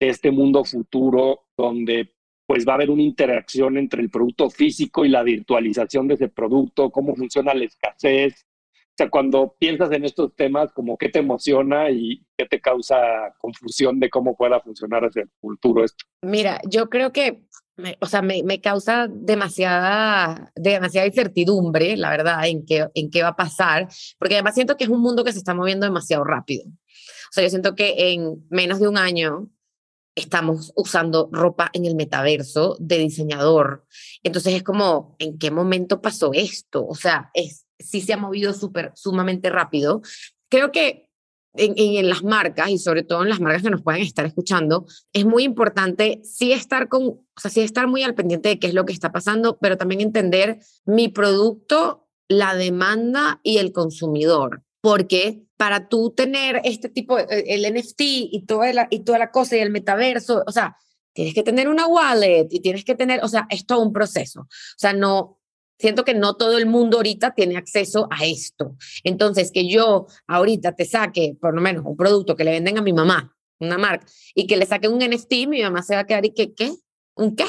de 0.00 0.08
este 0.08 0.32
mundo 0.32 0.64
futuro 0.64 1.44
donde 1.56 2.12
pues 2.52 2.68
va 2.68 2.72
a 2.72 2.74
haber 2.74 2.90
una 2.90 3.02
interacción 3.02 3.78
entre 3.78 4.02
el 4.02 4.10
producto 4.10 4.50
físico 4.50 5.06
y 5.06 5.08
la 5.08 5.22
virtualización 5.22 6.06
de 6.06 6.14
ese 6.16 6.28
producto, 6.28 6.90
cómo 6.90 7.16
funciona 7.16 7.54
la 7.54 7.64
escasez. 7.64 8.44
O 8.74 8.94
sea, 8.94 9.08
cuando 9.08 9.56
piensas 9.58 9.90
en 9.92 10.04
estos 10.04 10.36
temas, 10.36 10.70
como 10.74 10.98
qué 10.98 11.08
te 11.08 11.20
emociona 11.20 11.88
y 11.88 12.22
qué 12.36 12.44
te 12.44 12.60
causa 12.60 13.32
confusión 13.38 13.98
de 13.98 14.10
cómo 14.10 14.36
pueda 14.36 14.60
funcionar 14.60 15.02
hacia 15.02 15.22
el 15.22 15.30
futuro 15.40 15.82
esto. 15.82 16.04
Mira, 16.20 16.60
yo 16.68 16.90
creo 16.90 17.10
que 17.10 17.40
o 18.00 18.06
sea, 18.06 18.20
me, 18.20 18.42
me, 18.42 18.60
causa 18.60 19.08
demasiada, 19.10 20.52
demasiada 20.54 21.06
incertidumbre, 21.06 21.96
la 21.96 22.10
verdad, 22.10 22.46
en 22.46 22.66
qué, 22.66 22.86
en 22.92 23.10
qué 23.10 23.22
va 23.22 23.28
a 23.28 23.36
pasar, 23.36 23.88
porque 24.18 24.34
además 24.34 24.54
siento 24.54 24.76
que 24.76 24.84
es 24.84 24.90
un 24.90 25.00
mundo 25.00 25.24
que 25.24 25.32
se 25.32 25.38
está 25.38 25.54
moviendo 25.54 25.86
demasiado 25.86 26.22
rápido. 26.22 26.64
O 26.66 27.32
sea, 27.32 27.44
yo 27.44 27.48
siento 27.48 27.74
que 27.74 28.12
en 28.12 28.46
menos 28.50 28.78
de 28.78 28.88
un 28.88 28.98
año 28.98 29.48
estamos 30.14 30.72
usando 30.76 31.28
ropa 31.32 31.70
en 31.72 31.86
el 31.86 31.94
metaverso 31.94 32.76
de 32.78 32.98
diseñador. 32.98 33.86
Entonces 34.22 34.54
es 34.54 34.62
como, 34.62 35.16
¿en 35.18 35.38
qué 35.38 35.50
momento 35.50 36.00
pasó 36.02 36.32
esto? 36.34 36.86
O 36.86 36.94
sea, 36.94 37.30
es, 37.34 37.66
sí 37.78 38.00
se 38.00 38.12
ha 38.12 38.16
movido 38.16 38.52
súper, 38.52 38.92
sumamente 38.94 39.50
rápido. 39.50 40.02
Creo 40.48 40.70
que 40.70 41.08
en, 41.54 41.74
en, 41.76 42.08
las 42.08 42.22
marcas 42.24 42.70
y 42.70 42.78
sobre 42.78 43.02
todo 43.02 43.22
en 43.22 43.28
las 43.28 43.40
marcas 43.40 43.62
que 43.62 43.70
nos 43.70 43.82
puedan 43.82 44.00
estar 44.00 44.24
escuchando, 44.24 44.86
es 45.12 45.24
muy 45.24 45.44
importante 45.44 46.20
sí 46.24 46.52
estar 46.52 46.88
con, 46.88 47.02
o 47.02 47.24
sea, 47.36 47.50
sí 47.50 47.60
estar 47.60 47.86
muy 47.86 48.02
al 48.02 48.14
pendiente 48.14 48.48
de 48.48 48.58
qué 48.58 48.68
es 48.68 48.74
lo 48.74 48.84
que 48.84 48.92
está 48.92 49.12
pasando, 49.12 49.58
pero 49.60 49.76
también 49.76 50.00
entender 50.00 50.60
mi 50.84 51.08
producto, 51.08 52.08
la 52.28 52.54
demanda 52.54 53.40
y 53.42 53.58
el 53.58 53.72
consumidor, 53.72 54.62
porque 54.80 55.42
para 55.62 55.86
tú 55.86 56.10
tener 56.10 56.60
este 56.64 56.88
tipo, 56.88 57.20
eh, 57.20 57.44
el 57.46 57.72
NFT 57.72 58.00
y 58.00 58.44
toda 58.48 58.72
la, 58.72 58.88
y 58.90 59.04
toda 59.04 59.20
la 59.20 59.30
cosa 59.30 59.56
y 59.56 59.60
el 59.60 59.70
metaverso, 59.70 60.42
o 60.44 60.50
sea, 60.50 60.76
tienes 61.12 61.34
que 61.34 61.44
tener 61.44 61.68
una 61.68 61.86
wallet 61.86 62.48
y 62.50 62.58
tienes 62.58 62.84
que 62.84 62.96
tener, 62.96 63.22
o 63.22 63.28
sea, 63.28 63.46
es 63.48 63.64
un 63.70 63.92
proceso. 63.92 64.40
O 64.40 64.76
sea, 64.76 64.92
no, 64.92 65.38
siento 65.78 66.04
que 66.04 66.14
no 66.14 66.34
todo 66.34 66.58
el 66.58 66.66
mundo 66.66 66.96
ahorita 66.96 67.32
tiene 67.36 67.56
acceso 67.56 68.08
a 68.10 68.24
esto. 68.24 68.74
Entonces, 69.04 69.52
que 69.52 69.68
yo 69.68 70.08
ahorita 70.26 70.74
te 70.74 70.84
saque, 70.84 71.36
por 71.40 71.54
lo 71.54 71.60
menos, 71.60 71.84
un 71.86 71.96
producto 71.96 72.34
que 72.34 72.42
le 72.42 72.50
venden 72.50 72.78
a 72.78 72.82
mi 72.82 72.92
mamá, 72.92 73.32
una 73.60 73.78
marca, 73.78 74.04
y 74.34 74.48
que 74.48 74.56
le 74.56 74.66
saque 74.66 74.88
un 74.88 74.98
NFT, 74.98 75.46
mi 75.46 75.62
mamá 75.62 75.84
se 75.84 75.94
va 75.94 76.00
a 76.00 76.06
quedar 76.08 76.26
y 76.26 76.34
que, 76.34 76.52
¿qué? 76.54 76.72
¿Un 77.14 77.36
qué? 77.36 77.46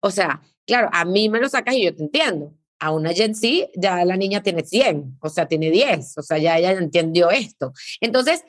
O 0.00 0.10
sea, 0.10 0.40
claro, 0.66 0.88
a 0.94 1.04
mí 1.04 1.28
me 1.28 1.40
lo 1.40 1.48
sacas 1.50 1.74
y 1.74 1.84
yo 1.84 1.94
te 1.94 2.04
entiendo. 2.04 2.54
A 2.80 2.92
una 2.92 3.12
Gen 3.12 3.34
Z 3.34 3.68
ya 3.76 4.04
la 4.04 4.16
niña 4.16 4.42
tiene 4.42 4.64
100, 4.64 5.18
o 5.20 5.28
sea, 5.28 5.46
tiene 5.46 5.70
10, 5.70 6.18
o 6.18 6.22
sea, 6.22 6.38
ya 6.38 6.58
ella 6.58 6.72
entendió 6.72 7.30
esto. 7.30 7.72
Entonces, 8.00 8.42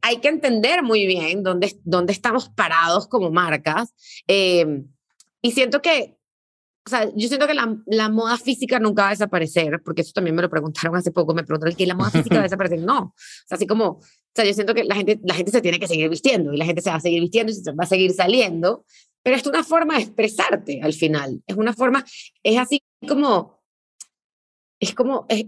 hay 0.00 0.16
que 0.18 0.28
entender 0.28 0.82
muy 0.82 1.06
bien 1.06 1.42
dónde, 1.42 1.78
dónde 1.84 2.12
estamos 2.12 2.48
parados 2.48 3.06
como 3.06 3.30
marcas. 3.30 3.94
Eh, 4.26 4.82
y 5.42 5.52
siento 5.52 5.80
que 5.80 6.16
o 6.86 6.88
sea, 6.88 7.10
yo 7.16 7.26
siento 7.26 7.48
que 7.48 7.54
la, 7.54 7.76
la, 7.86 8.08
moda 8.08 8.38
física 8.38 8.78
nunca 8.78 9.02
va 9.02 9.08
a 9.08 9.10
desaparecer, 9.10 9.82
porque 9.84 10.02
eso 10.02 10.12
también 10.14 10.36
me 10.36 10.42
lo 10.42 10.48
preguntaron 10.48 10.94
hace 10.94 11.10
poco, 11.10 11.34
me 11.34 11.42
preguntaron 11.42 11.74
que 11.74 11.84
la 11.84 11.96
moda 11.96 12.10
física 12.10 12.36
va 12.36 12.42
a 12.42 12.44
desaparecer. 12.44 12.78
No, 12.78 12.98
o 12.98 13.14
sea, 13.44 13.56
así 13.56 13.66
como, 13.66 13.84
o 13.88 14.00
sea, 14.32 14.44
yo 14.44 14.54
siento 14.54 14.72
que 14.72 14.84
la 14.84 14.94
gente, 14.94 15.18
la 15.24 15.34
gente 15.34 15.50
se 15.50 15.60
tiene 15.60 15.80
que 15.80 15.88
seguir 15.88 16.08
vistiendo 16.08 16.52
y 16.52 16.56
la 16.56 16.64
gente 16.64 16.82
se 16.82 16.90
va 16.90 16.96
a 16.96 17.00
seguir 17.00 17.20
vistiendo 17.20 17.50
y 17.50 17.56
se 17.56 17.72
va 17.72 17.82
a 17.82 17.88
seguir 17.88 18.12
saliendo, 18.12 18.84
pero 19.24 19.34
es 19.34 19.44
una 19.48 19.64
forma 19.64 19.96
de 19.96 20.02
expresarte 20.02 20.80
al 20.80 20.92
final, 20.92 21.42
es 21.48 21.56
una 21.56 21.72
forma, 21.72 22.04
es 22.44 22.56
así 22.56 22.80
como, 23.06 23.62
es 24.80 24.94
como, 24.94 25.26
es, 25.28 25.46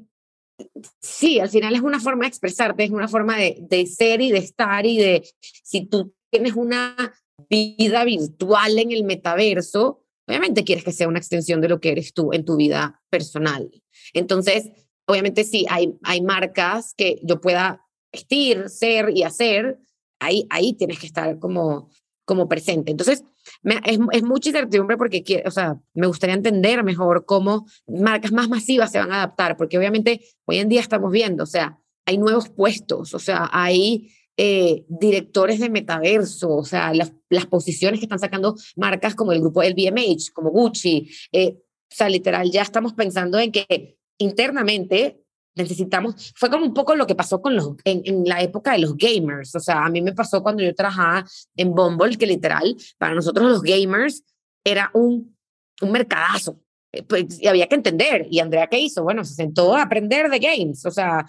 sí, 1.00 1.40
al 1.40 1.48
final 1.48 1.74
es 1.74 1.82
una 1.82 2.00
forma 2.00 2.24
de 2.24 2.28
expresarte, 2.28 2.84
es 2.84 2.90
una 2.90 3.08
forma 3.08 3.36
de, 3.36 3.58
de 3.60 3.86
ser 3.86 4.20
y 4.20 4.30
de 4.30 4.38
estar 4.38 4.86
y 4.86 4.98
de, 4.98 5.28
si 5.40 5.86
tú 5.86 6.14
tienes 6.30 6.54
una 6.54 7.14
vida 7.48 8.04
virtual 8.04 8.78
en 8.78 8.92
el 8.92 9.04
metaverso, 9.04 10.04
obviamente 10.26 10.64
quieres 10.64 10.84
que 10.84 10.92
sea 10.92 11.08
una 11.08 11.18
extensión 11.18 11.60
de 11.60 11.68
lo 11.68 11.80
que 11.80 11.90
eres 11.90 12.12
tú 12.12 12.32
en 12.32 12.44
tu 12.44 12.56
vida 12.56 13.00
personal. 13.10 13.70
Entonces, 14.12 14.70
obviamente 15.06 15.44
sí, 15.44 15.66
hay, 15.68 15.94
hay 16.02 16.20
marcas 16.20 16.94
que 16.94 17.18
yo 17.22 17.40
pueda 17.40 17.86
vestir, 18.12 18.68
ser 18.68 19.10
y 19.14 19.22
hacer, 19.22 19.78
ahí, 20.20 20.46
ahí 20.50 20.74
tienes 20.74 20.98
que 20.98 21.06
estar 21.06 21.38
como, 21.38 21.90
como 22.24 22.48
presente. 22.48 22.90
Entonces, 22.90 23.24
es, 23.64 23.98
es, 24.12 24.22
mucha 24.22 24.50
incertidumbre 24.50 24.96
porque 24.96 25.42
o 25.44 25.50
sea, 25.50 25.78
me 25.94 26.06
gustaría 26.06 26.34
entender 26.34 26.82
mejor 26.84 27.24
cómo 27.26 27.66
marcas 27.86 28.32
más 28.32 28.48
masivas 28.48 28.92
se 28.92 28.98
van 28.98 29.12
a 29.12 29.16
adaptar, 29.16 29.56
porque 29.56 29.78
obviamente 29.78 30.20
hoy 30.44 30.58
en 30.58 30.68
día 30.68 30.80
estamos 30.80 31.10
viendo, 31.12 31.42
o 31.42 31.46
sea, 31.46 31.78
hay 32.06 32.18
nuevos 32.18 32.48
puestos, 32.48 33.14
o 33.14 33.18
sea, 33.18 33.50
hay 33.52 34.10
eh, 34.40 34.84
directores 34.88 35.58
de 35.58 35.68
metaverso, 35.68 36.54
o 36.54 36.64
sea, 36.64 36.94
las, 36.94 37.12
las, 37.28 37.46
posiciones 37.46 37.98
que 37.98 38.06
están 38.06 38.20
sacando 38.20 38.54
marcas 38.76 39.16
como 39.16 39.32
el 39.32 39.40
grupo 39.40 39.64
LVMH, 39.64 40.32
como 40.32 40.50
Gucci. 40.50 41.10
Eh, 41.32 41.56
o 41.58 41.94
sea, 41.94 42.08
literal, 42.08 42.50
ya 42.50 42.62
estamos 42.62 42.92
pensando 42.92 43.40
en 43.40 43.50
que 43.50 43.98
internamente 44.16 45.20
necesitamos, 45.58 46.32
fue 46.36 46.48
como 46.48 46.64
un 46.64 46.72
poco 46.72 46.94
lo 46.94 47.06
que 47.06 47.14
pasó 47.14 47.42
con 47.42 47.56
los, 47.56 47.72
en, 47.84 48.02
en, 48.04 48.24
la 48.24 48.40
época 48.40 48.72
de 48.72 48.78
los 48.78 48.96
gamers, 48.96 49.54
o 49.54 49.60
sea, 49.60 49.84
a 49.84 49.90
mí 49.90 50.00
me 50.00 50.14
pasó 50.14 50.42
cuando 50.42 50.62
yo 50.62 50.74
trabajaba 50.74 51.24
en 51.56 51.74
Bumble, 51.74 52.16
que 52.16 52.26
literal, 52.26 52.76
para 52.96 53.14
nosotros 53.14 53.46
los 53.50 53.62
gamers 53.62 54.24
era 54.64 54.90
un, 54.94 55.36
un 55.82 55.92
mercadazo, 55.92 56.60
eh, 56.92 57.02
pues, 57.02 57.40
y 57.40 57.46
había 57.46 57.66
que 57.66 57.74
entender. 57.74 58.26
¿Y 58.30 58.40
Andrea 58.40 58.66
qué 58.66 58.78
hizo? 58.80 59.02
Bueno, 59.02 59.24
se 59.24 59.34
sentó 59.34 59.74
a 59.74 59.82
aprender 59.82 60.30
de 60.30 60.38
games, 60.38 60.84
o 60.86 60.90
sea, 60.90 61.26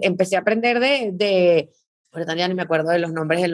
empecé 0.00 0.36
a 0.36 0.40
aprender 0.40 0.78
de, 0.78 1.10
de, 1.12 1.70
ahorita 2.16 2.34
ya 2.34 2.48
ni 2.48 2.54
me 2.54 2.62
acuerdo 2.62 2.90
de 2.90 2.98
los 2.98 3.12
nombres 3.12 3.42
de 3.42 3.48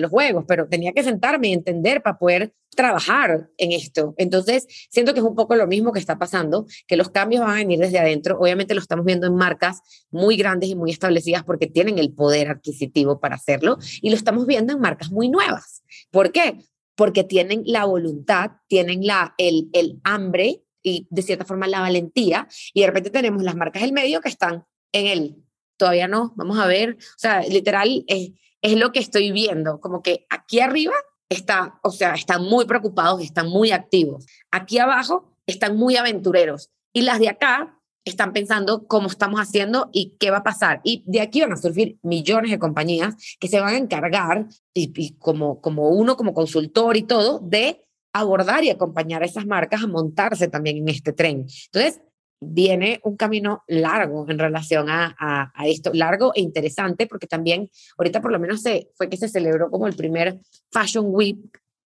los, 0.00 0.10
juegos, 0.10 0.44
pero 0.46 0.68
tenía 0.68 0.92
que 0.92 1.02
sentarme 1.02 1.48
y 1.48 1.52
entender 1.52 2.02
para 2.02 2.18
poder 2.18 2.54
trabajar 2.74 3.48
en 3.56 3.72
esto. 3.72 4.14
Entonces, 4.16 4.66
siento 4.90 5.12
que 5.12 5.20
es 5.20 5.26
un 5.26 5.34
poco 5.34 5.56
lo 5.56 5.66
mismo 5.66 5.92
que 5.92 5.98
está 5.98 6.18
pasando, 6.18 6.66
que 6.86 6.96
los 6.96 7.10
cambios 7.10 7.42
van 7.42 7.50
a 7.50 7.54
venir 7.54 7.78
desde 7.78 7.98
adentro. 7.98 8.38
Obviamente 8.38 8.74
lo 8.74 8.80
estamos 8.80 9.04
viendo 9.04 9.26
en 9.26 9.34
marcas 9.34 9.80
muy 10.10 10.36
grandes 10.36 10.68
y 10.70 10.74
muy 10.74 10.90
establecidas 10.90 11.44
porque 11.44 11.66
tienen 11.66 11.98
el 11.98 12.12
poder 12.12 12.48
adquisitivo 12.50 13.20
para 13.20 13.36
hacerlo 13.36 13.78
y 14.00 14.10
lo 14.10 14.16
estamos 14.16 14.46
viendo 14.46 14.72
en 14.72 14.80
marcas 14.80 15.10
muy 15.10 15.28
nuevas. 15.28 15.82
¿Por 16.10 16.32
qué? 16.32 16.58
Porque 16.94 17.24
tienen 17.24 17.62
la 17.64 17.84
voluntad, 17.84 18.52
tienen 18.68 19.06
la, 19.06 19.34
el, 19.38 19.70
el 19.72 20.00
hambre 20.04 20.62
y 20.82 21.06
de 21.10 21.22
cierta 21.22 21.44
forma 21.44 21.66
la 21.66 21.80
valentía 21.80 22.48
y 22.72 22.80
de 22.80 22.86
repente 22.86 23.10
tenemos 23.10 23.42
las 23.42 23.56
marcas 23.56 23.82
del 23.82 23.92
medio 23.92 24.20
que 24.20 24.28
están 24.28 24.64
en 24.92 25.06
el 25.06 25.47
todavía 25.78 26.08
no, 26.08 26.32
vamos 26.36 26.58
a 26.58 26.66
ver, 26.66 26.98
o 27.00 27.18
sea, 27.18 27.40
literal 27.42 28.04
es, 28.06 28.32
es 28.60 28.76
lo 28.76 28.92
que 28.92 28.98
estoy 28.98 29.32
viendo, 29.32 29.80
como 29.80 30.02
que 30.02 30.26
aquí 30.28 30.60
arriba 30.60 30.94
está, 31.28 31.78
o 31.82 31.90
sea, 31.90 32.14
están 32.14 32.42
muy 32.42 32.66
preocupados, 32.66 33.22
están 33.22 33.48
muy 33.48 33.70
activos, 33.70 34.26
aquí 34.50 34.78
abajo 34.78 35.34
están 35.46 35.76
muy 35.76 35.96
aventureros 35.96 36.70
y 36.92 37.02
las 37.02 37.18
de 37.18 37.28
acá 37.28 37.78
están 38.08 38.32
pensando 38.32 38.86
cómo 38.86 39.08
estamos 39.08 39.40
haciendo 39.40 39.90
y 39.92 40.16
qué 40.18 40.30
va 40.30 40.38
a 40.38 40.42
pasar. 40.42 40.80
Y 40.82 41.04
de 41.06 41.20
aquí 41.20 41.40
van 41.40 41.52
a 41.52 41.56
surgir 41.56 41.98
millones 42.02 42.50
de 42.50 42.58
compañías 42.58 43.14
que 43.38 43.48
se 43.48 43.60
van 43.60 43.74
a 43.74 43.78
encargar, 43.78 44.46
y, 44.74 45.14
como, 45.18 45.60
como 45.60 45.90
uno, 45.90 46.16
como 46.16 46.34
consultor 46.34 46.96
y 46.96 47.02
todo, 47.02 47.40
de 47.40 47.84
abordar 48.12 48.64
y 48.64 48.70
acompañar 48.70 49.22
a 49.22 49.26
esas 49.26 49.46
marcas 49.46 49.82
a 49.82 49.86
montarse 49.86 50.48
también 50.48 50.78
en 50.78 50.88
este 50.88 51.12
tren. 51.12 51.46
Entonces, 51.66 52.00
viene 52.40 53.00
un 53.02 53.16
camino 53.16 53.64
largo 53.66 54.28
en 54.28 54.38
relación 54.38 54.88
a, 54.88 55.16
a, 55.18 55.66
esto, 55.66 55.90
largo 55.92 56.32
e 56.34 56.40
interesante, 56.40 57.06
porque 57.06 57.26
también 57.26 57.70
ahorita 57.96 58.20
por 58.20 58.32
lo 58.32 58.38
menos 58.38 58.62
se, 58.62 58.90
fue 58.94 59.08
que 59.08 59.16
se 59.16 59.28
celebró 59.28 59.70
como 59.70 59.86
el 59.86 59.96
primer 59.96 60.38
Fashion 60.70 61.06
Week 61.08 61.38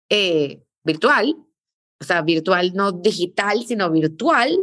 eh, 0.08 0.62
virtual, 0.84 1.36
o 2.00 2.04
sea, 2.04 2.22
virtual 2.22 2.72
no 2.74 2.92
digital, 2.92 3.64
sino 3.66 3.90
virtual, 3.90 4.58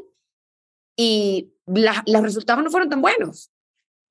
y 0.96 1.54
los 1.66 2.22
resultados 2.22 2.64
no 2.64 2.70
fueron 2.70 2.90
tan 2.90 3.02
buenos. 3.02 3.52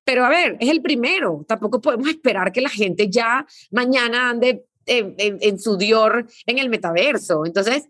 Pero 0.03 0.25
a 0.25 0.29
ver, 0.29 0.57
es 0.59 0.69
el 0.69 0.81
primero, 0.81 1.45
tampoco 1.47 1.79
podemos 1.79 2.09
esperar 2.09 2.51
que 2.51 2.61
la 2.61 2.69
gente 2.69 3.09
ya 3.09 3.45
mañana 3.69 4.31
ande 4.31 4.65
en 4.87 5.59
su 5.59 5.77
Dior 5.77 6.25
en 6.47 6.57
el 6.57 6.67
metaverso. 6.67 7.45
Entonces, 7.45 7.87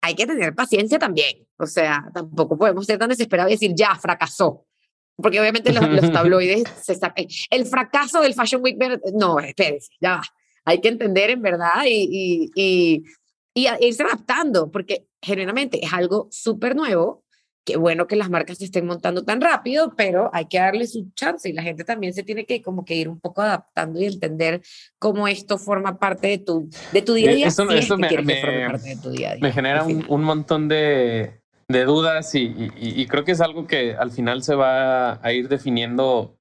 hay 0.00 0.14
que 0.14 0.26
tener 0.26 0.54
paciencia 0.54 0.98
también. 0.98 1.46
O 1.58 1.66
sea, 1.66 2.10
tampoco 2.14 2.56
podemos 2.56 2.86
ser 2.86 2.98
tan 2.98 3.08
desesperados 3.08 3.50
y 3.50 3.54
decir, 3.54 3.72
ya, 3.74 3.94
fracasó. 3.96 4.66
Porque 5.16 5.40
obviamente 5.40 5.72
los, 5.72 5.88
los 5.88 6.12
tabloides 6.12 6.64
se 6.80 6.94
sacan. 6.94 7.26
El 7.50 7.66
fracaso 7.66 8.20
del 8.20 8.34
Fashion 8.34 8.62
Week, 8.62 8.76
no, 9.14 9.38
espérense, 9.40 9.88
ya 10.00 10.16
va. 10.16 10.22
Hay 10.64 10.80
que 10.80 10.88
entender 10.88 11.30
en 11.30 11.40
verdad 11.40 11.84
y, 11.86 12.50
y, 12.52 12.52
y, 12.54 13.04
y 13.54 13.68
irse 13.86 14.02
adaptando, 14.02 14.70
porque 14.70 15.06
generalmente 15.22 15.84
es 15.84 15.92
algo 15.92 16.28
súper 16.30 16.76
nuevo 16.76 17.24
qué 17.68 17.76
bueno 17.76 18.06
que 18.06 18.16
las 18.16 18.30
marcas 18.30 18.56
se 18.56 18.64
estén 18.64 18.86
montando 18.86 19.24
tan 19.24 19.42
rápido, 19.42 19.92
pero 19.94 20.30
hay 20.32 20.46
que 20.46 20.58
darle 20.58 20.86
su 20.86 21.10
chance 21.14 21.50
y 21.50 21.52
la 21.52 21.62
gente 21.62 21.84
también 21.84 22.14
se 22.14 22.22
tiene 22.22 22.46
que 22.46 22.62
como 22.62 22.82
que 22.82 22.94
ir 22.94 23.10
un 23.10 23.20
poco 23.20 23.42
adaptando 23.42 24.00
y 24.00 24.06
entender 24.06 24.62
cómo 24.98 25.28
esto 25.28 25.58
forma 25.58 25.98
parte 25.98 26.28
de 26.28 26.38
tu, 26.38 26.70
de 26.92 27.02
tu 27.02 27.12
día 27.12 27.30
a 27.30 27.34
día. 27.34 27.46
Eso, 27.48 27.66
me, 27.66 27.74
me, 27.74 29.52
genera 29.52 29.82
un, 29.82 30.02
un, 30.08 30.24
montón 30.24 30.66
de, 30.66 31.42
de 31.68 31.84
dudas 31.84 32.34
y, 32.34 32.44
y, 32.44 32.72
y, 32.78 33.06
creo 33.06 33.24
que 33.24 33.32
es 33.32 33.42
algo 33.42 33.66
que 33.66 33.94
al 33.94 34.12
final 34.12 34.42
se 34.42 34.54
va 34.54 35.20
a 35.22 35.32
ir 35.34 35.50
definiendo 35.50 36.38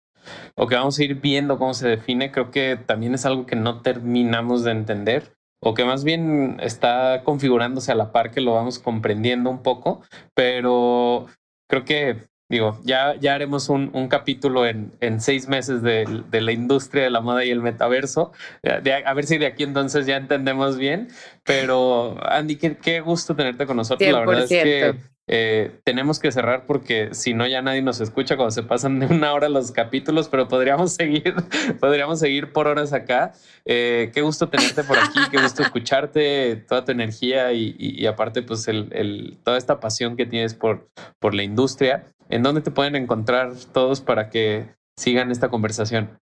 o 0.55 0.67
que 0.67 0.75
vamos 0.75 0.97
a 0.97 1.03
ir 1.03 1.15
viendo 1.15 1.57
cómo 1.57 1.73
se 1.73 1.89
define. 1.89 2.31
Creo 2.31 2.51
que 2.51 2.79
también 2.85 3.15
es 3.15 3.25
algo 3.25 3.45
que 3.45 3.57
no 3.57 3.81
terminamos 3.81 4.63
de 4.63 4.71
entender 4.71 5.36
o 5.67 5.73
que 5.73 5.83
más 5.83 6.03
bien 6.03 6.57
está 6.61 7.23
configurándose 7.23 7.91
a 7.91 7.95
la 7.95 8.11
par 8.13 8.31
que 8.31 8.39
lo 8.39 8.53
vamos 8.53 8.79
comprendiendo 8.79 9.49
un 9.49 9.61
poco, 9.63 10.01
pero 10.33 11.25
creo 11.67 11.83
que 11.83 12.27
digo, 12.49 12.79
ya, 12.83 13.15
ya 13.19 13.35
haremos 13.35 13.67
un, 13.67 13.89
un 13.93 14.07
capítulo 14.07 14.65
en, 14.65 14.93
en, 15.01 15.19
seis 15.19 15.49
meses 15.49 15.81
de, 15.81 16.23
de, 16.29 16.41
la 16.41 16.53
industria 16.53 17.03
de 17.03 17.09
la 17.09 17.19
moda 17.19 17.43
y 17.43 17.49
el 17.49 17.61
metaverso. 17.61 18.31
a 18.63 19.13
ver 19.13 19.25
si 19.25 19.37
de 19.37 19.47
aquí 19.47 19.63
entonces 19.63 20.05
ya 20.05 20.15
entendemos 20.15 20.77
bien. 20.77 21.09
Pero 21.43 22.15
Andy, 22.21 22.55
qué, 22.55 22.77
qué 22.77 23.01
gusto 23.01 23.35
tenerte 23.35 23.65
con 23.65 23.75
nosotros. 23.75 24.09
La 24.09 24.19
verdad 24.19 24.43
es 24.43 24.49
que 24.49 24.95
eh, 25.27 25.79
tenemos 25.83 26.19
que 26.19 26.31
cerrar 26.31 26.65
porque 26.65 27.09
si 27.13 27.33
no 27.33 27.45
ya 27.45 27.61
nadie 27.61 27.81
nos 27.81 27.99
escucha 27.99 28.37
cuando 28.37 28.51
se 28.51 28.63
pasan 28.63 28.99
de 28.99 29.07
una 29.07 29.33
hora 29.33 29.49
los 29.49 29.71
capítulos, 29.71 30.29
pero 30.29 30.47
podríamos 30.47 30.93
seguir, 30.95 31.35
podríamos 31.79 32.19
seguir 32.19 32.53
por 32.53 32.67
horas 32.67 32.93
acá. 32.93 33.33
Eh, 33.65 34.11
qué 34.13 34.21
gusto 34.21 34.47
tenerte 34.47 34.83
por 34.83 34.97
aquí, 34.97 35.19
qué 35.29 35.41
gusto 35.41 35.63
escucharte, 35.63 36.55
toda 36.67 36.85
tu 36.85 36.91
energía 36.91 37.51
y, 37.51 38.05
aparte 38.07 38.41
pues 38.41 38.65
toda 39.43 39.57
esta 39.57 39.79
pasión 39.79 40.15
que 40.15 40.25
tienes 40.25 40.53
por, 40.53 40.89
por 41.19 41.33
la 41.33 41.43
industria. 41.43 42.05
¿En 42.29 42.43
dónde 42.43 42.61
te 42.61 42.71
pueden 42.71 42.95
encontrar 42.95 43.53
todos 43.73 44.01
para 44.01 44.29
que 44.29 44.75
sigan 44.97 45.31
esta 45.31 45.49
conversación? 45.49 46.17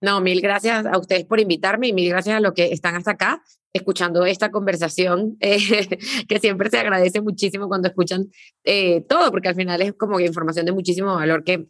No, 0.00 0.20
mil 0.20 0.40
gracias 0.40 0.86
a 0.86 0.98
ustedes 0.98 1.24
por 1.24 1.40
invitarme 1.40 1.88
y 1.88 1.92
mil 1.92 2.08
gracias 2.08 2.36
a 2.36 2.40
los 2.40 2.52
que 2.52 2.72
están 2.72 2.94
hasta 2.94 3.12
acá 3.12 3.42
escuchando 3.72 4.24
esta 4.26 4.50
conversación, 4.50 5.36
eh, 5.40 5.88
que 6.28 6.38
siempre 6.40 6.70
se 6.70 6.78
agradece 6.78 7.20
muchísimo 7.20 7.68
cuando 7.68 7.88
escuchan 7.88 8.30
eh, 8.64 9.02
todo, 9.08 9.30
porque 9.30 9.48
al 9.48 9.54
final 9.54 9.80
es 9.82 9.94
como 9.94 10.20
información 10.20 10.66
de 10.66 10.72
muchísimo 10.72 11.14
valor 11.14 11.44
que, 11.44 11.66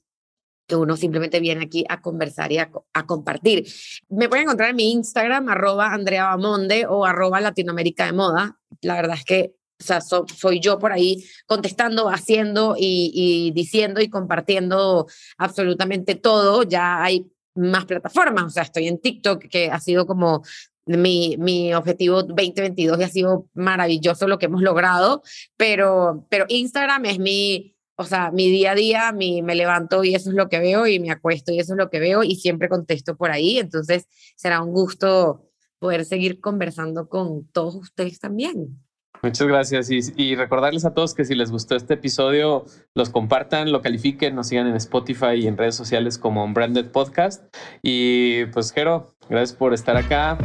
que 0.67 0.77
uno 0.77 0.97
simplemente 0.97 1.41
viene 1.41 1.65
aquí 1.65 1.85
a 1.89 2.01
conversar 2.01 2.53
y 2.53 2.59
a, 2.59 2.71
compartir. 3.07 3.67
Me 4.09 4.29
pueden 4.29 4.45
encontrar 4.45 4.71
en 4.71 4.77
mi 4.77 4.93
Instagram, 4.93 5.49
arroba 5.49 5.93
Andrea 5.93 6.25
Bamonde 6.25 6.87
o 6.87 7.07
arroba 7.07 7.41
Latinoamérica 7.41 8.07
de 8.07 8.13
Moda. 8.13 8.59
La 8.83 8.95
verdad 8.95 9.17
es 9.17 9.25
que 9.25 9.55
o 9.81 9.85
sea, 9.85 10.01
soy 10.01 10.59
yo 10.59 10.81
por 10.81 10.91
ahí 10.91 11.25
contestando, 11.47 12.09
haciendo 12.09 12.75
y, 12.77 13.13
y 13.15 13.53
diciendo 13.53 14.01
y 14.01 14.11
compartiendo 14.11 15.07
absolutamente 15.39 16.17
todo. 16.17 16.65
Ya 16.65 17.01
hay 17.01 17.31
más 17.55 17.85
plataformas, 17.87 18.45
o 18.45 18.51
sea, 18.51 18.63
estoy 18.63 18.89
en 18.89 18.99
TikTok, 18.99 19.45
que 19.49 19.71
ha 19.71 19.81
sido 19.81 20.07
como 20.07 20.43
mi, 20.87 21.37
mi 21.39 21.75
objetivo 21.75 22.23
2022 22.23 22.99
y 22.99 23.03
ha 23.03 23.09
sido 23.09 23.49
maravilloso 23.55 24.27
lo 24.27 24.39
que 24.39 24.47
hemos 24.47 24.63
logrado, 24.63 25.23
pero, 25.57 26.27
pero 26.31 26.47
Instagram 26.49 27.05
es 27.07 27.19
mi, 27.19 27.77
o 27.97 28.05
sea, 28.05 28.31
mi 28.31 28.49
día 28.49 28.73
a 28.73 28.75
día, 28.75 29.13
mi, 29.13 29.43
me 29.43 29.55
levanto 29.55 30.05
y 30.05 30.15
eso 30.15 30.31
es 30.31 30.37
lo 30.37 30.49
que 30.49 30.61
veo 30.61 30.87
y 30.87 30.99
me 31.01 31.11
acuesto 31.11 31.53
y 31.53 31.59
eso 31.59 31.75
es 31.75 31.79
lo 31.79 31.91
que 31.91 32.01
veo 32.01 32.23
y 32.23 32.37
siempre 32.37 32.69
contesto 32.69 33.17
por 33.17 33.31
ahí, 33.31 33.59
entonces 33.59 34.07
será 34.37 34.63
un 34.63 34.73
gusto 34.73 35.45
poder 35.79 36.05
seguir 36.05 36.41
conversando 36.41 37.09
con 37.09 37.47
todos 37.49 37.75
ustedes 37.75 38.19
también. 38.19 38.83
Muchas 39.23 39.49
gracias 39.49 39.91
y, 39.91 40.35
recordarles 40.37 40.85
a 40.85 40.95
todos 40.95 41.15
que 41.15 41.25
si 41.25 41.35
les 41.35 41.51
gustó 41.51 41.75
este 41.75 41.95
episodio, 41.95 42.65
los 42.95 43.11
compartan, 43.11 43.73
lo 43.73 43.83
califiquen, 43.83 44.35
nos 44.35 44.49
sigan 44.49 44.67
en 44.69 44.77
Spotify 44.77 45.35
y 45.37 45.47
en 45.47 45.57
redes 45.57 45.75
sociales 45.75 46.19
como 46.19 46.47
Branded 46.53 46.91
Podcast. 46.91 47.45
Y 47.83 48.47
pues, 48.47 48.73
Jero, 48.73 49.09
gracias 49.29 49.57
por 49.57 49.75
estar 49.75 49.97
acá. 49.97 50.39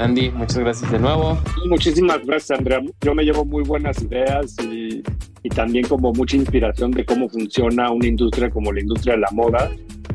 Andy, 0.00 0.30
muchas 0.30 0.58
gracias 0.58 0.90
de 0.90 0.98
nuevo. 0.98 1.38
Muchísimas 1.66 2.24
gracias, 2.24 2.58
Andrea. 2.58 2.80
Yo 3.02 3.14
me 3.14 3.22
llevo 3.22 3.44
muy 3.44 3.62
buenas 3.62 4.00
ideas 4.02 4.56
y, 4.62 5.02
y 5.42 5.48
también 5.50 5.86
como 5.86 6.10
mucha 6.14 6.36
inspiración 6.36 6.90
de 6.90 7.04
cómo 7.04 7.28
funciona 7.28 7.90
una 7.90 8.06
industria 8.06 8.48
como 8.48 8.72
la 8.72 8.80
industria 8.80 9.14
de 9.14 9.20
la 9.20 9.30
moda, 9.32 9.70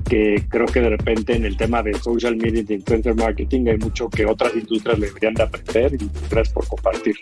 que 0.09 0.43
creo 0.49 0.65
que 0.65 0.81
de 0.81 0.89
repente 0.89 1.35
en 1.35 1.45
el 1.45 1.55
tema 1.55 1.83
de 1.83 1.93
social 1.93 2.35
media 2.35 2.61
y 2.61 2.63
de 2.63 2.73
influencer 2.75 3.13
marketing 3.13 3.67
hay 3.67 3.77
mucho 3.77 4.09
que 4.09 4.25
otras 4.25 4.55
industrias 4.55 4.99
deberían 4.99 5.35
de 5.35 5.43
aprender 5.43 5.93
y 5.93 6.09
gracias 6.31 6.53
por 6.53 6.67
compartir. 6.67 7.15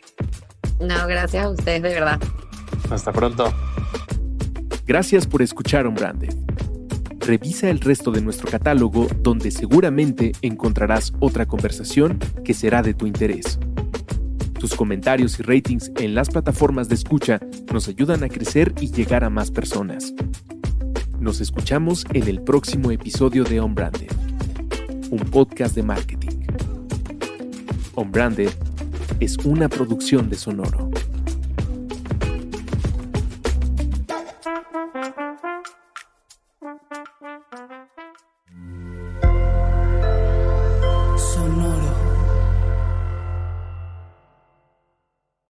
No, 0.80 1.06
gracias 1.06 1.46
a 1.46 1.50
ustedes, 1.50 1.82
de 1.82 1.90
verdad. 1.90 2.20
Hasta 2.90 3.12
pronto. 3.12 3.54
Gracias 4.86 5.28
por 5.28 5.42
escuchar 5.42 5.86
un 5.86 5.96
Branded. 5.96 6.34
Revisa 7.26 7.70
el 7.70 7.80
resto 7.80 8.12
de 8.12 8.22
nuestro 8.22 8.52
catálogo 8.52 9.08
donde 9.22 9.50
seguramente 9.50 10.34
encontrarás 10.42 11.14
otra 11.22 11.46
conversación 11.46 12.20
que 12.44 12.54
será 12.54 12.82
de 12.82 12.94
tu 12.94 13.08
interés. 13.08 13.60
Tus 14.60 14.76
comentarios 14.76 15.40
y 15.40 15.44
ratings 15.44 15.90
en 15.96 16.16
las 16.16 16.30
plataformas 16.30 16.90
de 16.90 16.96
escucha 16.96 17.40
nos 17.72 17.88
ayudan 17.88 18.26
a 18.26 18.30
crecer 18.30 18.74
y 18.82 18.92
llegar 18.92 19.24
a 19.24 19.30
más 19.30 19.52
personas. 19.52 20.14
Nos 21.18 21.40
escuchamos 21.40 22.06
en 22.14 22.28
el 22.28 22.42
próximo 22.42 22.92
episodio 22.92 23.46
de 23.46 23.62
On 23.62 23.74
Branded, 23.74 24.12
un 25.10 25.20
podcast 25.20 25.76
de 25.76 25.84
marketing. 25.84 26.46
On 27.96 28.12
Branded 28.12 28.50
es 29.22 29.38
una 29.46 29.70
producción 29.70 30.30
de 30.30 30.36
Sonoro. 30.36 30.92